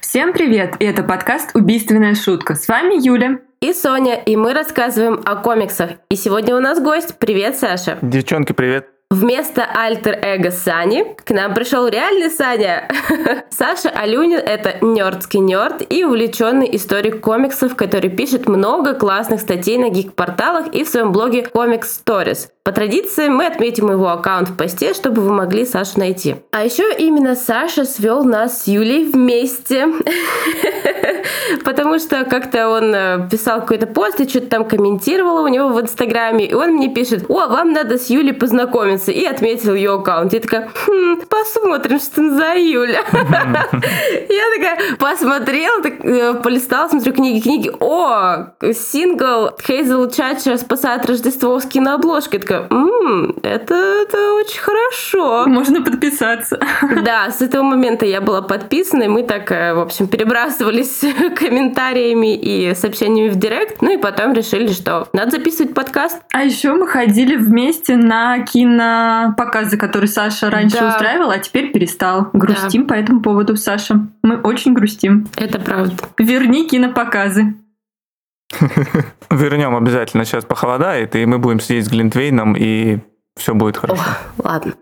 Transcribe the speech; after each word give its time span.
Всем 0.00 0.32
привет! 0.32 0.76
И 0.78 0.84
это 0.84 1.02
подкаст 1.02 1.50
«Убийственная 1.54 2.14
шутка». 2.14 2.54
С 2.54 2.68
вами 2.68 2.94
Юля. 3.04 3.40
И 3.60 3.72
Соня, 3.72 4.14
и 4.14 4.36
мы 4.36 4.54
рассказываем 4.54 5.20
о 5.24 5.36
комиксах. 5.36 5.90
И 6.08 6.16
сегодня 6.16 6.54
у 6.54 6.60
нас 6.60 6.80
гость. 6.80 7.18
Привет, 7.18 7.56
Саша. 7.56 7.98
Девчонки, 8.00 8.52
привет. 8.52 8.93
Вместо 9.10 9.64
альтер-эго 9.64 10.50
Сани 10.50 11.14
к 11.24 11.30
нам 11.30 11.54
пришел 11.54 11.86
реальный 11.86 12.30
Саня. 12.30 12.88
Саша 13.50 13.90
Алюнин— 13.90 14.38
это 14.44 14.84
нердский 14.84 15.38
нерд 15.38 15.82
и 15.88 16.04
увлеченный 16.04 16.74
историк 16.74 17.20
комиксов, 17.20 17.76
который 17.76 18.10
пишет 18.10 18.48
много 18.48 18.94
классных 18.94 19.40
статей 19.40 19.78
на 19.78 19.88
гик-порталах 19.88 20.74
и 20.74 20.82
в 20.82 20.88
своем 20.88 21.12
блоге 21.12 21.42
Comic 21.42 21.82
Stories. 21.82 22.48
По 22.64 22.72
традиции 22.72 23.28
мы 23.28 23.44
отметим 23.44 23.90
его 23.90 24.08
аккаунт 24.08 24.48
в 24.48 24.56
посте, 24.56 24.94
чтобы 24.94 25.20
вы 25.20 25.34
могли 25.34 25.66
Сашу 25.66 25.98
найти. 25.98 26.36
А 26.50 26.64
еще 26.64 26.84
именно 26.96 27.34
Саша 27.34 27.84
свел 27.84 28.24
нас 28.24 28.62
с 28.62 28.66
Юлей 28.68 29.04
вместе. 29.04 29.88
Потому 31.64 31.98
что 31.98 32.24
как-то 32.24 32.70
он 32.70 32.94
э, 32.94 33.28
писал 33.30 33.60
какой-то 33.60 33.86
пост 33.86 34.18
и 34.20 34.28
что-то 34.28 34.46
там 34.46 34.64
комментировал 34.64 35.44
у 35.44 35.48
него 35.48 35.68
в 35.68 35.80
Инстаграме. 35.80 36.46
И 36.46 36.54
он 36.54 36.70
мне 36.76 36.88
пишет, 36.88 37.26
о, 37.28 37.48
вам 37.48 37.72
надо 37.72 37.98
с 37.98 38.08
Юлей 38.08 38.32
познакомиться. 38.32 39.12
И 39.12 39.24
отметил 39.26 39.74
ее 39.74 39.94
аккаунт. 39.94 40.32
Я 40.32 40.40
такая, 40.40 40.70
хм, 40.86 41.20
посмотрим, 41.28 41.98
что 41.98 42.30
за 42.30 42.54
Юля. 42.54 43.02
Я 43.12 44.56
такая 44.56 44.96
посмотрела, 44.98 45.82
так, 45.82 46.04
э, 46.04 46.34
полистала, 46.42 46.88
смотрю 46.88 47.12
книги, 47.12 47.40
книги. 47.40 47.70
О, 47.78 48.54
сингл 48.72 49.50
Хейзел 49.62 50.10
Чача 50.10 50.56
спасает 50.56 51.04
Рождество 51.04 51.58
с 51.60 51.66
кинообложкой. 51.66 52.38
Я 52.38 52.40
такая, 52.40 52.53
м-м, 52.70 53.36
это, 53.42 53.74
это 53.74 54.34
очень 54.34 54.60
хорошо. 54.60 55.46
Можно 55.46 55.82
подписаться. 55.82 56.58
Да, 57.04 57.30
с 57.30 57.42
этого 57.42 57.62
момента 57.62 58.06
я 58.06 58.20
была 58.20 58.40
подписана, 58.42 59.04
и 59.04 59.08
мы 59.08 59.22
так, 59.24 59.50
э, 59.52 59.74
в 59.74 59.80
общем, 59.80 60.06
перебрасывались 60.08 61.00
комментариями 61.36 62.34
и 62.34 62.74
сообщениями 62.74 63.28
в 63.30 63.36
директ. 63.36 63.82
Ну 63.82 63.92
и 63.92 63.96
потом 63.96 64.32
решили, 64.32 64.68
что 64.68 65.08
надо 65.12 65.32
записывать 65.32 65.74
подкаст. 65.74 66.22
А 66.32 66.42
еще 66.42 66.72
мы 66.72 66.86
ходили 66.86 67.36
вместе 67.36 67.96
на 67.96 68.38
кинопоказы, 68.44 69.76
которые 69.76 70.08
Саша 70.08 70.50
раньше 70.50 70.78
Да. 70.78 70.88
устраивал, 70.88 71.30
а 71.30 71.38
теперь 71.38 71.72
перестал. 71.72 72.28
Грустим 72.32 72.86
по 72.86 72.94
этому 72.94 73.20
поводу, 73.20 73.56
Саша. 73.56 74.06
Мы 74.22 74.36
очень 74.36 74.72
грустим. 74.74 75.26
Это 75.36 75.58
правда. 75.58 75.92
Верни 76.18 76.66
кинопоказы. 76.66 77.54
Вернем 79.30 79.76
обязательно. 79.76 80.24
Сейчас 80.24 80.44
похолодает, 80.44 81.16
и 81.16 81.26
мы 81.26 81.38
будем 81.38 81.60
сидеть 81.60 81.86
с 81.86 81.88
Глинтвейном, 81.88 82.54
и 82.56 82.98
все 83.36 83.54
будет 83.54 83.76
хорошо. 83.76 84.02
Ладно. 84.38 84.74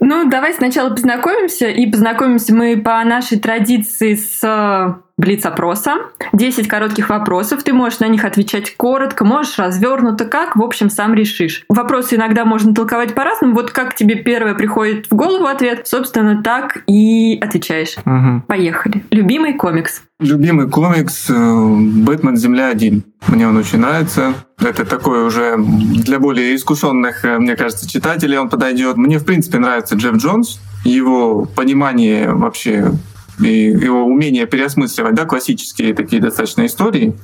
Ну, 0.00 0.30
давай 0.30 0.54
сначала 0.54 0.90
познакомимся. 0.90 1.68
И 1.68 1.90
познакомимся 1.90 2.54
мы 2.54 2.80
по 2.80 3.02
нашей 3.02 3.40
традиции 3.40 4.14
с 4.14 4.40
э, 4.44 5.05
блиц-опроса. 5.18 5.94
10 6.32 6.68
коротких 6.68 7.08
вопросов. 7.08 7.62
Ты 7.62 7.72
можешь 7.72 8.00
на 8.00 8.08
них 8.08 8.24
отвечать 8.24 8.76
коротко, 8.76 9.24
можешь 9.24 9.58
развернуто, 9.58 10.26
как, 10.26 10.56
в 10.56 10.62
общем, 10.62 10.90
сам 10.90 11.14
решишь. 11.14 11.64
Вопросы 11.68 12.16
иногда 12.16 12.44
можно 12.44 12.74
толковать 12.74 13.14
по-разному. 13.14 13.54
Вот 13.54 13.70
как 13.70 13.94
тебе 13.94 14.16
первое 14.16 14.54
приходит 14.54 15.06
в 15.10 15.14
голову 15.14 15.46
ответ, 15.46 15.86
собственно, 15.86 16.42
так 16.42 16.82
и 16.86 17.38
отвечаешь. 17.40 17.96
Мгм. 18.04 18.42
Поехали. 18.42 19.04
Любимый 19.10 19.54
комикс. 19.54 20.02
Любимый 20.18 20.68
комикс 20.68 21.28
э, 21.28 21.34
«Бэтмен. 21.34 22.36
Земля-1». 22.36 23.02
Мне 23.28 23.48
он 23.48 23.56
очень 23.56 23.78
нравится. 23.78 24.34
Это 24.58 24.84
такой 24.84 25.26
уже 25.26 25.56
для 25.58 26.18
более 26.18 26.54
искушенных, 26.54 27.24
э, 27.24 27.38
мне 27.38 27.56
кажется, 27.56 27.88
читателей 27.88 28.38
он 28.38 28.48
подойдет. 28.48 28.96
Мне, 28.96 29.18
в 29.18 29.24
принципе, 29.24 29.58
нравится 29.58 29.94
Джефф 29.94 30.16
Джонс, 30.16 30.60
его 30.84 31.44
понимание 31.44 32.32
вообще 32.32 32.92
и 33.40 33.68
его 33.70 34.04
умение 34.04 34.46
переосмысливать 34.46 35.14
да, 35.14 35.24
классические 35.24 35.94
такие 35.94 36.20
достаточно 36.22 36.66
истории. 36.66 37.14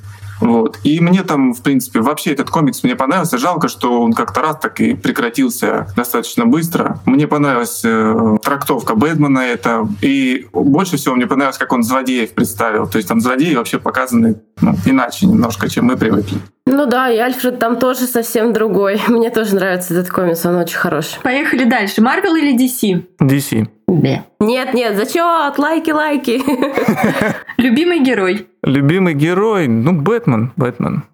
Вот. 0.42 0.78
И 0.82 1.00
мне 1.00 1.22
там, 1.22 1.54
в 1.54 1.62
принципе, 1.62 2.00
вообще 2.00 2.32
этот 2.32 2.50
комикс 2.50 2.82
мне 2.82 2.96
понравился. 2.96 3.38
Жалко, 3.38 3.68
что 3.68 4.02
он 4.02 4.12
как-то 4.12 4.40
раз 4.40 4.58
так 4.60 4.80
и 4.80 4.94
прекратился 4.94 5.86
достаточно 5.96 6.46
быстро. 6.46 6.98
Мне 7.06 7.28
понравилась 7.28 7.82
э, 7.84 8.36
трактовка 8.42 8.96
Бэтмена 8.96 9.38
это. 9.38 9.86
И 10.00 10.48
больше 10.52 10.96
всего 10.96 11.14
мне 11.14 11.28
понравилось, 11.28 11.58
как 11.58 11.72
он 11.72 11.84
злодеев 11.84 12.32
представил. 12.32 12.88
То 12.88 12.98
есть 12.98 13.08
там 13.08 13.20
злодеи 13.20 13.54
вообще 13.54 13.78
показаны 13.78 14.40
ну, 14.60 14.74
иначе 14.84 15.26
немножко, 15.26 15.68
чем 15.68 15.84
мы 15.86 15.96
привыкли. 15.96 16.38
Ну 16.66 16.86
да, 16.86 17.10
и 17.10 17.18
Альфред 17.18 17.60
там 17.60 17.76
тоже 17.76 18.06
совсем 18.06 18.52
другой. 18.52 19.00
Мне 19.08 19.30
тоже 19.30 19.54
нравится 19.54 19.94
этот 19.94 20.10
комикс, 20.10 20.44
он 20.44 20.56
очень 20.56 20.76
хороший. 20.76 21.20
Поехали 21.22 21.64
дальше. 21.64 22.00
Марвел 22.00 22.34
или 22.34 22.56
DC? 22.56 23.04
DC. 23.20 23.68
Нет, 24.40 24.74
нет, 24.74 24.96
зачет? 24.96 25.58
Лайки, 25.58 25.90
лайки. 25.90 26.42
Любимый 27.56 28.00
герой? 28.00 28.48
Любимый 28.62 29.14
герой? 29.14 29.68
Ну, 29.68 29.92
Бэтмен. 30.00 30.52
Бэтмен. 30.56 31.04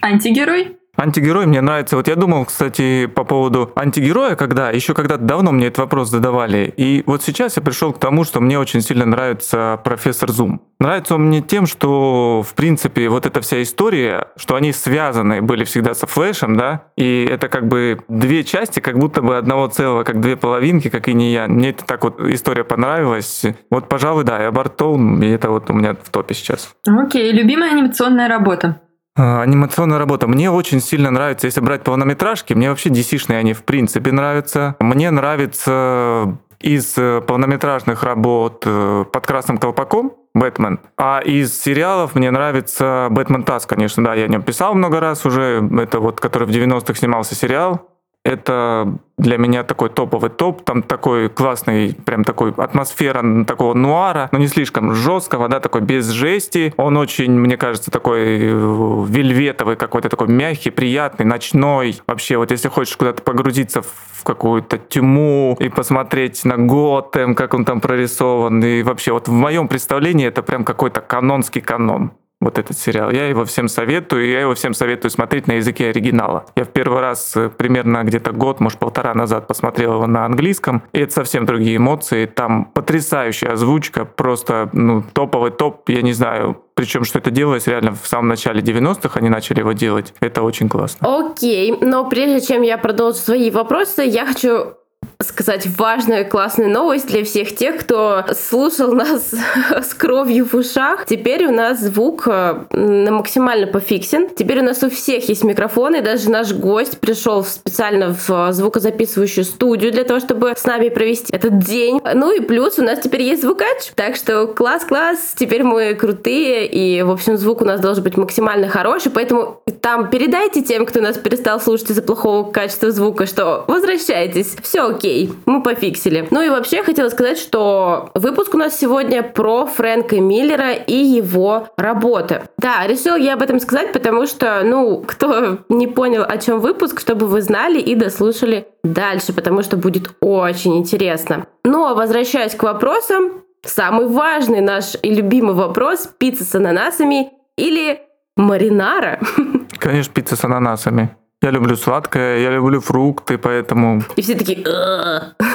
Антигерой? 0.00 0.77
Антигерой 0.98 1.46
мне 1.46 1.60
нравится. 1.60 1.94
Вот 1.94 2.08
я 2.08 2.16
думал, 2.16 2.44
кстати, 2.44 3.06
по 3.06 3.22
поводу 3.22 3.72
антигероя, 3.76 4.34
когда 4.34 4.70
еще 4.70 4.94
когда-то 4.94 5.22
давно 5.22 5.52
мне 5.52 5.68
этот 5.68 5.78
вопрос 5.78 6.10
задавали. 6.10 6.74
И 6.76 7.04
вот 7.06 7.22
сейчас 7.22 7.56
я 7.56 7.62
пришел 7.62 7.92
к 7.92 8.00
тому, 8.00 8.24
что 8.24 8.40
мне 8.40 8.58
очень 8.58 8.80
сильно 8.80 9.06
нравится 9.06 9.80
профессор 9.84 10.32
Зум. 10.32 10.60
Нравится 10.80 11.14
он 11.14 11.26
мне 11.26 11.40
тем, 11.40 11.66
что, 11.66 12.42
в 12.42 12.54
принципе, 12.54 13.08
вот 13.08 13.26
эта 13.26 13.40
вся 13.40 13.62
история, 13.62 14.28
что 14.36 14.56
они 14.56 14.72
связаны 14.72 15.40
были 15.40 15.62
всегда 15.62 15.94
со 15.94 16.08
Флэшем, 16.08 16.56
да, 16.56 16.86
и 16.96 17.28
это 17.30 17.48
как 17.48 17.68
бы 17.68 18.00
две 18.08 18.42
части, 18.42 18.80
как 18.80 18.98
будто 18.98 19.22
бы 19.22 19.36
одного 19.36 19.68
целого, 19.68 20.02
как 20.02 20.20
две 20.20 20.36
половинки, 20.36 20.88
как 20.88 21.06
и 21.06 21.14
не 21.14 21.32
я. 21.32 21.46
Мне 21.46 21.70
это 21.70 21.84
так 21.84 22.02
вот 22.02 22.20
история 22.20 22.64
понравилась. 22.64 23.44
Вот, 23.70 23.88
пожалуй, 23.88 24.24
да, 24.24 24.42
я 24.42 24.50
Бартоун, 24.50 25.22
и 25.22 25.28
это 25.28 25.50
вот 25.50 25.70
у 25.70 25.74
меня 25.74 25.94
в 25.94 26.10
топе 26.10 26.34
сейчас. 26.34 26.74
Окей. 26.86 27.32
Любимая 27.32 27.70
анимационная 27.70 28.28
работа? 28.28 28.80
А, 29.18 29.42
Анимационная 29.42 29.98
работа. 29.98 30.28
Мне 30.28 30.48
очень 30.48 30.80
сильно 30.80 31.10
нравится, 31.10 31.48
если 31.48 31.60
брать 31.60 31.82
полнометражки, 31.82 32.54
мне 32.54 32.70
вообще 32.70 32.88
DC-шные 32.88 33.38
они 33.38 33.52
в 33.52 33.64
принципе 33.64 34.12
нравятся. 34.12 34.76
Мне 34.78 35.10
нравится 35.10 36.38
из 36.60 36.96
э, 36.96 37.20
полнометражных 37.20 38.04
работ 38.04 38.62
э, 38.64 39.04
«Под 39.12 39.26
красным 39.26 39.58
колпаком» 39.58 40.12
Бэтмен. 40.34 40.78
А 40.96 41.20
из 41.20 41.60
сериалов 41.60 42.14
мне 42.14 42.30
нравится 42.30 43.08
Бэтмен 43.10 43.42
Тасс, 43.42 43.66
конечно, 43.66 44.04
да, 44.04 44.14
я 44.14 44.26
о 44.26 44.28
нем 44.28 44.42
писал 44.42 44.74
много 44.74 45.00
раз 45.00 45.26
уже. 45.26 45.68
Это 45.78 45.98
вот, 45.98 46.20
который 46.20 46.46
в 46.46 46.50
90-х 46.50 46.94
снимался 46.94 47.34
сериал. 47.34 47.87
Это 48.28 48.98
для 49.16 49.38
меня 49.38 49.62
такой 49.62 49.88
топовый 49.88 50.28
топ, 50.28 50.62
там 50.62 50.82
такой 50.82 51.30
классный, 51.30 51.94
прям 51.94 52.24
такой 52.24 52.52
атмосфера 52.52 53.44
такого 53.46 53.72
нуара, 53.72 54.28
но 54.32 54.38
не 54.38 54.48
слишком 54.48 54.94
жесткого, 54.94 55.48
да, 55.48 55.60
такой 55.60 55.80
без 55.80 56.10
жести. 56.10 56.74
Он 56.76 56.98
очень, 56.98 57.32
мне 57.32 57.56
кажется, 57.56 57.90
такой 57.90 58.20
э, 58.20 59.04
вельветовый 59.08 59.76
какой-то, 59.76 60.10
такой 60.10 60.28
мягкий, 60.28 60.68
приятный, 60.68 61.24
ночной. 61.24 62.02
Вообще, 62.06 62.36
вот 62.36 62.50
если 62.50 62.68
хочешь 62.68 62.98
куда-то 62.98 63.22
погрузиться 63.22 63.80
в 63.80 64.24
какую-то 64.24 64.76
тьму 64.76 65.56
и 65.58 65.70
посмотреть 65.70 66.44
на 66.44 66.58
Готэм, 66.58 67.34
как 67.34 67.54
он 67.54 67.64
там 67.64 67.80
прорисован, 67.80 68.62
и 68.62 68.82
вообще 68.82 69.12
вот 69.12 69.28
в 69.28 69.32
моем 69.32 69.68
представлении 69.68 70.26
это 70.26 70.42
прям 70.42 70.64
какой-то 70.64 71.00
канонский 71.00 71.62
канон 71.62 72.12
вот 72.40 72.58
этот 72.58 72.78
сериал. 72.78 73.10
Я 73.10 73.28
его 73.28 73.44
всем 73.44 73.68
советую, 73.68 74.26
и 74.26 74.32
я 74.32 74.40
его 74.40 74.54
всем 74.54 74.74
советую 74.74 75.10
смотреть 75.10 75.48
на 75.48 75.52
языке 75.52 75.88
оригинала. 75.88 76.46
Я 76.54 76.64
в 76.64 76.68
первый 76.68 77.00
раз 77.00 77.36
э, 77.36 77.48
примерно 77.48 78.04
где-то 78.04 78.32
год, 78.32 78.60
может 78.60 78.78
полтора 78.78 79.12
назад 79.14 79.48
посмотрел 79.48 79.94
его 79.94 80.06
на 80.06 80.24
английском, 80.24 80.82
и 80.92 81.00
это 81.00 81.12
совсем 81.12 81.46
другие 81.46 81.76
эмоции. 81.78 82.26
Там 82.26 82.66
потрясающая 82.66 83.52
озвучка, 83.52 84.04
просто 84.04 84.70
ну, 84.72 85.02
топовый 85.12 85.50
топ, 85.50 85.88
я 85.88 86.02
не 86.02 86.12
знаю, 86.12 86.62
причем, 86.74 87.02
что 87.02 87.18
это 87.18 87.32
делалось 87.32 87.66
реально 87.66 87.92
в 88.00 88.06
самом 88.06 88.28
начале 88.28 88.60
90-х, 88.60 89.18
они 89.18 89.28
начали 89.28 89.58
его 89.58 89.72
делать. 89.72 90.14
Это 90.20 90.42
очень 90.42 90.68
классно. 90.68 91.30
Окей, 91.32 91.76
но 91.80 92.08
прежде 92.08 92.40
чем 92.46 92.62
я 92.62 92.78
продолжу 92.78 93.18
свои 93.18 93.50
вопросы, 93.50 94.02
я 94.02 94.24
хочу 94.24 94.77
сказать 95.20 95.66
важную 95.76 96.28
классную 96.28 96.70
новость 96.70 97.08
для 97.08 97.24
всех 97.24 97.56
тех, 97.56 97.78
кто 97.78 98.24
слушал 98.38 98.92
нас 98.92 99.34
с 99.82 99.92
кровью 99.92 100.46
в 100.46 100.54
ушах. 100.54 101.06
Теперь 101.06 101.44
у 101.46 101.50
нас 101.50 101.80
звук 101.80 102.28
э, 102.28 102.54
на 102.70 103.10
максимально 103.10 103.66
пофиксен. 103.66 104.28
Теперь 104.28 104.60
у 104.60 104.62
нас 104.62 104.80
у 104.84 104.88
всех 104.88 105.28
есть 105.28 105.42
микрофоны, 105.42 106.02
даже 106.02 106.30
наш 106.30 106.52
гость 106.52 107.00
пришел 107.00 107.42
специально 107.42 108.14
в 108.14 108.52
звукозаписывающую 108.52 109.42
студию 109.44 109.90
для 109.90 110.04
того, 110.04 110.20
чтобы 110.20 110.54
с 110.56 110.64
нами 110.64 110.88
провести 110.88 111.34
этот 111.34 111.58
день. 111.58 112.00
Ну 112.14 112.30
и 112.30 112.38
плюс 112.38 112.78
у 112.78 112.84
нас 112.84 113.00
теперь 113.00 113.22
есть 113.22 113.42
звукач. 113.42 113.90
Так 113.96 114.14
что 114.14 114.46
класс-класс, 114.46 115.34
теперь 115.36 115.64
мы 115.64 115.94
крутые, 115.94 116.68
и, 116.68 117.02
в 117.02 117.10
общем, 117.10 117.36
звук 117.36 117.62
у 117.62 117.64
нас 117.64 117.80
должен 117.80 118.04
быть 118.04 118.16
максимально 118.16 118.68
хороший, 118.68 119.10
поэтому 119.10 119.62
там 119.80 120.10
передайте 120.10 120.62
тем, 120.62 120.86
кто 120.86 121.00
нас 121.00 121.18
перестал 121.18 121.60
слушать 121.60 121.90
из-за 121.90 122.02
плохого 122.02 122.52
качества 122.52 122.92
звука, 122.92 123.26
что 123.26 123.64
возвращайтесь, 123.66 124.54
все 124.62 124.82
окей. 124.82 125.07
Окей, 125.08 125.32
мы 125.46 125.62
пофиксили. 125.62 126.28
Ну 126.30 126.42
и 126.42 126.50
вообще 126.50 126.82
хотела 126.82 127.08
сказать, 127.08 127.38
что 127.38 128.10
выпуск 128.14 128.54
у 128.54 128.58
нас 128.58 128.78
сегодня 128.78 129.22
про 129.22 129.64
Фрэнка 129.64 130.20
Миллера 130.20 130.74
и 130.74 130.96
его 130.96 131.68
работы. 131.78 132.42
Да, 132.58 132.86
решил 132.86 133.16
я 133.16 133.32
об 133.32 133.42
этом 133.42 133.58
сказать, 133.58 133.94
потому 133.94 134.26
что, 134.26 134.60
ну, 134.64 135.02
кто 135.06 135.60
не 135.70 135.86
понял, 135.86 136.26
о 136.28 136.36
чем 136.36 136.60
выпуск, 136.60 137.00
чтобы 137.00 137.26
вы 137.26 137.40
знали 137.40 137.80
и 137.80 137.94
дослушали 137.94 138.68
дальше, 138.84 139.32
потому 139.32 139.62
что 139.62 139.78
будет 139.78 140.10
очень 140.20 140.76
интересно. 140.76 141.46
Ну 141.64 141.86
а 141.86 141.94
возвращаясь 141.94 142.54
к 142.54 142.62
вопросам, 142.62 143.44
самый 143.64 144.08
важный 144.08 144.60
наш 144.60 144.94
и 145.02 145.10
любимый 145.10 145.54
вопрос– 145.54 146.10
пицца 146.18 146.44
с 146.44 146.54
ананасами 146.54 147.30
или 147.56 148.02
маринара? 148.36 149.20
Конечно, 149.78 150.12
пицца 150.12 150.36
с 150.36 150.44
ананасами. 150.44 151.16
Я 151.40 151.52
люблю 151.52 151.76
сладкое, 151.76 152.40
я 152.40 152.50
люблю 152.50 152.80
фрукты, 152.80 153.38
поэтому... 153.38 154.02
И 154.16 154.22
все 154.22 154.34
такие... 154.34 154.58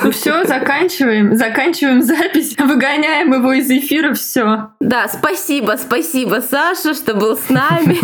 Ну 0.03 0.11
все, 0.11 0.45
заканчиваем. 0.45 1.35
Заканчиваем 1.35 2.01
запись, 2.01 2.55
выгоняем 2.59 3.33
его 3.33 3.51
из 3.51 3.69
эфира, 3.69 4.13
все. 4.13 4.69
Да, 4.79 5.09
спасибо, 5.09 5.75
спасибо, 5.77 6.41
Саша, 6.41 6.93
что 6.93 7.15
был 7.15 7.37
с 7.37 7.49
нами. 7.49 7.99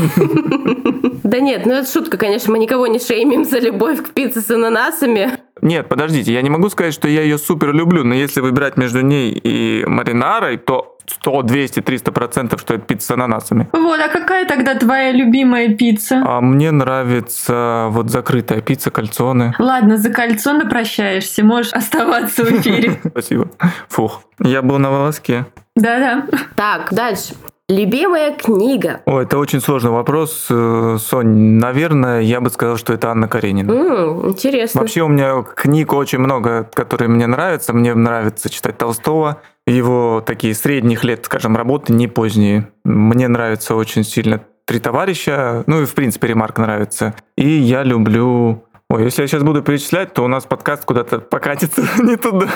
Да 1.29 1.39
нет, 1.39 1.67
ну 1.67 1.73
это 1.73 1.91
шутка, 1.91 2.17
конечно, 2.17 2.51
мы 2.51 2.57
никого 2.57 2.87
не 2.87 2.97
шеймим 2.97 3.45
за 3.45 3.59
любовь 3.59 4.01
к 4.01 4.09
пицце 4.15 4.41
с 4.41 4.49
ананасами. 4.49 5.37
Нет, 5.61 5.89
подождите, 5.89 6.33
я 6.33 6.41
не 6.41 6.49
могу 6.49 6.69
сказать, 6.69 6.93
что 6.93 7.07
я 7.07 7.21
ее 7.21 7.37
супер 7.37 7.73
люблю, 7.73 8.03
но 8.03 8.13
если 8.13 8.41
выбирать 8.41 8.77
между 8.77 9.01
ней 9.01 9.31
и 9.31 9.85
маринарой, 9.85 10.57
то 10.57 10.97
100, 11.09 11.41
200, 11.43 11.81
300 11.81 12.11
процентов, 12.11 12.61
что 12.61 12.75
это 12.75 12.85
пицца 12.85 13.07
с 13.07 13.11
ананасами. 13.11 13.67
Вот, 13.73 13.99
а 13.99 14.09
какая 14.09 14.45
тогда 14.45 14.75
твоя 14.75 15.11
любимая 15.11 15.73
пицца? 15.75 16.23
А 16.25 16.41
мне 16.41 16.71
нравится 16.71 17.87
вот 17.89 18.09
закрытая 18.09 18.61
пицца, 18.61 18.91
кальцоны. 18.91 19.55
Ладно, 19.59 19.97
за 19.97 20.11
кальцоны 20.11 20.69
прощаешься, 20.69 21.43
можешь 21.43 21.73
оставаться 21.73 22.43
в 22.43 22.51
эфире. 22.51 22.99
Спасибо. 23.09 23.49
Фух, 23.89 24.21
я 24.39 24.61
был 24.61 24.77
на 24.77 24.91
волоске. 24.91 25.45
Да-да. 25.75 26.25
Так, 26.55 26.93
дальше. 26.93 27.33
Любимая 27.69 28.35
книга. 28.35 29.01
О, 29.05 29.19
это 29.19 29.37
очень 29.37 29.61
сложный 29.61 29.91
вопрос, 29.91 30.47
э, 30.49 30.97
Сонь. 30.99 31.59
Наверное, 31.59 32.21
я 32.21 32.41
бы 32.41 32.49
сказал, 32.49 32.77
что 32.77 32.93
это 32.93 33.11
Анна 33.11 33.27
Каренина. 33.27 33.71
М, 33.71 34.29
интересно. 34.29 34.81
Вообще 34.81 35.03
у 35.03 35.07
меня 35.07 35.43
книг 35.43 35.93
очень 35.93 36.17
много, 36.17 36.67
которые 36.73 37.09
мне 37.09 37.27
нравятся. 37.27 37.71
Мне 37.71 37.93
нравится 37.93 38.49
читать 38.49 38.79
Толстого. 38.79 39.41
Его 39.67 40.23
такие 40.25 40.55
средних 40.55 41.03
лет, 41.03 41.25
скажем, 41.25 41.55
работы, 41.55 41.93
не 41.93 42.07
поздние. 42.07 42.69
Мне 42.83 43.27
нравится 43.27 43.75
очень 43.75 44.03
сильно 44.03 44.41
«Три 44.65 44.79
товарища», 44.79 45.63
ну 45.67 45.81
и, 45.81 45.85
в 45.85 45.93
принципе, 45.93 46.27
Ремарк 46.27 46.57
нравится. 46.57 47.13
И 47.37 47.47
я 47.47 47.83
люблю... 47.83 48.63
Ой, 48.91 49.03
если 49.03 49.21
я 49.21 49.27
сейчас 49.27 49.43
буду 49.43 49.61
перечислять, 49.61 50.13
то 50.13 50.23
у 50.23 50.27
нас 50.27 50.45
подкаст 50.45 50.83
куда-то 50.83 51.19
покатится 51.19 51.81
не 52.01 52.17
туда. 52.17 52.47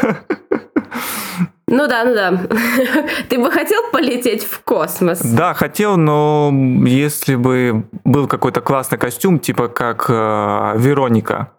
Ну 1.67 1.87
да, 1.87 2.03
ну 2.03 2.15
да. 2.15 2.47
Ты 3.29 3.37
бы 3.37 3.51
хотел 3.51 3.81
полететь 3.91 4.43
в 4.43 4.61
космос? 4.63 5.21
Да, 5.21 5.53
хотел, 5.53 5.95
но 5.95 6.51
если 6.85 7.35
бы 7.35 7.85
был 8.03 8.27
какой-то 8.27 8.61
классный 8.61 8.97
костюм, 8.97 9.39
типа 9.39 9.67
как 9.67 10.05
э, 10.09 10.73
Вероника 10.77 11.51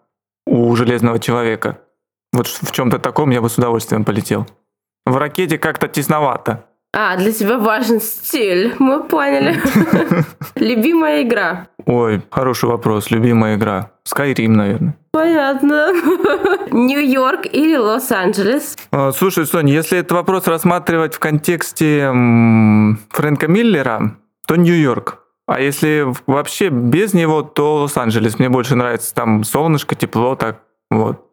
у 0.45 0.75
Железного 0.75 1.19
Человека, 1.19 1.79
вот 2.33 2.47
в 2.47 2.71
чем-то 2.71 2.99
таком 2.99 3.29
я 3.29 3.41
бы 3.41 3.49
с 3.49 3.57
удовольствием 3.57 4.03
полетел. 4.03 4.45
В 5.05 5.15
ракете 5.15 5.57
как-то 5.57 5.87
тесновато. 5.87 6.65
А, 6.97 7.17
для 7.17 7.33
тебя 7.33 7.57
важен 7.57 7.99
стиль. 7.99 8.73
Мы 8.79 9.03
поняли. 9.03 9.61
Любимая 10.55 11.23
игра. 11.23 11.67
Ой, 11.85 12.21
хороший 12.31 12.69
вопрос. 12.69 13.11
Любимая 13.11 13.57
игра. 13.57 13.91
Skyrim, 14.07 14.47
наверное. 14.47 14.95
Понятно. 15.11 15.89
Нью-Йорк 16.71 17.47
или 17.47 17.75
Лос-Анджелес? 17.75 18.77
А, 18.91 19.11
Слушай, 19.11 19.45
Соня, 19.45 19.73
если 19.73 19.97
этот 19.97 20.13
вопрос 20.13 20.47
рассматривать 20.47 21.15
в 21.15 21.19
контексте 21.19 22.07
Фрэнка 23.09 23.47
Миллера, 23.49 24.15
то 24.47 24.55
Нью-Йорк. 24.55 25.19
А 25.47 25.59
если 25.59 26.07
вообще 26.27 26.69
без 26.69 27.13
него, 27.13 27.41
то 27.41 27.81
Лос-Анджелес. 27.81 28.39
Мне 28.39 28.47
больше 28.47 28.75
нравится 28.75 29.13
там 29.13 29.43
солнышко, 29.43 29.95
тепло, 29.95 30.37
так 30.37 30.61
вот. 30.89 31.24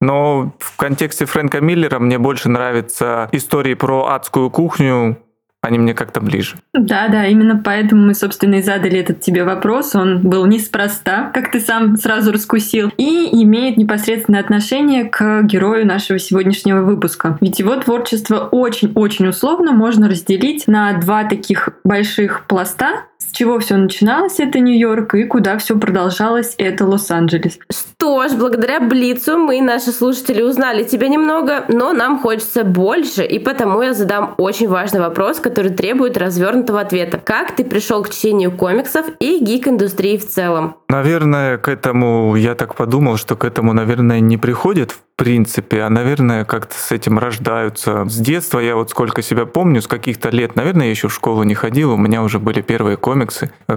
Но 0.00 0.54
в 0.58 0.76
контексте 0.76 1.26
Фрэнка 1.26 1.60
Миллера 1.60 1.98
мне 1.98 2.18
больше 2.18 2.48
нравятся 2.48 3.28
истории 3.32 3.74
про 3.74 4.06
адскую 4.08 4.50
кухню, 4.50 5.18
они 5.60 5.78
мне 5.78 5.92
как-то 5.92 6.20
ближе. 6.20 6.56
Да, 6.72 7.08
да, 7.08 7.26
именно 7.26 7.60
поэтому 7.62 8.06
мы, 8.06 8.14
собственно, 8.14 8.56
и 8.56 8.62
задали 8.62 9.00
этот 9.00 9.20
тебе 9.20 9.42
вопрос. 9.42 9.94
Он 9.96 10.20
был 10.20 10.46
неспроста, 10.46 11.32
как 11.34 11.50
ты 11.50 11.58
сам 11.58 11.96
сразу 11.96 12.32
раскусил, 12.32 12.92
и 12.96 13.28
имеет 13.42 13.76
непосредственное 13.76 14.40
отношение 14.40 15.04
к 15.04 15.42
герою 15.42 15.84
нашего 15.84 16.20
сегодняшнего 16.20 16.82
выпуска. 16.82 17.38
Ведь 17.40 17.58
его 17.58 17.74
творчество 17.76 18.48
очень-очень 18.50 19.26
условно 19.26 19.72
можно 19.72 20.08
разделить 20.08 20.68
на 20.68 20.92
два 20.92 21.24
таких 21.24 21.70
больших 21.82 22.46
пласта, 22.46 23.06
с 23.18 23.32
чего 23.32 23.58
все 23.58 23.76
начиналось, 23.76 24.38
это 24.38 24.60
Нью-Йорк, 24.60 25.14
и 25.14 25.24
куда 25.24 25.58
все 25.58 25.76
продолжалось, 25.76 26.54
это 26.56 26.86
Лос-Анджелес. 26.86 27.58
Что 27.70 28.28
ж, 28.28 28.32
благодаря 28.32 28.80
Блицу 28.80 29.36
мы, 29.38 29.60
наши 29.60 29.90
слушатели, 29.90 30.40
узнали 30.40 30.84
тебя 30.84 31.08
немного, 31.08 31.64
но 31.68 31.92
нам 31.92 32.20
хочется 32.20 32.62
больше, 32.62 33.24
и 33.24 33.38
потому 33.38 33.82
я 33.82 33.92
задам 33.92 34.34
очень 34.38 34.68
важный 34.68 35.00
вопрос, 35.00 35.40
который 35.40 35.72
требует 35.72 36.16
развернутого 36.16 36.80
ответа. 36.80 37.18
Как 37.18 37.56
ты 37.56 37.64
пришел 37.64 38.02
к 38.04 38.10
чтению 38.10 38.52
комиксов 38.52 39.06
и 39.18 39.44
гик-индустрии 39.44 40.16
в 40.16 40.26
целом? 40.26 40.76
Наверное, 40.88 41.58
к 41.58 41.68
этому, 41.68 42.36
я 42.36 42.54
так 42.54 42.76
подумал, 42.76 43.16
что 43.16 43.34
к 43.34 43.44
этому, 43.44 43.72
наверное, 43.72 44.20
не 44.20 44.38
приходит 44.38 44.92
в 44.92 45.00
принципе, 45.18 45.82
а, 45.82 45.90
наверное, 45.90 46.44
как-то 46.44 46.76
с 46.76 46.92
этим 46.92 47.18
рождаются. 47.18 48.04
С 48.08 48.18
детства 48.18 48.60
я 48.60 48.76
вот 48.76 48.90
сколько 48.90 49.20
себя 49.20 49.46
помню, 49.46 49.82
с 49.82 49.88
каких-то 49.88 50.28
лет, 50.30 50.54
наверное, 50.54 50.86
я 50.86 50.90
еще 50.90 51.08
в 51.08 51.14
школу 51.14 51.42
не 51.42 51.56
ходил, 51.56 51.92
у 51.92 51.96
меня 51.96 52.22
уже 52.22 52.38
были 52.38 52.60
первые 52.60 52.96
комиксы. 52.96 53.07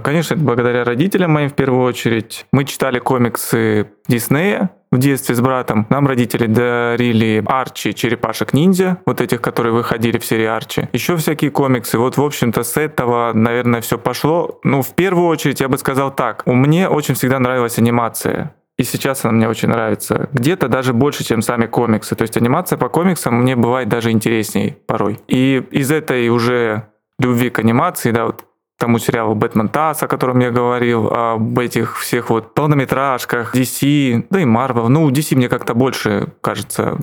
Конечно, 0.02 0.34
это 0.34 0.42
благодаря 0.42 0.84
родителям 0.84 1.32
моим 1.32 1.50
в 1.50 1.54
первую 1.54 1.84
очередь. 1.84 2.46
Мы 2.52 2.64
читали 2.64 2.98
комиксы 2.98 3.88
Диснея, 4.08 4.70
в 4.92 4.98
детстве 4.98 5.34
с 5.34 5.40
братом. 5.40 5.86
Нам 5.88 6.06
родители 6.06 6.46
дарили 6.46 7.42
Арчи, 7.46 7.94
черепашек-ниндзя, 7.94 8.98
вот 9.06 9.20
этих, 9.20 9.40
которые 9.40 9.72
выходили 9.72 10.18
в 10.18 10.24
серии 10.24 10.44
Арчи. 10.44 10.88
Еще 10.92 11.16
всякие 11.16 11.50
комиксы. 11.50 11.98
Вот, 11.98 12.18
в 12.18 12.22
общем-то, 12.22 12.62
с 12.62 12.76
этого, 12.76 13.32
наверное, 13.32 13.80
все 13.80 13.98
пошло. 13.98 14.60
Ну, 14.64 14.82
в 14.82 14.94
первую 14.94 15.26
очередь, 15.26 15.60
я 15.60 15.68
бы 15.68 15.78
сказал 15.78 16.14
так. 16.14 16.42
У 16.44 16.54
меня 16.54 16.90
очень 16.90 17.14
всегда 17.14 17.38
нравилась 17.38 17.78
анимация. 17.78 18.54
И 18.76 18.84
сейчас 18.84 19.24
она 19.24 19.34
мне 19.34 19.48
очень 19.48 19.68
нравится. 19.68 20.28
Где-то 20.32 20.68
даже 20.68 20.92
больше, 20.92 21.24
чем 21.24 21.40
сами 21.40 21.66
комиксы. 21.66 22.14
То 22.14 22.22
есть 22.22 22.36
анимация 22.36 22.76
по 22.76 22.88
комиксам 22.88 23.34
мне 23.36 23.56
бывает 23.56 23.88
даже 23.88 24.10
интересней 24.10 24.76
порой. 24.86 25.20
И 25.26 25.62
из 25.70 25.90
этой 25.90 26.28
уже 26.28 26.88
любви 27.18 27.50
к 27.50 27.58
анимации, 27.58 28.10
да, 28.10 28.26
вот 28.26 28.44
тому 28.82 28.98
сериалу 28.98 29.36
«Бэтмен 29.36 29.68
Тасс», 29.68 30.02
о 30.02 30.08
котором 30.08 30.40
я 30.40 30.50
говорил, 30.50 31.06
об 31.06 31.56
этих 31.56 32.00
всех 32.00 32.30
вот 32.30 32.52
полнометражках, 32.52 33.54
DC, 33.54 34.26
да 34.28 34.40
и 34.40 34.44
Marvel. 34.44 34.88
Ну, 34.88 35.08
DC 35.08 35.36
мне 35.36 35.48
как-то 35.48 35.74
больше 35.74 36.32
кажется 36.40 36.98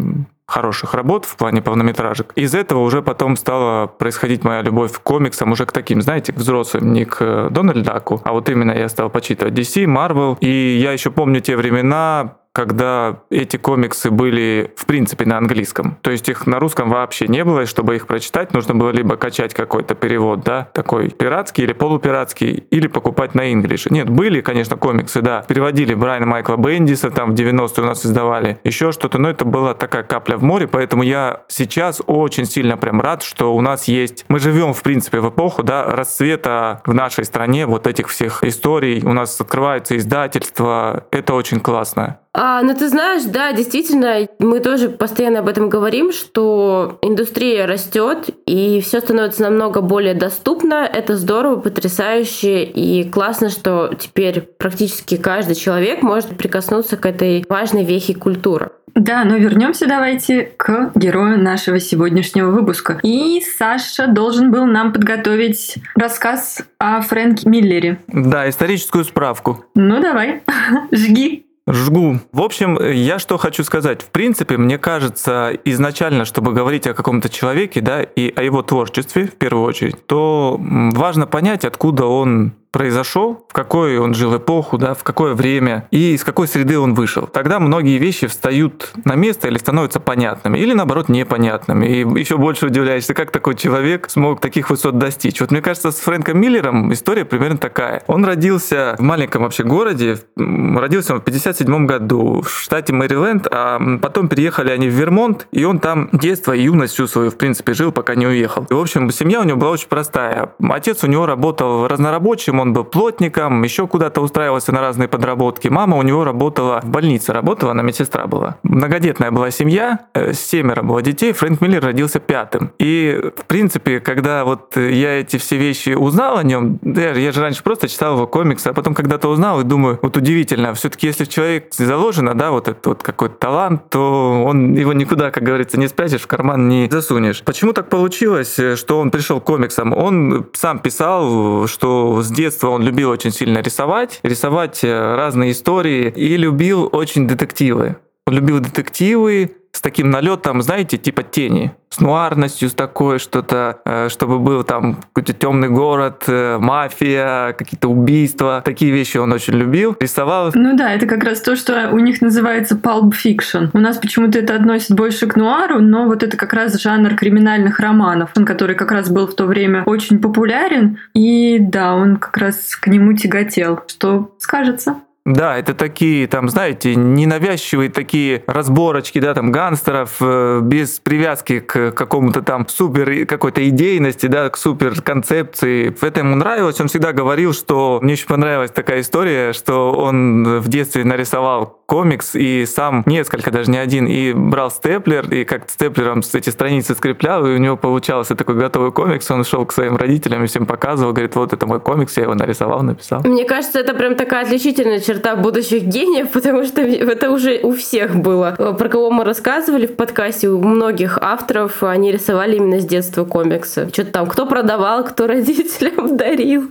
хороших 0.45 0.93
работ 0.93 1.23
в 1.23 1.37
плане 1.37 1.61
полнометражек. 1.61 2.33
Из 2.35 2.53
этого 2.53 2.79
уже 2.79 3.01
потом 3.01 3.37
стала 3.37 3.87
происходить 3.87 4.43
моя 4.43 4.61
любовь 4.61 4.91
к 4.91 4.99
комиксам, 5.01 5.53
уже 5.53 5.65
к 5.65 5.71
таким, 5.71 6.01
знаете, 6.01 6.33
к 6.33 6.37
взрослым, 6.37 6.91
не 6.91 7.05
к 7.05 7.49
Дональд 7.49 7.85
Даку, 7.85 8.19
а 8.25 8.33
вот 8.33 8.49
именно 8.49 8.73
я 8.73 8.89
стал 8.89 9.09
почитывать 9.09 9.53
DC, 9.53 9.85
Marvel. 9.85 10.37
И 10.41 10.79
я 10.81 10.91
еще 10.91 11.11
помню 11.11 11.39
те 11.39 11.55
времена, 11.55 12.38
когда 12.59 13.21
эти 13.29 13.55
комиксы 13.55 14.11
были, 14.11 14.73
в 14.75 14.85
принципе, 14.85 15.23
на 15.23 15.37
английском. 15.37 15.97
То 16.01 16.11
есть 16.11 16.27
их 16.27 16.45
на 16.45 16.59
русском 16.59 16.89
вообще 16.89 17.29
не 17.29 17.45
было, 17.45 17.61
и 17.61 17.65
чтобы 17.65 17.95
их 17.95 18.05
прочитать, 18.05 18.53
нужно 18.53 18.75
было 18.75 18.89
либо 18.89 19.15
качать 19.15 19.53
какой-то 19.53 19.95
перевод, 19.95 20.41
да, 20.41 20.67
такой 20.73 21.09
пиратский 21.09 21.63
или 21.63 21.71
полупиратский, 21.71 22.65
или 22.69 22.87
покупать 22.87 23.33
на 23.33 23.53
инглише. 23.53 23.89
Нет, 23.93 24.09
были, 24.09 24.41
конечно, 24.41 24.75
комиксы, 24.75 25.21
да. 25.21 25.45
Переводили 25.47 25.93
Брайана 25.93 26.25
Майкла 26.25 26.57
Бендиса, 26.57 27.11
там 27.11 27.31
в 27.31 27.33
90-е 27.33 27.81
у 27.81 27.87
нас 27.87 28.05
издавали, 28.05 28.59
еще 28.65 28.91
что-то, 28.91 29.19
но 29.19 29.29
это 29.29 29.45
была 29.45 29.73
такая 29.73 30.03
капля 30.03 30.35
в 30.35 30.43
море, 30.43 30.67
поэтому 30.67 31.03
я 31.03 31.43
сейчас 31.47 32.01
очень 32.07 32.43
сильно 32.43 32.75
прям 32.75 32.99
рад, 32.99 33.23
что 33.23 33.55
у 33.55 33.61
нас 33.61 33.87
есть... 33.87 34.25
Мы 34.27 34.39
живем, 34.39 34.73
в 34.73 34.81
принципе, 34.83 35.21
в 35.21 35.29
эпоху, 35.29 35.63
да, 35.63 35.85
расцвета 35.85 36.81
в 36.85 36.93
нашей 36.93 37.23
стране 37.23 37.65
вот 37.65 37.87
этих 37.87 38.09
всех 38.09 38.43
историй. 38.43 39.01
У 39.05 39.13
нас 39.13 39.39
открываются 39.39 39.95
издательства, 39.95 41.05
это 41.11 41.35
очень 41.35 41.61
классно. 41.61 42.19
А, 42.41 42.61
ну 42.61 42.73
ты 42.73 42.87
знаешь, 42.87 43.23
да, 43.23 43.51
действительно, 43.51 44.25
мы 44.39 44.61
тоже 44.61 44.87
постоянно 44.87 45.39
об 45.39 45.49
этом 45.49 45.67
говорим, 45.67 46.13
что 46.13 46.97
индустрия 47.01 47.67
растет 47.67 48.29
и 48.45 48.79
все 48.79 49.01
становится 49.01 49.41
намного 49.41 49.81
более 49.81 50.13
доступно. 50.13 50.75
Это 50.85 51.17
здорово, 51.17 51.57
потрясающе 51.57 52.63
и 52.63 53.03
классно, 53.09 53.49
что 53.49 53.91
теперь 53.99 54.39
практически 54.39 55.17
каждый 55.17 55.55
человек 55.55 56.01
может 56.01 56.29
прикоснуться 56.37 56.95
к 56.95 57.05
этой 57.05 57.45
важной 57.49 57.83
вехе 57.83 58.13
культуры. 58.13 58.71
Да, 58.95 59.25
но 59.25 59.35
вернемся 59.35 59.85
давайте 59.85 60.43
к 60.43 60.93
герою 60.95 61.43
нашего 61.43 61.81
сегодняшнего 61.81 62.51
выпуска. 62.51 62.99
И 63.03 63.41
Саша 63.57 64.07
должен 64.07 64.49
был 64.49 64.65
нам 64.65 64.93
подготовить 64.93 65.75
рассказ 65.93 66.63
о 66.77 67.01
Фрэнке 67.01 67.49
Миллере. 67.49 67.99
Да, 68.07 68.47
историческую 68.47 69.03
справку. 69.03 69.65
Ну 69.75 70.01
давай, 70.01 70.41
жги. 70.91 71.48
Жгу. 71.71 72.19
В 72.31 72.41
общем, 72.41 72.77
я 72.81 73.19
что 73.19 73.37
хочу 73.37 73.63
сказать. 73.63 74.01
В 74.01 74.09
принципе, 74.09 74.57
мне 74.57 74.77
кажется, 74.77 75.51
изначально, 75.65 76.25
чтобы 76.25 76.51
говорить 76.51 76.87
о 76.87 76.93
каком-то 76.93 77.29
человеке, 77.29 77.81
да, 77.81 78.01
и 78.01 78.33
о 78.35 78.41
его 78.41 78.63
творчестве, 78.63 79.27
в 79.27 79.35
первую 79.35 79.65
очередь, 79.65 80.07
то 80.07 80.57
важно 80.59 81.27
понять, 81.27 81.65
откуда 81.65 82.05
он 82.05 82.53
произошел, 82.71 83.45
в 83.49 83.53
какой 83.53 83.97
он 83.97 84.13
жил 84.13 84.37
эпоху, 84.37 84.77
да, 84.77 84.93
в 84.93 85.03
какое 85.03 85.33
время 85.33 85.87
и 85.91 86.13
из 86.13 86.23
какой 86.23 86.47
среды 86.47 86.79
он 86.79 86.93
вышел. 86.93 87.27
Тогда 87.27 87.59
многие 87.59 87.97
вещи 87.97 88.27
встают 88.27 88.91
на 89.05 89.15
место 89.15 89.47
или 89.47 89.57
становятся 89.57 89.99
понятными, 89.99 90.57
или 90.57 90.73
наоборот 90.73 91.09
непонятными. 91.09 91.85
И 91.85 92.19
еще 92.19 92.37
больше 92.37 92.67
удивляешься, 92.67 93.13
как 93.13 93.31
такой 93.31 93.55
человек 93.55 94.09
смог 94.09 94.39
таких 94.39 94.69
высот 94.69 94.97
достичь. 94.97 95.41
Вот 95.41 95.51
мне 95.51 95.61
кажется, 95.61 95.91
с 95.91 95.99
Фрэнком 95.99 96.39
Миллером 96.39 96.93
история 96.93 97.25
примерно 97.25 97.57
такая. 97.57 98.03
Он 98.07 98.23
родился 98.23 98.95
в 98.97 99.01
маленьком 99.01 99.43
вообще 99.43 99.63
городе, 99.63 100.17
родился 100.35 101.13
он 101.13 101.21
в 101.21 101.23
57 101.23 101.85
году 101.85 102.41
в 102.41 102.49
штате 102.49 102.93
Мэриленд, 102.93 103.47
а 103.49 103.79
потом 104.01 104.27
переехали 104.27 104.69
они 104.71 104.89
в 104.89 104.93
Вермонт, 104.93 105.47
и 105.51 105.63
он 105.65 105.79
там 105.79 106.09
детство 106.11 106.53
и 106.53 106.63
юность 106.63 106.93
всю 106.93 107.07
свою, 107.07 107.31
в 107.31 107.37
принципе, 107.37 107.73
жил, 107.73 107.91
пока 107.91 108.15
не 108.15 108.27
уехал. 108.27 108.65
И, 108.69 108.73
в 108.73 108.79
общем, 108.79 109.09
семья 109.11 109.41
у 109.41 109.43
него 109.43 109.57
была 109.57 109.71
очень 109.71 109.87
простая. 109.87 110.53
Отец 110.61 111.03
у 111.03 111.07
него 111.07 111.25
работал 111.25 111.87
разнорабочим, 111.87 112.58
он 112.59 112.73
был 112.73 112.83
плотником, 112.83 113.63
еще 113.63 113.87
куда-то 113.87 114.21
устраивался 114.21 114.71
на 114.71 114.81
разные 114.81 115.07
подработки. 115.07 115.67
Мама 115.67 115.97
у 115.97 116.01
него 116.01 116.23
работала 116.23 116.81
в 116.81 116.89
больнице, 116.89 117.33
работала, 117.33 117.71
она 117.71 117.83
медсестра 117.83 118.27
была. 118.27 118.57
Многодетная 118.63 119.31
была 119.31 119.51
семья, 119.51 119.99
э, 120.13 120.33
семеро 120.33 120.83
было 120.83 121.01
детей, 121.01 121.31
Фрэнк 121.31 121.61
Миллер 121.61 121.83
родился 121.83 122.19
пятым. 122.19 122.71
И, 122.79 123.31
в 123.35 123.45
принципе, 123.45 123.99
когда 123.99 124.45
вот 124.45 124.75
я 124.75 125.19
эти 125.19 125.37
все 125.37 125.57
вещи 125.57 125.91
узнал 125.91 126.37
о 126.37 126.43
нем, 126.43 126.79
я, 126.83 127.13
я 127.13 127.31
же 127.31 127.41
раньше 127.41 127.63
просто 127.63 127.87
читал 127.87 128.15
его 128.15 128.27
комиксы, 128.27 128.67
а 128.67 128.73
потом 128.73 128.93
когда-то 128.93 129.29
узнал 129.29 129.61
и 129.61 129.63
думаю, 129.63 129.99
вот 130.01 130.17
удивительно, 130.17 130.73
все-таки 130.73 131.07
если 131.07 131.23
в 131.23 131.29
человек 131.29 131.73
заложено, 131.73 132.35
да, 132.35 132.51
вот 132.51 132.67
этот 132.67 132.85
вот 132.85 133.03
какой-то 133.03 133.35
талант, 133.35 133.89
то 133.89 134.43
он 134.45 134.73
его 134.73 134.93
никуда, 134.93 135.31
как 135.31 135.43
говорится, 135.43 135.79
не 135.79 135.87
спрячешь, 135.87 136.21
в 136.21 136.27
карман 136.27 136.67
не 136.67 136.89
засунешь. 136.91 137.41
Почему 137.43 137.73
так 137.73 137.89
получилось, 137.89 138.59
э, 138.59 138.75
что 138.75 138.99
он 138.99 139.11
пришел 139.11 139.39
к 139.39 139.45
комиксам? 139.45 139.93
Он 139.93 140.47
сам 140.53 140.79
писал, 140.79 141.67
что 141.67 142.21
с 142.21 142.29
детства 142.29 142.48
детства 142.49 142.69
он 142.69 142.81
любил 142.81 143.09
очень 143.09 143.31
сильно 143.31 143.59
рисовать, 143.59 144.19
рисовать 144.23 144.83
э, 144.83 145.15
разные 145.15 145.51
истории 145.51 146.11
и 146.15 146.35
любил 146.35 146.89
очень 146.91 147.27
детективы. 147.27 147.97
Он 148.25 148.33
любил 148.33 148.59
детективы, 148.59 149.51
с 149.79 149.81
таким 149.81 150.09
налетом, 150.09 150.61
знаете, 150.61 150.97
типа 150.97 151.23
тени, 151.23 151.71
с 151.89 152.01
нуарностью, 152.01 152.67
с 152.67 152.73
такой 152.73 153.17
что-то, 153.17 153.79
э, 153.85 154.09
чтобы 154.09 154.37
был 154.39 154.65
там 154.65 154.95
какой-то 154.95 155.31
темный 155.31 155.69
город, 155.69 156.25
э, 156.27 156.57
мафия, 156.59 157.53
какие-то 157.53 157.87
убийства. 157.87 158.61
Такие 158.65 158.91
вещи 158.91 159.15
он 159.15 159.31
очень 159.31 159.53
любил. 159.53 159.95
Рисовал. 159.97 160.51
Ну 160.53 160.75
да, 160.75 160.91
это 160.91 161.05
как 161.05 161.23
раз 161.23 161.39
то, 161.39 161.55
что 161.55 161.91
у 161.93 161.99
них 161.99 162.21
называется 162.21 162.75
pulp 162.75 163.13
fiction. 163.13 163.69
У 163.71 163.79
нас 163.79 163.95
почему-то 163.95 164.39
это 164.39 164.55
относит 164.55 164.91
больше 164.91 165.27
к 165.27 165.37
нуару, 165.37 165.79
но 165.79 166.07
вот 166.07 166.23
это 166.23 166.35
как 166.35 166.51
раз 166.51 166.73
жанр 166.73 167.15
криминальных 167.15 167.79
романов, 167.79 168.31
который 168.45 168.75
как 168.75 168.91
раз 168.91 169.09
был 169.09 169.27
в 169.27 169.33
то 169.33 169.45
время 169.45 169.83
очень 169.85 170.19
популярен. 170.19 170.97
И 171.13 171.57
да, 171.57 171.95
он 171.95 172.17
как 172.17 172.35
раз 172.35 172.75
к 172.75 172.87
нему 172.87 173.13
тяготел. 173.13 173.79
Что 173.87 174.35
скажется? 174.39 174.97
Да, 175.29 175.57
это 175.59 175.75
такие, 175.75 176.27
там, 176.27 176.49
знаете, 176.49 176.95
ненавязчивые 176.95 177.91
такие 177.91 178.43
разборочки, 178.47 179.19
да, 179.19 179.35
там, 179.35 179.51
гангстеров 179.51 180.17
э, 180.21 180.59
без 180.63 180.99
привязки 180.99 181.59
к 181.59 181.91
какому-то 181.91 182.41
там 182.41 182.67
супер 182.67 183.27
какой-то 183.27 183.67
идейности, 183.69 184.25
да, 184.25 184.49
к 184.49 184.57
супер 184.57 184.99
концепции. 185.03 185.95
Это 186.01 186.21
ему 186.21 186.35
нравилось. 186.35 186.81
Он 186.81 186.87
всегда 186.87 187.13
говорил, 187.13 187.53
что 187.53 187.99
мне 188.01 188.13
очень 188.13 188.25
понравилась 188.25 188.71
такая 188.71 189.01
история, 189.01 189.53
что 189.53 189.91
он 189.91 190.61
в 190.61 190.67
детстве 190.67 191.03
нарисовал 191.03 191.78
комикс 191.89 192.35
и 192.35 192.65
сам 192.67 193.01
несколько, 193.07 193.49
даже 193.49 193.71
не 193.71 193.79
один, 193.79 194.05
и 194.05 194.31
брал 194.31 194.69
степлер, 194.69 195.27
и 195.33 195.43
как 195.43 195.67
степлером 195.67 196.21
эти 196.33 196.51
страницы 196.51 196.93
скреплял, 196.93 197.45
и 197.47 197.55
у 197.55 197.57
него 197.57 197.77
получался 197.77 198.35
такой 198.35 198.55
готовый 198.55 198.91
комикс. 198.91 199.29
Он 199.31 199.43
шел 199.43 199.65
к 199.65 199.73
своим 199.73 199.97
родителям 199.97 200.43
и 200.43 200.47
всем 200.47 200.67
показывал, 200.67 201.13
говорит, 201.13 201.35
вот 201.35 201.51
это 201.51 201.65
мой 201.65 201.79
комикс, 201.79 202.15
я 202.17 202.23
его 202.23 202.35
нарисовал, 202.35 202.83
написал. 202.83 203.21
Мне 203.23 203.43
кажется, 203.43 203.79
это 203.79 203.95
прям 203.95 204.13
такая 204.15 204.45
отличительная 204.45 204.99
черта 204.99 205.35
будущих 205.35 205.83
гениев, 205.83 206.29
потому 206.33 206.63
что 206.63 206.81
это 206.81 207.31
уже 207.31 207.59
у 207.63 207.73
всех 207.73 208.15
было. 208.15 208.51
Про 208.51 208.89
кого 208.89 209.09
мы 209.09 209.23
рассказывали 209.23 209.87
в 209.87 209.95
подкасте, 209.95 210.47
у 210.47 210.61
многих 210.61 211.17
авторов 211.19 211.81
они 211.81 212.11
рисовали 212.11 212.57
именно 212.57 212.79
с 212.79 212.85
детства 212.85 213.25
комиксы. 213.25 213.89
Что-то 213.91 214.11
там, 214.11 214.27
кто 214.27 214.45
продавал, 214.45 215.03
кто 215.05 215.25
родителям 215.27 216.15
дарил. 216.15 216.69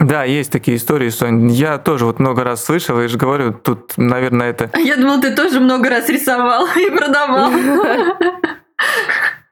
Да, 0.00 0.24
есть 0.24 0.50
такие 0.50 0.78
истории, 0.78 1.10
Сонь. 1.10 1.50
Я 1.50 1.76
тоже 1.76 2.06
вот 2.06 2.18
много 2.18 2.42
раз 2.42 2.64
слышал, 2.64 2.98
и 3.02 3.06
же 3.06 3.18
говорю, 3.18 3.52
тут, 3.52 3.89
наверное, 3.96 4.50
это... 4.50 4.70
Я 4.78 4.96
думал, 4.96 5.20
ты 5.20 5.34
тоже 5.34 5.60
много 5.60 5.88
раз 5.88 6.08
рисовал 6.08 6.66
и 6.76 6.90
продавал. 6.90 7.50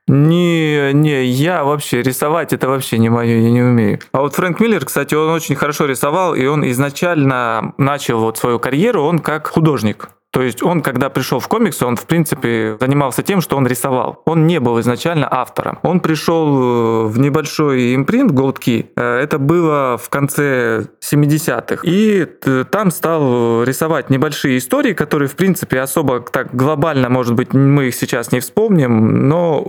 Не, 0.09 0.95
не, 0.95 1.27
я 1.27 1.65
вообще 1.65 2.01
рисовать 2.01 2.55
это 2.55 2.67
вообще 2.67 2.97
не 2.97 3.11
мое, 3.11 3.41
я 3.41 3.51
не 3.51 3.61
умею. 3.61 4.01
А 4.13 4.23
вот 4.23 4.35
Фрэнк 4.35 4.59
Миллер, 4.59 4.87
кстати, 4.87 5.15
он 5.15 5.29
очень 5.29 5.55
хорошо 5.55 5.85
рисовал, 5.85 6.35
и 6.35 6.47
он 6.47 6.67
изначально 6.71 7.75
начал 7.77 8.19
вот 8.19 8.39
свою 8.39 8.59
карьеру, 8.59 9.03
он 9.03 9.19
как 9.19 9.49
художник. 9.49 10.09
То 10.31 10.43
есть 10.43 10.63
он, 10.63 10.83
когда 10.83 11.09
пришел 11.09 11.41
в 11.41 11.49
комиксы, 11.49 11.87
он, 11.87 11.97
в 11.97 12.07
принципе, 12.07 12.77
занимался 12.81 13.23
тем, 13.23 13.41
что 13.41 13.57
он 13.57 13.67
рисовал. 13.67 14.23
Он 14.27 14.47
не 14.47 14.61
был 14.61 14.79
изначально 14.81 15.27
автором. 15.31 15.79
Он 15.83 16.01
пришел 16.01 16.47
э, 16.47 17.07
в 17.07 17.19
небольшой 17.19 17.95
импринт 17.95 18.33
Gold 18.33 18.59
Key. 18.59 18.89
Э, 18.95 19.21
это 19.21 19.39
было 19.39 19.97
в 19.97 20.11
конце 20.11 20.87
70-х. 21.01 21.81
И 21.83 22.27
э, 22.45 22.65
там 22.71 22.91
стал 22.91 23.65
рисовать 23.65 24.11
небольшие 24.11 24.59
истории, 24.59 24.93
которые, 24.93 25.29
в 25.29 25.35
принципе, 25.35 25.81
особо 25.81 26.21
так 26.21 26.55
глобально, 26.55 27.09
может 27.09 27.35
быть, 27.35 27.55
мы 27.55 27.89
их 27.89 27.95
сейчас 27.95 28.31
не 28.31 28.41
вспомним, 28.41 29.29
но 29.29 29.65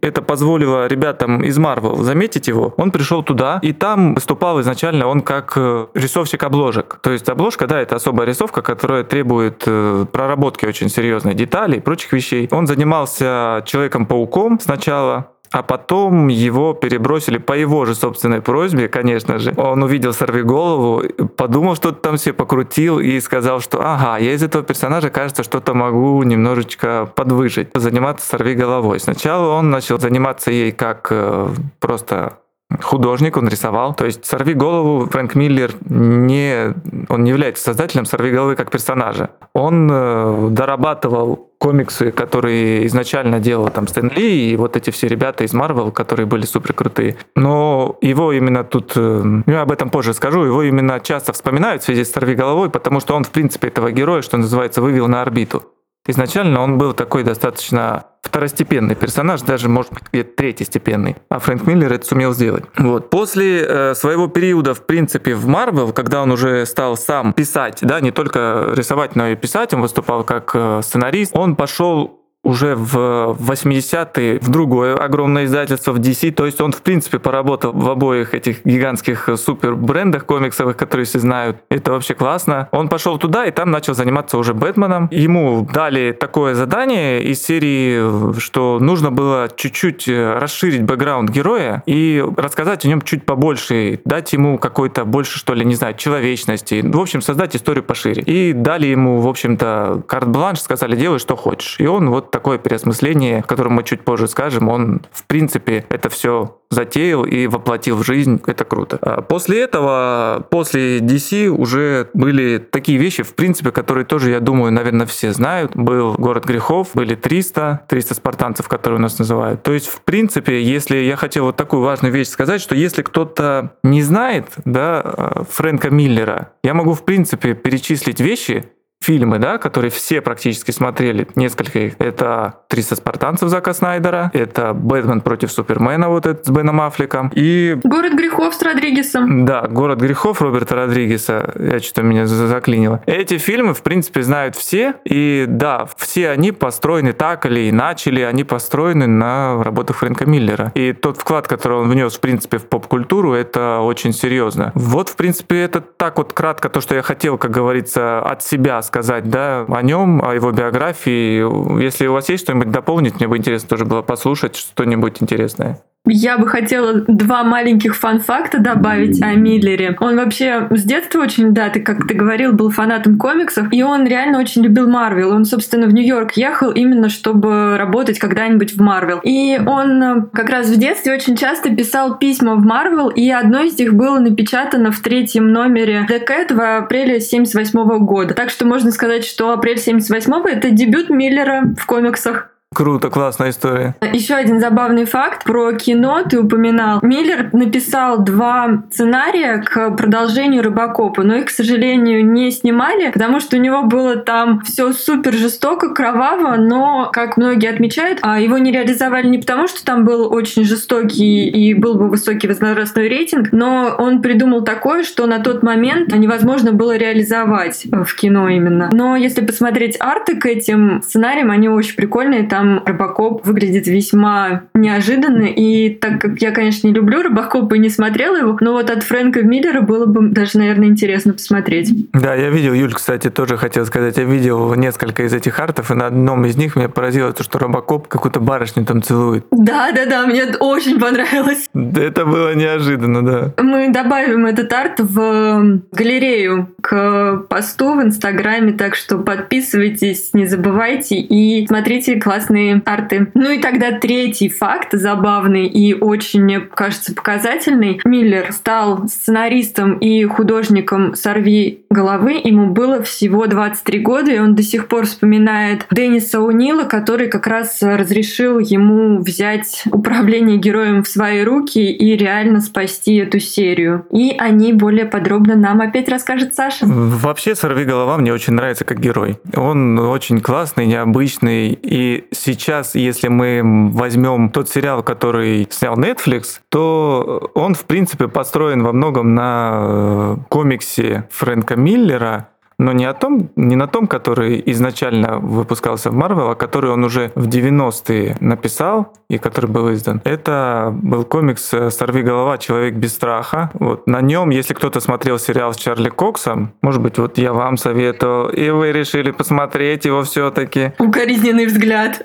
это 0.00 0.22
позволило 0.22 0.88
ребятам 0.88 1.42
из 1.44 1.56
Marvel 1.56 2.02
заметить 2.02 2.48
его. 2.48 2.74
Он 2.76 2.90
пришел 2.90 3.22
туда, 3.22 3.60
и 3.62 3.72
там 3.72 4.14
выступал 4.14 4.60
изначально 4.60 5.06
он 5.06 5.20
как 5.20 5.56
рисовщик 5.94 6.42
обложек. 6.42 6.98
То 7.00 7.12
есть 7.12 7.28
обложка, 7.28 7.68
да, 7.68 7.80
это 7.80 7.96
особая 7.96 8.26
рисовка, 8.26 8.62
которая 8.62 9.04
требует 9.04 9.64
проработки 10.06 10.66
очень 10.66 10.88
серьезной 10.88 11.34
деталей 11.34 11.78
и 11.78 11.80
прочих 11.80 12.12
вещей. 12.12 12.48
Он 12.50 12.66
занимался 12.66 13.62
Человеком-пауком 13.66 14.60
сначала, 14.60 15.32
а 15.50 15.62
потом 15.62 16.28
его 16.28 16.74
перебросили 16.74 17.38
по 17.38 17.54
его 17.54 17.84
же 17.84 17.94
собственной 17.94 18.40
просьбе, 18.40 18.88
конечно 18.88 19.38
же. 19.38 19.52
Он 19.56 19.82
увидел 19.82 20.12
«Сорви 20.12 20.42
голову», 20.42 21.02
подумал, 21.36 21.74
что-то 21.74 22.00
там 22.00 22.16
все 22.16 22.32
покрутил 22.32 23.00
и 23.00 23.18
сказал, 23.20 23.60
что 23.60 23.80
ага, 23.80 24.18
я 24.18 24.32
из 24.32 24.42
этого 24.42 24.62
персонажа, 24.62 25.10
кажется, 25.10 25.42
что-то 25.42 25.74
могу 25.74 26.22
немножечко 26.22 27.10
подвыжить, 27.16 27.68
заниматься 27.74 28.26
«Сорви 28.26 28.54
головой». 28.54 29.00
Сначала 29.00 29.56
он 29.56 29.70
начал 29.70 29.98
заниматься 29.98 30.52
ей 30.52 30.70
как 30.70 31.08
э, 31.10 31.48
просто 31.80 32.38
художник, 32.82 33.36
он 33.36 33.48
рисовал. 33.48 33.94
То 33.94 34.06
есть 34.06 34.24
«Сорви 34.24 34.54
голову» 34.54 35.06
Фрэнк 35.06 35.34
Миллер 35.34 35.72
не, 35.88 36.74
он 37.08 37.24
не 37.24 37.30
является 37.30 37.64
создателем 37.64 38.04
«Сорви 38.04 38.30
головы» 38.30 38.56
как 38.56 38.70
персонажа. 38.70 39.30
Он 39.52 39.88
э, 39.90 40.48
дорабатывал 40.50 41.50
комиксы, 41.58 42.10
которые 42.10 42.86
изначально 42.86 43.38
делал 43.40 43.68
там 43.68 43.86
Стэн 43.86 44.08
Ли 44.10 44.52
и 44.52 44.56
вот 44.56 44.76
эти 44.76 44.90
все 44.90 45.08
ребята 45.08 45.44
из 45.44 45.52
Марвел, 45.52 45.90
которые 45.90 46.26
были 46.26 46.46
супер 46.46 46.72
крутые. 46.72 47.16
Но 47.36 47.96
его 48.00 48.32
именно 48.32 48.64
тут, 48.64 48.92
э, 48.96 49.42
я 49.46 49.62
об 49.62 49.72
этом 49.72 49.90
позже 49.90 50.14
скажу, 50.14 50.44
его 50.44 50.62
именно 50.62 51.00
часто 51.00 51.32
вспоминают 51.32 51.82
в 51.82 51.86
связи 51.86 52.04
с 52.04 52.12
«Сорви 52.12 52.34
головой», 52.34 52.70
потому 52.70 53.00
что 53.00 53.14
он, 53.14 53.24
в 53.24 53.30
принципе, 53.30 53.68
этого 53.68 53.90
героя, 53.90 54.22
что 54.22 54.36
называется, 54.36 54.80
вывел 54.80 55.08
на 55.08 55.22
орбиту. 55.22 55.64
Изначально 56.10 56.60
он 56.60 56.76
был 56.76 56.92
такой 56.92 57.22
достаточно 57.22 58.04
второстепенный 58.22 58.94
персонаж, 58.94 59.40
даже, 59.42 59.68
может 59.68 59.92
быть, 59.92 60.04
где-то 60.12 60.36
третьестепенный. 60.36 61.16
А 61.28 61.38
Фрэнк 61.38 61.66
Миллер 61.66 61.92
это 61.92 62.06
сумел 62.06 62.34
сделать. 62.34 62.64
Вот. 62.76 63.10
После 63.10 63.64
э, 63.66 63.94
своего 63.94 64.26
периода, 64.28 64.74
в 64.74 64.86
принципе, 64.86 65.34
в 65.34 65.46
Марвел, 65.46 65.92
когда 65.92 66.22
он 66.22 66.30
уже 66.30 66.66
стал 66.66 66.96
сам 66.96 67.32
писать, 67.32 67.78
да, 67.80 68.00
не 68.00 68.10
только 68.10 68.72
рисовать, 68.74 69.16
но 69.16 69.28
и 69.28 69.36
писать, 69.36 69.72
он 69.72 69.82
выступал 69.82 70.24
как 70.24 70.50
э, 70.54 70.80
сценарист, 70.82 71.34
он 71.34 71.56
пошел 71.56 72.19
уже 72.42 72.74
в 72.74 73.36
80-е 73.38 74.38
в 74.40 74.48
другое 74.48 74.94
огромное 74.96 75.44
издательство, 75.44 75.92
в 75.92 75.98
DC. 75.98 76.32
То 76.32 76.46
есть 76.46 76.60
он, 76.60 76.72
в 76.72 76.82
принципе, 76.82 77.18
поработал 77.18 77.72
в 77.72 77.88
обоих 77.90 78.34
этих 78.34 78.64
гигантских 78.64 79.28
супер 79.36 79.74
брендах 79.74 80.24
комиксовых, 80.24 80.76
которые 80.76 81.04
все 81.04 81.18
знают. 81.18 81.58
Это 81.68 81.92
вообще 81.92 82.14
классно. 82.14 82.68
Он 82.72 82.88
пошел 82.88 83.18
туда 83.18 83.46
и 83.46 83.50
там 83.50 83.70
начал 83.70 83.94
заниматься 83.94 84.38
уже 84.38 84.54
Бэтменом. 84.54 85.08
Ему 85.10 85.68
дали 85.70 86.12
такое 86.12 86.54
задание 86.54 87.22
из 87.22 87.42
серии, 87.42 88.38
что 88.38 88.78
нужно 88.80 89.10
было 89.10 89.48
чуть-чуть 89.54 90.08
э, 90.08 90.38
расширить 90.38 90.82
бэкграунд 90.82 91.30
героя 91.30 91.82
и 91.86 92.24
рассказать 92.36 92.84
о 92.84 92.88
нем 92.88 93.02
чуть 93.02 93.26
побольше, 93.26 94.00
дать 94.04 94.32
ему 94.32 94.58
какой-то 94.58 95.04
больше, 95.04 95.38
что 95.38 95.52
ли, 95.52 95.64
не 95.64 95.74
знаю, 95.74 95.94
человечности. 95.94 96.82
В 96.82 97.00
общем, 97.00 97.20
создать 97.20 97.54
историю 97.54 97.84
пошире. 97.84 98.22
И 98.22 98.52
дали 98.52 98.86
ему, 98.86 99.20
в 99.20 99.28
общем-то, 99.28 100.02
карт-бланш, 100.06 100.60
сказали, 100.60 100.96
делай, 100.96 101.18
что 101.18 101.36
хочешь. 101.36 101.76
И 101.78 101.86
он 101.86 102.08
вот 102.10 102.29
такое 102.30 102.58
переосмысление, 102.58 103.40
о 103.40 103.42
котором 103.42 103.74
мы 103.74 103.82
чуть 103.84 104.02
позже 104.02 104.28
скажем, 104.28 104.68
он, 104.68 105.02
в 105.12 105.24
принципе, 105.24 105.84
это 105.88 106.08
все 106.08 106.56
затеял 106.70 107.24
и 107.24 107.48
воплотил 107.48 107.96
в 107.96 108.04
жизнь. 108.04 108.40
Это 108.46 108.64
круто. 108.64 108.98
А 109.02 109.22
после 109.22 109.60
этого, 109.60 110.46
после 110.50 110.98
DC 110.98 111.48
уже 111.48 112.08
были 112.14 112.58
такие 112.58 112.96
вещи, 112.96 113.24
в 113.24 113.34
принципе, 113.34 113.72
которые 113.72 114.04
тоже, 114.04 114.30
я 114.30 114.40
думаю, 114.40 114.72
наверное, 114.72 115.06
все 115.06 115.32
знают. 115.32 115.74
Был 115.74 116.14
«Город 116.14 116.44
грехов», 116.44 116.90
были 116.94 117.16
300, 117.16 117.86
300 117.88 118.14
спартанцев, 118.14 118.68
которые 118.68 118.98
у 118.98 119.02
нас 119.02 119.18
называют. 119.18 119.62
То 119.62 119.72
есть, 119.72 119.88
в 119.88 120.00
принципе, 120.02 120.62
если 120.62 120.96
я 120.98 121.16
хотел 121.16 121.46
вот 121.46 121.56
такую 121.56 121.82
важную 121.82 122.12
вещь 122.12 122.28
сказать, 122.28 122.60
что 122.60 122.76
если 122.76 123.02
кто-то 123.02 123.74
не 123.82 124.02
знает 124.02 124.46
да, 124.64 125.02
э, 125.04 125.42
Фрэнка 125.50 125.90
Миллера, 125.90 126.52
я 126.62 126.74
могу, 126.74 126.94
в 126.94 127.04
принципе, 127.04 127.54
перечислить 127.54 128.20
вещи, 128.20 128.70
фильмы, 129.02 129.38
да, 129.38 129.58
которые 129.58 129.90
все 129.90 130.20
практически 130.20 130.70
смотрели, 130.70 131.26
несколько 131.34 131.78
их. 131.78 131.94
Это 131.98 132.54
«300 132.68 132.96
спартанцев» 132.96 133.48
Зака 133.48 133.72
Снайдера, 133.72 134.30
это 134.34 134.74
«Бэтмен 134.74 135.22
против 135.22 135.50
Супермена» 135.50 136.08
вот 136.08 136.26
этот 136.26 136.46
с 136.46 136.50
Беном 136.50 136.80
Аффлеком, 136.80 137.32
и... 137.34 137.78
«Город 137.82 138.12
грехов» 138.12 138.54
с 138.54 138.62
Родригесом. 138.62 139.46
Да, 139.46 139.66
«Город 139.68 140.00
грехов» 140.00 140.42
Роберта 140.42 140.76
Родригеса, 140.76 141.52
я 141.58 141.78
что-то 141.80 142.02
меня 142.02 142.26
заклинило. 142.26 143.02
Эти 143.06 143.38
фильмы, 143.38 143.72
в 143.72 143.82
принципе, 143.82 144.22
знают 144.22 144.54
все, 144.54 144.94
и 145.04 145.46
да, 145.48 145.86
все 145.96 146.30
они 146.30 146.52
построены 146.52 147.12
так 147.12 147.46
или 147.46 147.70
иначе, 147.70 148.10
или 148.10 148.20
они 148.20 148.44
построены 148.44 149.06
на 149.06 149.62
работах 149.64 149.96
Фрэнка 149.96 150.26
Миллера. 150.26 150.72
И 150.74 150.92
тот 150.92 151.16
вклад, 151.16 151.48
который 151.48 151.78
он 151.78 151.88
внес, 151.88 152.16
в 152.16 152.20
принципе, 152.20 152.58
в 152.58 152.66
поп-культуру, 152.66 153.32
это 153.32 153.78
очень 153.80 154.12
серьезно. 154.12 154.72
Вот, 154.74 155.08
в 155.08 155.16
принципе, 155.16 155.62
это 155.62 155.80
так 155.80 156.18
вот 156.18 156.34
кратко 156.34 156.68
то, 156.68 156.80
что 156.80 156.94
я 156.94 157.02
хотел, 157.02 157.38
как 157.38 157.50
говорится, 157.50 158.20
от 158.20 158.42
себя 158.42 158.82
сказать, 158.90 159.30
да, 159.30 159.64
о 159.68 159.82
нем, 159.82 160.20
о 160.22 160.34
его 160.34 160.50
биографии. 160.50 161.80
Если 161.82 162.08
у 162.08 162.12
вас 162.12 162.28
есть 162.28 162.42
что-нибудь 162.42 162.70
дополнить, 162.70 163.16
мне 163.16 163.28
бы 163.28 163.36
интересно 163.36 163.68
тоже 163.68 163.84
было 163.84 164.02
послушать 164.02 164.56
что-нибудь 164.56 165.22
интересное. 165.22 165.80
Я 166.06 166.38
бы 166.38 166.48
хотела 166.48 166.94
два 167.06 167.44
маленьких 167.44 167.94
фан-факта 167.94 168.58
добавить 168.58 169.22
о 169.22 169.34
Миллере. 169.34 169.96
Он 170.00 170.16
вообще 170.16 170.66
с 170.70 170.82
детства 170.82 171.20
очень, 171.20 171.52
да, 171.52 171.68
ты, 171.68 171.80
как 171.80 172.08
ты 172.08 172.14
говорил, 172.14 172.52
был 172.52 172.70
фанатом 172.70 173.18
комиксов, 173.18 173.68
и 173.70 173.82
он 173.82 174.06
реально 174.06 174.40
очень 174.40 174.62
любил 174.62 174.88
Марвел. 174.88 175.30
Он, 175.30 175.44
собственно, 175.44 175.86
в 175.86 175.94
Нью-Йорк 175.94 176.32
ехал 176.32 176.72
именно, 176.72 177.10
чтобы 177.10 177.76
работать 177.78 178.18
когда-нибудь 178.18 178.74
в 178.74 178.80
Марвел. 178.80 179.20
И 179.22 179.60
он 179.64 180.02
э, 180.02 180.22
как 180.32 180.50
раз 180.50 180.68
в 180.68 180.76
детстве 180.76 181.14
очень 181.14 181.36
часто 181.36 181.74
писал 181.74 182.18
письма 182.18 182.56
в 182.56 182.64
Марвел, 182.64 183.08
и 183.08 183.30
одно 183.30 183.60
из 183.60 183.78
них 183.78 183.94
было 183.94 184.18
напечатано 184.18 184.90
в 184.90 185.00
третьем 185.00 185.52
номере 185.52 186.06
The 186.10 186.26
Cat 186.26 186.54
в 186.54 186.78
апреле 186.78 187.20
78 187.20 187.98
года. 188.04 188.34
Так 188.34 188.50
что 188.50 188.66
можно 188.66 188.90
сказать, 188.90 189.24
что 189.24 189.52
апрель 189.52 189.78
78 189.78 190.32
это 190.48 190.70
дебют 190.70 191.08
Миллера 191.10 191.74
в 191.78 191.86
комиксах. 191.86 192.50
Круто, 192.72 193.10
классная 193.10 193.50
история. 193.50 193.96
Еще 194.12 194.34
один 194.34 194.60
забавный 194.60 195.04
факт 195.04 195.42
про 195.42 195.72
кино 195.72 196.22
ты 196.22 196.38
упоминал. 196.38 197.00
Миллер 197.02 197.50
написал 197.52 198.22
два 198.22 198.84
сценария 198.92 199.58
к 199.58 199.90
продолжению 199.96 200.62
Рыбакопа, 200.62 201.24
но 201.24 201.34
их, 201.34 201.46
к 201.46 201.50
сожалению, 201.50 202.24
не 202.24 202.52
снимали, 202.52 203.10
потому 203.10 203.40
что 203.40 203.56
у 203.56 203.60
него 203.60 203.82
было 203.82 204.14
там 204.14 204.60
все 204.60 204.92
супер 204.92 205.32
жестоко, 205.32 205.92
кроваво, 205.92 206.54
но, 206.58 207.10
как 207.12 207.36
многие 207.36 207.70
отмечают, 207.70 208.20
а 208.22 208.38
его 208.38 208.56
не 208.56 208.70
реализовали 208.70 209.26
не 209.26 209.38
потому, 209.38 209.66
что 209.66 209.84
там 209.84 210.04
был 210.04 210.32
очень 210.32 210.62
жестокий 210.62 211.48
и 211.48 211.74
был 211.74 211.96
бы 211.96 212.08
высокий 212.08 212.46
возрастной 212.46 213.08
рейтинг, 213.08 213.48
но 213.50 213.96
он 213.98 214.22
придумал 214.22 214.62
такое, 214.62 215.02
что 215.02 215.26
на 215.26 215.40
тот 215.40 215.64
момент 215.64 216.14
невозможно 216.14 216.70
было 216.70 216.96
реализовать 216.96 217.86
в 217.90 218.14
кино 218.14 218.48
именно. 218.48 218.90
Но 218.92 219.16
если 219.16 219.44
посмотреть 219.44 219.96
арты 219.98 220.36
к 220.36 220.46
этим 220.46 221.02
сценариям, 221.02 221.50
они 221.50 221.68
очень 221.68 221.96
прикольные. 221.96 222.44
Там 222.44 222.59
там 222.60 222.82
Робокоп 222.84 223.46
выглядит 223.46 223.86
весьма 223.86 224.64
неожиданно. 224.74 225.44
И 225.44 225.88
так 225.94 226.20
как 226.20 226.42
я, 226.42 226.50
конечно, 226.50 226.86
не 226.86 226.92
люблю 226.92 227.22
Робокопа 227.22 227.74
и 227.74 227.78
не 227.78 227.88
смотрела 227.88 228.36
его, 228.36 228.58
но 228.60 228.72
вот 228.72 228.90
от 228.90 229.02
Фрэнка 229.02 229.42
Миллера 229.42 229.80
было 229.80 230.04
бы 230.04 230.28
даже, 230.28 230.58
наверное, 230.58 230.88
интересно 230.88 231.32
посмотреть. 231.32 232.10
Да, 232.12 232.34
я 232.34 232.50
видел, 232.50 232.74
Юль, 232.74 232.92
кстати, 232.92 233.30
тоже 233.30 233.56
хотел 233.56 233.86
сказать, 233.86 234.18
я 234.18 234.24
видел 234.24 234.74
несколько 234.74 235.22
из 235.22 235.32
этих 235.32 235.58
артов, 235.58 235.90
и 235.90 235.94
на 235.94 236.06
одном 236.06 236.44
из 236.44 236.56
них 236.56 236.76
меня 236.76 236.90
поразило 236.90 237.32
то, 237.32 237.42
что 237.42 237.58
Робокоп 237.58 238.08
какую-то 238.08 238.40
барышню 238.40 238.84
там 238.84 239.02
целует. 239.02 239.46
Да, 239.50 239.90
да, 239.92 240.04
да, 240.04 240.26
мне 240.26 240.44
очень 240.58 241.00
понравилось. 241.00 241.70
Это 241.74 242.26
было 242.26 242.54
неожиданно, 242.54 243.24
да. 243.24 243.62
Мы 243.62 243.90
добавим 243.90 244.44
этот 244.44 244.70
арт 244.70 245.00
в 245.00 245.80
галерею 245.92 246.68
к 246.82 247.46
посту 247.48 247.94
в 247.94 248.02
Инстаграме, 248.02 248.72
так 248.72 248.96
что 248.96 249.16
подписывайтесь, 249.16 250.34
не 250.34 250.44
забывайте 250.44 251.16
и 251.16 251.66
смотрите 251.66 252.20
классные 252.20 252.49
классные 252.50 252.82
арты. 252.84 253.28
Ну 253.34 253.50
и 253.50 253.58
тогда 253.58 253.92
третий 253.92 254.48
факт 254.48 254.88
забавный 254.92 255.66
и 255.66 255.94
очень, 255.94 256.42
мне 256.42 256.60
кажется, 256.60 257.14
показательный. 257.14 258.00
Миллер 258.04 258.52
стал 258.52 259.08
сценаристом 259.08 259.98
и 259.98 260.24
художником 260.24 261.14
«Сорви 261.14 261.84
головы». 261.90 262.40
Ему 262.42 262.70
было 262.70 263.02
всего 263.02 263.46
23 263.46 264.00
года, 264.00 264.32
и 264.32 264.38
он 264.38 264.54
до 264.54 264.62
сих 264.62 264.88
пор 264.88 265.06
вспоминает 265.06 265.86
Денниса 265.90 266.40
Унила, 266.40 266.84
который 266.84 267.28
как 267.28 267.46
раз 267.46 267.78
разрешил 267.82 268.58
ему 268.58 269.18
взять 269.20 269.84
управление 269.92 270.58
героем 270.58 271.02
в 271.02 271.08
свои 271.08 271.42
руки 271.42 271.92
и 271.92 272.16
реально 272.16 272.60
спасти 272.60 273.16
эту 273.16 273.38
серию. 273.38 274.06
И 274.10 274.34
о 274.36 274.50
ней 274.50 274.72
более 274.72 275.06
подробно 275.06 275.54
нам 275.54 275.80
опять 275.80 276.08
расскажет 276.08 276.54
Саша. 276.54 276.86
Вообще 276.86 277.54
«Сорви 277.54 277.84
голова» 277.84 278.16
мне 278.16 278.32
очень 278.32 278.54
нравится 278.54 278.84
как 278.84 278.98
герой. 278.98 279.38
Он 279.54 279.98
очень 279.98 280.40
классный, 280.40 280.86
необычный, 280.86 281.78
и 281.80 282.24
сейчас, 282.40 282.94
если 282.94 283.28
мы 283.28 283.90
возьмем 283.92 284.50
тот 284.50 284.68
сериал, 284.68 285.02
который 285.02 285.68
снял 285.70 285.98
Netflix, 285.98 286.60
то 286.68 287.50
он, 287.54 287.74
в 287.74 287.84
принципе, 287.84 288.28
построен 288.28 288.82
во 288.82 288.92
многом 288.92 289.34
на 289.34 289.80
э, 289.82 290.36
комиксе 290.48 291.28
Фрэнка 291.30 291.76
Миллера, 291.76 292.48
но 292.80 292.92
не, 292.92 293.04
о 293.04 293.12
том, 293.12 293.50
не 293.56 293.76
на 293.76 293.86
том, 293.86 294.06
который 294.06 294.62
изначально 294.66 295.38
выпускался 295.38 296.10
в 296.10 296.14
Marvel, 296.16 296.52
а 296.52 296.54
который 296.54 296.90
он 296.90 297.04
уже 297.04 297.30
в 297.34 297.46
90-е 297.46 298.36
написал 298.40 299.12
и 299.28 299.36
который 299.36 299.66
был 299.66 299.92
издан. 299.92 300.22
Это 300.24 300.90
был 301.02 301.24
комикс 301.24 301.74
э, 301.74 301.90
«Сорви 301.90 302.22
голова. 302.22 302.56
Человек 302.56 302.94
без 302.94 303.12
страха». 303.12 303.70
Вот 303.74 304.06
на 304.06 304.22
нем, 304.22 304.48
если 304.48 304.72
кто-то 304.72 305.00
смотрел 305.00 305.38
сериал 305.38 305.74
с 305.74 305.76
Чарли 305.76 306.08
Коксом, 306.08 306.72
может 306.80 307.02
быть, 307.02 307.18
вот 307.18 307.36
я 307.36 307.52
вам 307.52 307.76
советую, 307.76 308.48
и 308.48 308.70
вы 308.70 308.92
решили 308.92 309.30
посмотреть 309.30 310.06
его 310.06 310.22
все-таки. 310.22 310.92
Укоризненный 310.98 311.66
взгляд. 311.66 312.24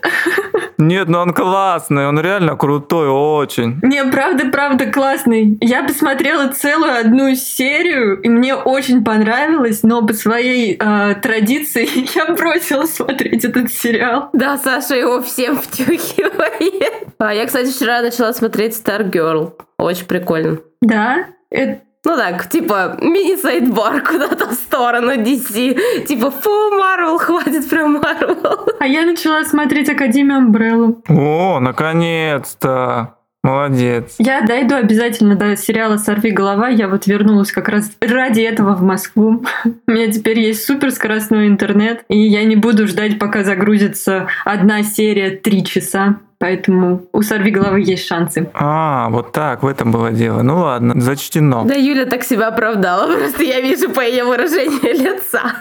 Нет, 0.77 1.07
ну 1.07 1.19
он 1.19 1.33
классный, 1.33 2.07
он 2.07 2.19
реально 2.19 2.55
крутой, 2.55 3.07
очень. 3.09 3.79
Не, 3.81 4.03
правда, 4.05 4.49
правда 4.49 4.85
классный. 4.87 5.57
Я 5.61 5.83
посмотрела 5.83 6.49
целую 6.49 6.99
одну 6.99 7.35
серию, 7.35 8.19
и 8.21 8.29
мне 8.29 8.55
очень 8.55 9.03
понравилось, 9.03 9.83
но 9.83 10.05
по 10.05 10.13
своей 10.13 10.77
э, 10.79 11.15
традиции 11.21 11.87
я 12.15 12.33
бросила 12.33 12.85
смотреть 12.85 13.45
этот 13.45 13.71
сериал. 13.71 14.29
Да, 14.33 14.57
Саша 14.57 14.95
его 14.95 15.21
всем 15.21 15.57
втюхивает. 15.57 17.07
А 17.17 17.33
я, 17.33 17.45
кстати, 17.45 17.71
вчера 17.71 18.01
начала 18.01 18.33
смотреть 18.33 18.73
Stargirl. 18.77 19.53
Очень 19.77 20.05
прикольно. 20.05 20.59
Да? 20.81 21.27
Это 21.49 21.81
ну 22.05 22.15
так, 22.15 22.47
типа, 22.49 22.97
мини-сайдбар 23.01 24.01
куда-то 24.01 24.47
в 24.47 24.53
сторону 24.53 25.13
DC. 25.13 26.05
Типа, 26.05 26.31
фу, 26.31 26.49
Марвел, 26.77 27.17
хватит 27.17 27.67
прям 27.69 27.93
Марвел. 27.93 28.69
А 28.79 28.87
я 28.87 29.05
начала 29.05 29.43
смотреть 29.43 29.89
Академию 29.89 30.39
Umbrella. 30.39 30.95
О, 31.09 31.59
наконец-то! 31.59 33.15
Молодец. 33.45 34.15
Я 34.17 34.41
дойду 34.41 34.73
обязательно 34.73 35.35
до 35.35 35.55
сериала 35.55 35.97
«Сорви 35.97 36.31
голова». 36.31 36.67
Я 36.67 36.87
вот 36.87 37.05
вернулась 37.05 37.51
как 37.51 37.69
раз 37.69 37.91
ради 38.01 38.41
этого 38.41 38.73
в 38.73 38.81
Москву. 38.81 39.45
У 39.85 39.91
меня 39.91 40.11
теперь 40.11 40.39
есть 40.39 40.65
суперскоростной 40.65 41.47
интернет, 41.47 42.03
и 42.09 42.17
я 42.17 42.43
не 42.43 42.55
буду 42.55 42.87
ждать, 42.87 43.19
пока 43.19 43.43
загрузится 43.43 44.27
одна 44.45 44.81
серия 44.81 45.29
три 45.29 45.63
часа. 45.63 46.17
Поэтому 46.37 47.07
у 47.13 47.21
сорви 47.21 47.49
головы 47.49 47.81
есть 47.81 48.05
шансы. 48.05 48.49
А, 48.53 49.09
вот 49.09 49.31
так, 49.31 49.63
в 49.63 49.67
этом 49.67 49.91
было 49.91 50.11
дело. 50.11 50.41
Ну 50.41 50.59
ладно, 50.59 50.99
зачтено. 50.99 51.63
Да, 51.65 51.75
Юля 51.75 52.05
так 52.05 52.23
себя 52.23 52.49
оправдала, 52.49 53.07
просто 53.17 53.43
я 53.43 53.61
вижу 53.61 53.89
по 53.89 54.01
ее 54.01 54.25
выражению 54.25 54.81
лица. 54.83 55.53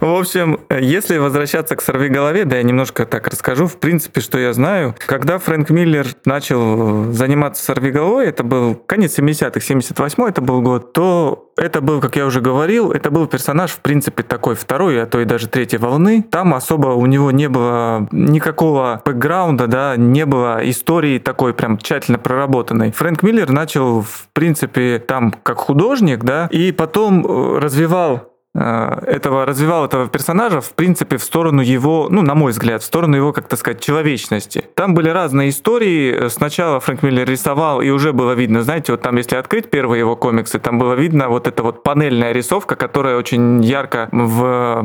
В 0.00 0.18
общем, 0.18 0.60
если 0.70 1.18
возвращаться 1.18 1.76
к 1.76 1.82
сорви 1.82 2.08
голове, 2.08 2.44
да, 2.44 2.56
я 2.56 2.62
немножко 2.62 3.04
так 3.04 3.28
расскажу, 3.28 3.66
в 3.66 3.76
принципе, 3.76 4.20
что 4.20 4.38
я 4.38 4.52
знаю. 4.52 4.94
Когда 5.06 5.38
Фрэнк 5.38 5.68
Миллер 5.70 6.06
начал 6.24 7.12
заниматься 7.12 7.62
сорви 7.64 7.90
головой, 7.90 8.26
это 8.28 8.42
был 8.42 8.74
конец 8.74 9.18
70-х, 9.18 9.60
78-й 9.60 10.28
это 10.28 10.40
был 10.40 10.62
год, 10.62 10.92
то 10.92 11.45
это 11.56 11.80
был, 11.80 12.00
как 12.00 12.16
я 12.16 12.26
уже 12.26 12.40
говорил, 12.40 12.92
это 12.92 13.10
был 13.10 13.26
персонаж, 13.26 13.70
в 13.70 13.80
принципе, 13.80 14.22
такой 14.22 14.54
второй, 14.54 15.02
а 15.02 15.06
то 15.06 15.20
и 15.20 15.24
даже 15.24 15.48
третьей 15.48 15.78
волны. 15.78 16.22
Там 16.30 16.54
особо 16.54 16.88
у 16.88 17.06
него 17.06 17.30
не 17.30 17.48
было 17.48 18.06
никакого 18.12 19.00
бэкграунда, 19.04 19.66
да, 19.66 19.96
не 19.96 20.26
было 20.26 20.60
истории 20.68 21.18
такой 21.18 21.54
прям 21.54 21.78
тщательно 21.78 22.18
проработанной. 22.18 22.92
Фрэнк 22.92 23.22
Миллер 23.22 23.50
начал, 23.50 24.02
в 24.02 24.28
принципе, 24.32 24.98
там 24.98 25.34
как 25.42 25.58
художник, 25.58 26.24
да, 26.24 26.48
и 26.50 26.72
потом 26.72 27.26
э, 27.26 27.58
развивал 27.58 28.35
этого 28.56 29.44
развивал 29.44 29.84
этого 29.84 30.08
персонажа, 30.08 30.60
в 30.60 30.72
принципе, 30.72 31.16
в 31.16 31.22
сторону 31.22 31.60
его, 31.60 32.08
ну, 32.10 32.22
на 32.22 32.34
мой 32.34 32.52
взгляд, 32.52 32.82
в 32.82 32.84
сторону 32.84 33.16
его, 33.16 33.32
как 33.32 33.48
то 33.48 33.56
сказать, 33.56 33.80
человечности. 33.80 34.64
Там 34.74 34.94
были 34.94 35.10
разные 35.10 35.50
истории. 35.50 36.28
Сначала 36.28 36.80
Фрэнк 36.80 37.02
Миллер 37.02 37.28
рисовал, 37.28 37.80
и 37.80 37.90
уже 37.90 38.12
было 38.12 38.32
видно, 38.32 38.62
знаете, 38.62 38.92
вот 38.92 39.02
там, 39.02 39.16
если 39.16 39.36
открыть 39.36 39.70
первые 39.70 40.00
его 40.00 40.16
комиксы, 40.16 40.58
там 40.58 40.78
было 40.78 40.94
видно 40.94 41.28
вот 41.28 41.46
эта 41.46 41.62
вот 41.62 41.82
панельная 41.82 42.32
рисовка, 42.32 42.76
которая 42.76 43.16
очень 43.16 43.62
ярко 43.62 44.08
в 44.12 44.80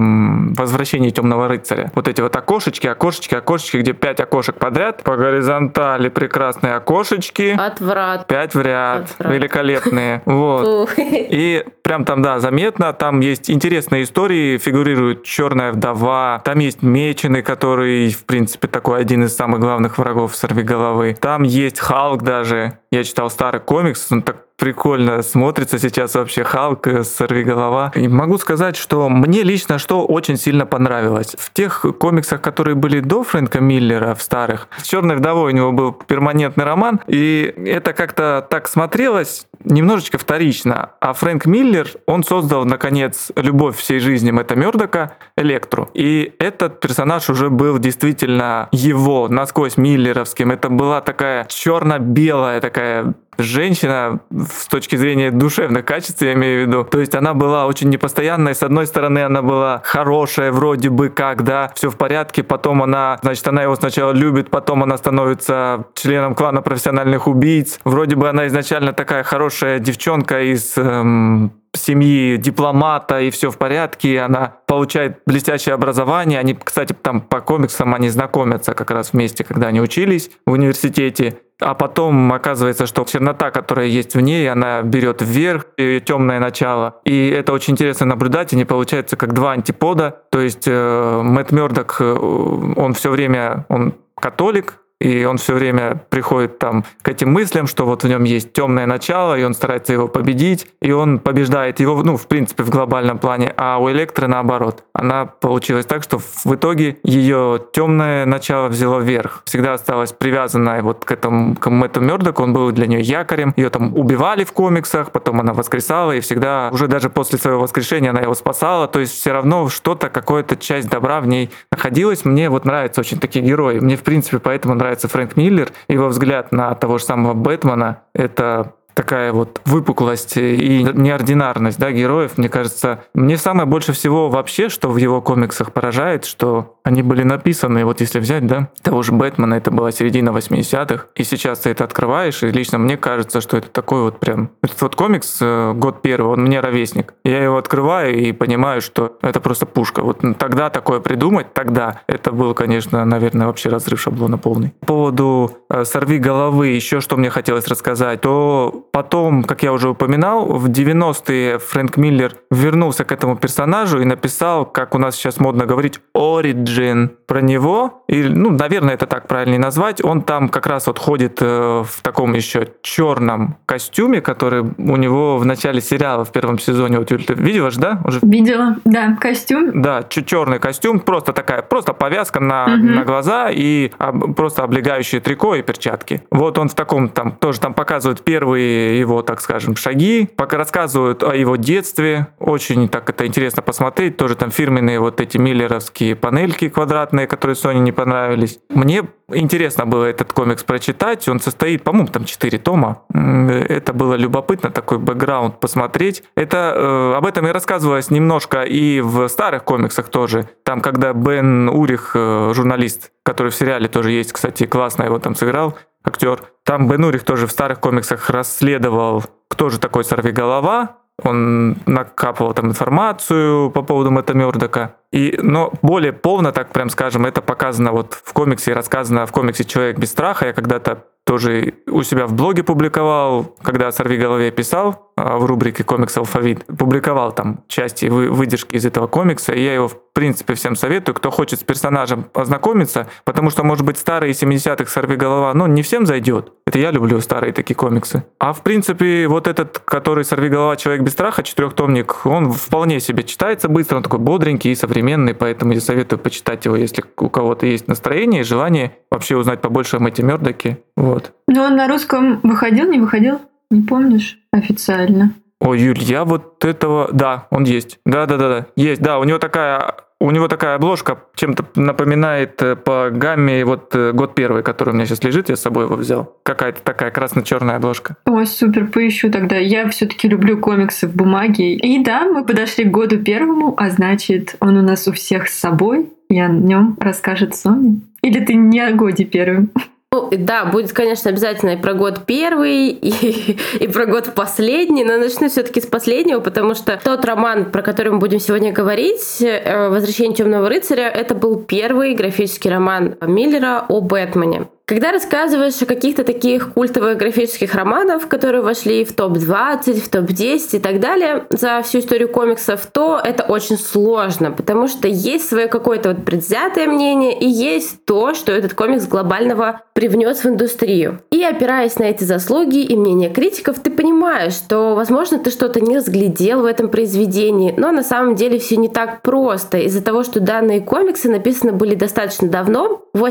«Возвращении 0.58 1.10
темного 1.10 1.48
рыцаря». 1.48 1.92
Вот 1.96 2.08
эти 2.08 2.22
вот 2.22 2.36
окошечки, 2.36 2.88
окошечки, 2.88 3.36
окошечки, 3.36 3.78
где 3.78 3.94
пять 3.94 4.20
окошек 4.20 4.56
подряд, 4.56 5.04
по 5.04 5.16
горизонтали 5.16 6.10
прекрасные 6.10 6.76
окошечки. 6.76 7.58
Отврат. 7.58 8.28
Пять 8.28 8.54
в 8.54 8.62
ряд. 8.62 9.12
Отврат. 9.12 9.34
Великолепные. 9.34 10.22
Вот. 10.26 10.90
И 10.98 11.64
прям 11.84 12.06
там, 12.06 12.22
да, 12.22 12.40
заметно, 12.40 12.94
там 12.94 13.20
есть 13.20 13.50
интересные 13.62 14.04
истории, 14.06 14.58
фигурирует 14.58 15.24
черная 15.24 15.72
вдова, 15.72 16.42
там 16.44 16.58
есть 16.58 16.82
Меченый, 16.82 17.44
который, 17.44 18.10
в 18.10 18.26
принципе, 18.26 18.68
такой 18.68 19.00
один 19.00 19.24
из 19.24 19.36
самых 19.36 19.60
главных 19.60 20.00
врагов 20.00 20.36
Сорвиголовы. 20.36 21.16
Там 21.22 21.44
есть 21.44 21.78
Халк 21.78 22.24
даже. 22.24 22.80
Я 22.92 23.04
читал 23.04 23.30
старый 23.30 23.62
комикс, 23.62 24.12
он 24.12 24.24
так 24.24 24.48
прикольно 24.62 25.24
смотрится 25.24 25.80
сейчас 25.80 26.14
вообще 26.14 26.44
Халк, 26.44 26.86
э, 26.88 27.04
Сорвиголова. 27.04 27.92
И 27.96 28.08
могу 28.08 28.38
сказать, 28.38 28.76
что 28.76 29.10
мне 29.10 29.42
лично 29.42 29.80
что 29.80 30.06
очень 30.06 30.38
сильно 30.38 30.68
понравилось. 30.68 31.36
В 31.38 31.52
тех 31.52 31.84
комиксах, 32.00 32.42
которые 32.42 32.76
были 32.76 33.00
до 33.00 33.24
Фрэнка 33.24 33.60
Миллера, 33.60 34.14
в 34.14 34.22
старых, 34.22 34.68
с 34.78 34.88
Черной 34.88 35.16
вдовой 35.16 35.54
у 35.54 35.56
него 35.56 35.72
был 35.72 35.92
перманентный 35.94 36.64
роман, 36.66 37.00
и 37.08 37.54
это 37.66 37.94
как-то 37.94 38.46
так 38.50 38.68
смотрелось 38.68 39.48
немножечко 39.66 40.18
вторично. 40.18 40.92
А 41.00 41.14
Фрэнк 41.14 41.46
Миллер, 41.46 41.88
он 42.06 42.24
создал, 42.24 42.66
наконец, 42.66 43.32
любовь 43.36 43.78
всей 43.78 44.00
жизни 44.00 44.32
Мэтта 44.32 44.56
Мёрдока, 44.56 45.18
Электру. 45.36 45.90
И 45.94 46.34
этот 46.40 46.80
персонаж 46.80 47.30
уже 47.30 47.50
был 47.50 47.80
действительно 47.80 48.70
его, 48.72 49.28
насквозь 49.28 49.78
миллеровским. 49.78 50.52
Это 50.52 50.70
была 50.70 51.02
такая 51.02 51.46
черно-белая 51.46 52.62
такая 52.62 53.16
женщина 53.38 54.20
с 54.32 54.68
точки 54.68 54.96
зрения 54.96 55.32
душевных 55.32 55.86
качеств, 55.86 56.22
я 56.22 56.34
имею 56.34 56.66
в 56.66 56.68
виду. 56.68 56.84
То 56.84 57.00
есть 57.00 57.16
она 57.16 57.34
была 57.34 57.66
очень 57.66 57.90
непостоянной. 57.90 58.56
С 58.56 58.64
одной 58.64 58.88
стороны, 58.88 59.20
она 59.20 59.42
была 59.42 59.82
хорошая, 59.84 60.52
вроде 60.52 60.90
бы 60.90 61.10
как, 61.10 61.44
да, 61.44 61.72
все 61.76 61.90
в 61.90 61.98
порядке. 61.98 62.44
Потом 62.44 62.84
она, 62.84 63.20
значит, 63.22 63.48
она 63.48 63.64
его 63.64 63.76
сначала 63.76 64.12
любит, 64.12 64.50
потом 64.50 64.84
она 64.84 64.98
становится 64.98 65.86
членом 65.96 66.36
клана 66.36 66.62
профессиональных 66.62 67.28
убийц. 67.28 67.80
Вроде 67.84 68.16
бы 68.16 68.30
она 68.30 68.48
изначально 68.48 68.94
такая 68.94 69.24
хорошая 69.24 69.51
девчонка 69.80 70.42
из 70.42 70.78
эм, 70.78 71.52
семьи 71.74 72.38
дипломата 72.38 73.22
и 73.22 73.30
все 73.30 73.50
в 73.50 73.58
порядке, 73.58 74.22
она 74.22 74.56
получает 74.66 75.20
блестящее 75.26 75.76
образование. 75.76 76.40
Они, 76.40 76.54
кстати, 76.54 76.94
там 76.94 77.22
по 77.22 77.42
комиксам 77.42 77.94
они 77.94 78.10
знакомятся 78.10 78.74
как 78.74 78.92
раз 78.92 79.14
вместе, 79.14 79.44
когда 79.44 79.68
они 79.68 79.82
учились 79.82 80.32
в 80.46 80.52
университете. 80.52 81.40
А 81.60 81.76
потом 81.76 82.34
оказывается, 82.34 82.88
что 82.88 83.06
чернота, 83.06 83.52
которая 83.52 83.86
есть 83.86 84.16
в 84.16 84.20
ней, 84.20 84.50
она 84.52 84.82
берет 84.82 85.22
вверх, 85.22 85.68
ее 85.78 86.00
темное 86.00 86.40
начало. 86.40 87.00
И 87.06 87.30
это 87.30 87.54
очень 87.54 87.74
интересно 87.74 88.08
наблюдать. 88.08 88.52
Они 88.54 88.66
получаются 88.66 89.16
как 89.16 89.34
два 89.34 89.52
антипода. 89.52 90.24
То 90.32 90.40
есть 90.40 90.64
э, 90.66 91.22
Мэтт 91.24 91.52
Мёрдок, 91.52 91.98
э, 92.00 92.14
он 92.14 92.94
все 92.96 93.12
время, 93.12 93.66
он 93.70 93.94
католик, 94.16 94.81
и 95.02 95.26
он 95.26 95.38
все 95.38 95.54
время 95.54 96.04
приходит 96.10 96.60
там 96.60 96.86
к 97.02 97.10
этим 97.10 97.32
мыслям, 97.32 97.68
что 97.68 97.86
вот 97.86 98.04
в 98.04 98.08
нем 98.08 98.24
есть 98.24 98.54
темное 98.54 98.86
начало, 98.86 99.38
и 99.38 99.44
он 99.44 99.54
старается 99.54 99.94
его 99.94 100.08
победить, 100.08 100.68
и 100.82 100.92
он 100.92 101.20
побеждает 101.20 101.80
его, 101.80 102.02
ну, 102.04 102.18
в 102.18 102.28
принципе, 102.28 102.64
в 102.64 102.70
глобальном 102.70 103.18
плане, 103.18 103.54
а 103.58 103.80
у 103.80 103.90
Электры 103.90 104.28
наоборот. 104.28 104.84
Она 104.94 105.26
получилась 105.26 105.86
так, 105.86 106.04
что 106.04 106.20
в 106.20 106.54
итоге 106.54 106.98
ее 107.04 107.60
темное 107.74 108.26
начало 108.26 108.68
взяло 108.68 109.00
верх. 109.00 109.42
Всегда 109.46 109.74
осталась 109.74 110.12
привязанная 110.12 110.84
вот 110.84 111.04
к 111.04 111.12
этому, 111.12 111.56
к 111.56 111.70
Мэтту 111.70 112.02
Мёрдоку, 112.02 112.44
он 112.44 112.54
был 112.54 112.72
для 112.72 112.88
нее 112.88 113.02
якорем, 113.02 113.54
ее 113.58 113.70
там 113.70 113.98
убивали 113.98 114.44
в 114.44 114.52
комиксах, 114.54 115.12
потом 115.12 115.40
она 115.40 115.54
воскресала, 115.54 116.12
и 116.12 116.20
всегда, 116.20 116.70
уже 116.72 116.88
даже 116.88 117.10
после 117.10 117.40
своего 117.40 117.62
воскрешения 117.62 118.12
она 118.12 118.22
его 118.22 118.36
спасала, 118.36 118.88
то 118.88 119.00
есть 119.00 119.14
все 119.14 119.32
равно 119.32 119.68
что-то, 119.70 120.10
какая-то 120.10 120.58
часть 120.58 120.90
добра 120.90 121.22
в 121.22 121.28
ней 121.28 121.50
находилась. 121.72 122.24
Мне 122.26 122.50
вот 122.50 122.66
нравятся 122.66 123.02
очень 123.02 123.20
такие 123.20 123.44
герои. 123.44 123.80
Мне, 123.80 123.98
в 123.98 124.04
принципе, 124.04 124.40
поэтому 124.40 124.76
нравится 124.76 124.91
нравится 124.92 125.08
Фрэнк 125.08 125.38
Миллер, 125.38 125.72
его 125.88 126.10
взгляд 126.10 126.52
на 126.52 126.76
того 126.76 126.98
же 126.98 127.06
самого 127.06 127.34
Бэтмена— 127.34 128.02
это 128.14 128.74
такая 128.94 129.34
вот 129.34 129.62
выпуклость 129.66 130.38
и 130.38 130.84
неординарность 130.84 131.80
да, 131.80 131.92
героев, 131.92 132.38
мне 132.38 132.50
кажется, 132.50 133.04
мне 133.14 133.38
самое 133.38 133.68
больше 133.68 133.94
всего 133.94 134.30
вообще, 134.30 134.70
что 134.70 134.90
в 134.90 134.98
его 134.98 135.22
комиксах 135.22 135.74
поражает, 135.74 136.26
что 136.26 136.78
они 136.84 137.04
были 137.04 137.24
написаны, 137.24 137.86
вот 137.86 138.02
если 138.02 138.20
взять, 138.20 138.46
да, 138.48 138.70
того 138.82 139.04
же 139.04 139.12
Бэтмена, 139.12 139.56
это 139.56 139.72
была 139.72 139.92
середина 139.92 140.30
80-х, 140.30 141.08
и 141.16 141.24
сейчас 141.24 141.60
ты 141.60 141.70
это 141.70 141.84
открываешь, 141.84 142.44
и 142.44 142.48
лично 142.48 142.78
мне 142.78 142.98
кажется, 142.98 143.42
что 143.42 143.58
это 143.58 143.70
такой 143.70 144.02
вот 144.02 144.20
прям... 144.20 144.52
Этот 144.62 144.82
вот 144.82 144.96
комикс, 144.96 145.38
э, 145.42 145.74
год 145.74 146.02
первый, 146.02 146.34
он 146.34 146.44
мне 146.44 146.60
ровесник. 146.60 147.14
Я 147.24 147.44
его 147.44 147.58
открываю 147.58 148.18
и 148.18 148.32
понимаю, 148.32 148.82
что 148.82 149.18
это 149.22 149.40
просто 149.40 149.66
пушка. 149.66 150.02
Вот 150.02 150.22
тогда 150.38 150.70
такое 150.70 151.00
придумать, 151.00 151.54
тогда 151.54 152.02
это 152.08 152.32
был, 152.32 152.54
конечно, 152.54 153.04
наверное, 153.06 153.48
вообще 153.48 153.70
разрыв 153.70 154.02
шаблона 154.02 154.38
полный. 154.38 154.74
По 154.82 154.88
поводу 154.88 155.58
э, 155.70 155.86
«Сорви 155.86 156.18
головы», 156.18 156.68
еще 156.68 157.02
что 157.02 157.18
мне 157.18 157.30
хотелось 157.30 157.68
рассказать, 157.68 158.22
то 158.22 158.81
Потом, 158.92 159.44
как 159.44 159.64
я 159.64 159.74
уже 159.74 159.90
упоминал, 159.90 160.46
в 160.46 160.70
90-е 160.70 161.60
Фрэнк 161.60 161.98
Миллер 161.98 162.34
вернулся 162.50 163.04
к 163.04 163.12
этому 163.12 163.36
персонажу 163.36 164.02
и 164.02 164.06
написал, 164.06 164.66
как 164.66 164.96
у 164.96 164.98
нас 164.98 165.16
сейчас 165.16 165.40
модно 165.40 165.66
говорить, 165.66 166.00
origin 166.16 167.10
про 167.28 167.42
него. 167.42 168.04
И, 168.08 168.24
ну, 168.24 168.52
наверное, 168.52 168.96
это 168.96 169.06
так 169.06 169.28
правильнее 169.28 169.60
назвать. 169.60 170.04
Он 170.04 170.22
там 170.22 170.50
как 170.50 170.68
раз 170.68 170.88
вот 170.88 171.00
ходит 171.00 171.42
э, 171.42 171.84
в 171.86 172.02
таком 172.02 172.34
еще 172.34 172.68
черном 172.82 173.58
костюме, 173.66 174.22
который 174.22 174.62
у 174.62 174.96
него 174.98 175.38
в 175.38 175.46
начале 175.46 175.82
сериала 175.82 176.26
в 176.26 176.32
первом 176.32 176.60
сезоне. 176.60 177.00
Вот, 177.00 177.12
Юль, 177.12 177.24
ты 177.24 177.34
видела 177.34 177.72
же, 177.72 177.80
да? 177.80 178.02
Уже? 178.06 178.20
Видела, 178.22 178.78
да, 178.86 179.18
костюм. 179.20 179.82
Да, 179.82 180.04
черный 180.04 180.60
костюм, 180.60 181.00
просто 181.00 181.34
такая, 181.34 181.62
просто 181.62 181.94
повязка 181.94 182.40
на, 182.40 182.66
угу. 182.66 182.88
на 182.88 183.04
глаза 183.04 183.50
и 183.52 183.92
просто 184.36 184.64
облегающие 184.64 185.22
трико 185.22 185.56
и 185.56 185.62
перчатки. 185.62 186.24
Вот 186.32 186.58
он 186.58 186.70
в 186.70 186.76
таком 186.76 187.10
там, 187.10 187.32
тоже 187.32 187.60
там 187.60 187.74
показывает 187.74 188.24
первые 188.24 188.71
его, 188.72 189.22
так 189.22 189.42
скажем, 189.42 189.76
шаги, 189.76 190.30
пока 190.36 190.58
рассказывают 190.58 191.24
о 191.24 191.36
его 191.36 191.56
детстве. 191.56 192.28
Очень 192.40 192.90
так 192.90 193.10
это 193.10 193.26
интересно 193.26 193.62
посмотреть. 193.62 194.18
Тоже 194.18 194.36
там 194.36 194.52
фирменные 194.52 195.00
вот 195.00 195.22
эти 195.22 195.38
миллеровские 195.38 196.16
панельки 196.16 196.70
квадратные, 196.70 197.28
которые 197.28 197.56
Sony 197.56 197.80
не 197.80 197.92
понравились. 197.92 198.60
Мне 198.70 199.04
интересно 199.34 199.86
было 199.86 200.06
этот 200.06 200.34
комикс 200.34 200.64
прочитать. 200.64 201.28
Он 201.28 201.40
состоит, 201.40 201.84
по-моему, 201.84 202.08
там 202.08 202.26
4 202.26 202.58
тома. 202.60 203.04
Это 203.14 203.94
было 203.94 204.16
любопытно, 204.16 204.70
такой 204.70 205.00
бэкграунд 205.00 205.60
посмотреть. 205.60 206.24
Это 206.36 206.74
э, 206.76 207.14
об 207.18 207.26
этом 207.26 207.48
и 207.48 207.52
рассказывалось 207.52 208.12
немножко 208.12 208.64
и 208.64 209.02
в 209.02 209.28
старых 209.28 209.64
комиксах 209.64 210.10
тоже. 210.10 210.50
Там, 210.64 210.82
когда 210.82 211.14
Бен 211.14 211.70
Урих, 211.70 212.12
э, 212.16 212.52
журналист, 212.54 213.12
который 213.24 213.52
в 213.52 213.56
сериале 213.56 213.88
тоже 213.88 214.12
есть, 214.12 214.34
кстати, 214.34 214.66
классно 214.66 215.04
его 215.04 215.20
там 215.20 215.36
сыграл, 215.36 215.78
актер. 216.04 216.51
Там 216.66 216.88
Бен 216.88 217.04
Урих 217.04 217.24
тоже 217.24 217.48
в 217.48 217.52
старых 217.52 217.80
комиксах 217.80 218.30
расследовал, 218.30 219.24
кто 219.48 219.70
же 219.70 219.80
такой 219.80 220.04
Сорвиголова. 220.04 220.98
Он 221.24 221.78
накапывал 221.86 222.54
там 222.54 222.68
информацию 222.68 223.72
по 223.72 223.82
поводу 223.82 224.12
Мэтта 224.12 224.34
Мёрдока. 224.34 224.96
И, 225.12 225.38
но 225.42 225.74
более 225.82 226.14
полно, 226.14 226.52
так 226.52 226.72
прям 226.72 226.90
скажем, 226.90 227.26
это 227.26 227.42
показано 227.42 227.92
вот 227.92 228.14
в 228.14 228.34
комиксе, 228.34 228.74
рассказано 228.74 229.26
в 229.26 229.32
комиксе 229.32 229.66
«Человек 229.66 229.98
без 229.98 230.12
страха». 230.12 230.48
Я 230.48 230.54
когда-то 230.54 231.06
тоже 231.24 231.76
у 231.88 232.04
себя 232.04 232.26
в 232.26 232.34
блоге 232.34 232.64
публиковал, 232.64 233.56
когда 233.62 233.92
«Сорви 233.92 234.18
голове» 234.18 234.52
писал 234.52 235.12
а, 235.16 235.38
в 235.38 235.46
рубрике 235.46 235.84
«Комикс 235.84 236.18
Алфавит», 236.18 236.66
публиковал 236.66 237.32
там 237.32 237.64
части 237.68 238.08
выдержки 238.08 238.76
из 238.76 238.86
этого 238.86 239.08
комикса, 239.08 239.54
и 239.54 239.64
я 239.64 239.76
его, 239.76 239.88
в 239.88 239.98
принципе, 240.14 240.56
всем 240.56 240.76
советую, 240.76 241.16
кто 241.16 241.30
хочет 241.30 241.60
с 241.60 241.64
персонажем 241.64 242.24
познакомиться, 242.24 243.08
потому 243.24 243.50
что, 243.52 243.64
может 243.64 243.86
быть, 243.86 243.98
старые 243.98 244.34
70-х 244.34 244.90
«Сорви 244.90 245.16
голова», 245.16 245.54
ну, 245.54 245.68
не 245.68 245.84
всем 245.84 246.06
зайдет. 246.06 246.54
Это 246.66 246.80
я 246.80 246.92
люблю 246.92 247.22
старые 247.22 247.54
такие 247.54 247.76
комиксы. 247.76 248.24
А, 248.40 248.52
в 248.52 248.62
принципе, 248.62 249.28
вот 249.28 249.48
этот, 249.48 249.80
который 249.80 250.26
«Сорви 250.26 250.50
голова. 250.50 250.76
Человек 250.76 251.04
без 251.04 251.14
страха», 251.14 251.44
четырехтомник, 251.44 252.26
он 252.26 252.52
вполне 252.52 253.00
себе 253.00 253.24
читается 253.24 253.70
быстро, 253.70 253.98
он 253.98 254.04
такой 254.04 254.20
бодренький 254.20 254.72
и 254.72 254.76
современный, 254.76 255.01
поэтому 255.34 255.74
я 255.74 255.82
советую 255.82 256.20
почитать 256.20 256.66
его, 256.66 256.76
если 256.76 257.04
у 257.18 257.30
кого-то 257.30 257.66
есть 257.66 257.88
настроение 257.88 258.42
и 258.42 258.44
желание 258.44 258.98
вообще 259.10 259.36
узнать 259.36 259.62
побольше 259.62 259.98
о 259.98 260.00
Мэтте 260.00 260.24
Мёрдоке. 260.24 260.80
Вот. 260.96 261.34
Но 261.48 261.64
он 261.64 261.76
на 261.76 261.88
русском 261.88 262.40
выходил, 262.44 262.90
не 262.90 263.00
выходил? 263.00 263.40
Не 263.70 263.82
помнишь 263.82 264.38
официально? 264.52 265.34
Ой, 265.60 265.80
Юль, 265.80 266.00
я 266.00 266.26
вот 266.26 266.66
этого... 266.66 267.10
Да, 267.12 267.48
он 267.52 267.64
есть. 267.64 268.00
Да-да-да, 268.06 268.68
есть. 268.76 269.02
Да, 269.02 269.20
у 269.20 269.24
него 269.24 269.38
такая 269.38 269.96
у 270.22 270.32
него 270.32 270.48
такая 270.48 270.76
обложка 270.76 271.20
чем-то 271.36 271.66
напоминает 271.76 272.62
э, 272.62 272.76
по 272.76 273.10
гамме 273.12 273.66
вот 273.66 273.94
э, 273.96 274.12
год 274.12 274.36
первый, 274.36 274.62
который 274.62 274.92
у 274.92 274.94
меня 274.94 275.06
сейчас 275.06 275.24
лежит, 275.24 275.50
я 275.50 275.56
с 275.56 275.62
собой 275.62 275.86
его 275.86 275.96
взял. 275.96 276.38
Какая-то 276.44 276.82
такая 276.84 277.10
красно-черная 277.12 277.78
обложка. 277.78 278.16
Ой, 278.26 278.46
супер, 278.46 278.88
поищу 278.88 279.32
тогда. 279.32 279.58
Я 279.58 279.90
все-таки 279.90 280.28
люблю 280.28 280.58
комиксы 280.60 281.08
в 281.08 281.16
бумаге. 281.16 281.74
И 281.74 282.04
да, 282.04 282.26
мы 282.26 282.46
подошли 282.46 282.86
к 282.86 282.92
году 282.92 283.18
первому, 283.18 283.74
а 283.78 283.90
значит, 283.90 284.56
он 284.60 284.78
у 284.78 284.82
нас 284.82 285.08
у 285.08 285.12
всех 285.12 285.48
с 285.48 285.60
собой. 285.60 286.10
И 286.30 286.40
о 286.40 286.48
нем 286.48 286.96
расскажет 287.00 287.56
Соня. 287.56 288.00
Или 288.22 288.40
ты 288.40 288.54
не 288.54 288.80
о 288.80 288.94
годе 288.94 289.26
первым? 289.26 289.72
Ну, 290.14 290.28
да, 290.30 290.66
будет, 290.66 290.92
конечно, 290.92 291.30
обязательно 291.30 291.70
и 291.70 291.78
про 291.78 291.94
год 291.94 292.26
первый, 292.26 292.90
и, 292.90 293.58
и 293.80 293.88
про 293.88 294.06
год 294.06 294.34
последний, 294.36 295.06
но 295.06 295.18
начну 295.18 295.48
все-таки 295.48 295.80
с 295.80 295.86
последнего, 295.86 296.42
потому 296.42 296.76
что 296.76 297.00
тот 297.02 297.24
роман, 297.24 297.72
про 297.72 297.82
который 297.82 298.12
мы 298.12 298.20
будем 298.20 298.42
сегодня 298.42 298.74
говорить, 298.74 299.42
э, 299.42 299.88
«Возвращение 299.88 300.36
темного 300.36 300.68
рыцаря», 300.68 301.08
это 301.08 301.34
был 301.34 301.64
первый 301.64 302.14
графический 302.14 302.70
роман 302.70 303.16
Миллера 303.22 303.86
о 303.88 304.02
Бэтмене. 304.02 304.68
Когда 304.92 305.14
рассказываешь 305.14 305.82
о 305.82 305.86
каких-то 305.86 306.26
таких 306.26 306.74
культовых 306.74 307.16
графических 307.16 307.74
романах, 307.76 308.28
которые 308.28 308.62
вошли 308.62 309.06
в 309.06 309.14
топ-20, 309.14 310.02
в 310.02 310.10
топ-10 310.10 310.76
и 310.76 310.80
так 310.80 311.00
далее 311.00 311.46
за 311.50 311.82
всю 311.82 312.00
историю 312.00 312.28
комиксов, 312.28 312.86
то 312.88 313.18
это 313.24 313.44
очень 313.44 313.78
сложно, 313.78 314.52
потому 314.52 314.90
что 314.90 315.08
есть 315.08 315.48
свое 315.48 315.68
какое-то 315.68 316.10
вот 316.10 316.26
предвзятое 316.26 316.88
мнение 316.88 317.40
и 317.40 317.48
есть 317.48 318.04
то, 318.04 318.34
что 318.34 318.52
этот 318.52 318.74
комикс 318.74 319.08
глобального 319.08 319.80
привнес 319.94 320.44
в 320.44 320.48
индустрию. 320.48 321.22
И 321.32 321.42
опираясь 321.42 321.98
на 321.98 322.04
эти 322.04 322.26
заслуги 322.26 322.80
и 322.80 322.98
мнения 322.98 323.30
критиков, 323.30 323.80
ты 323.80 323.92
понимаешь, 323.92 324.56
что, 324.56 324.94
возможно, 324.96 325.40
ты 325.40 325.52
что-то 325.52 325.80
не 325.80 325.96
разглядел 325.96 326.64
в 326.64 326.66
этом 326.66 326.90
произведении, 326.90 327.74
но 327.78 327.94
на 327.94 328.04
самом 328.04 328.36
деле 328.36 328.60
все 328.60 328.76
не 328.76 328.90
так 328.90 329.22
просто 329.22 329.78
из-за 329.78 330.04
того, 330.04 330.24
что 330.24 330.42
данные 330.42 330.82
комиксы 330.82 331.30
написаны 331.30 331.72
были 331.72 331.96
достаточно 331.96 332.50
давно, 332.50 333.06
в 333.14 333.24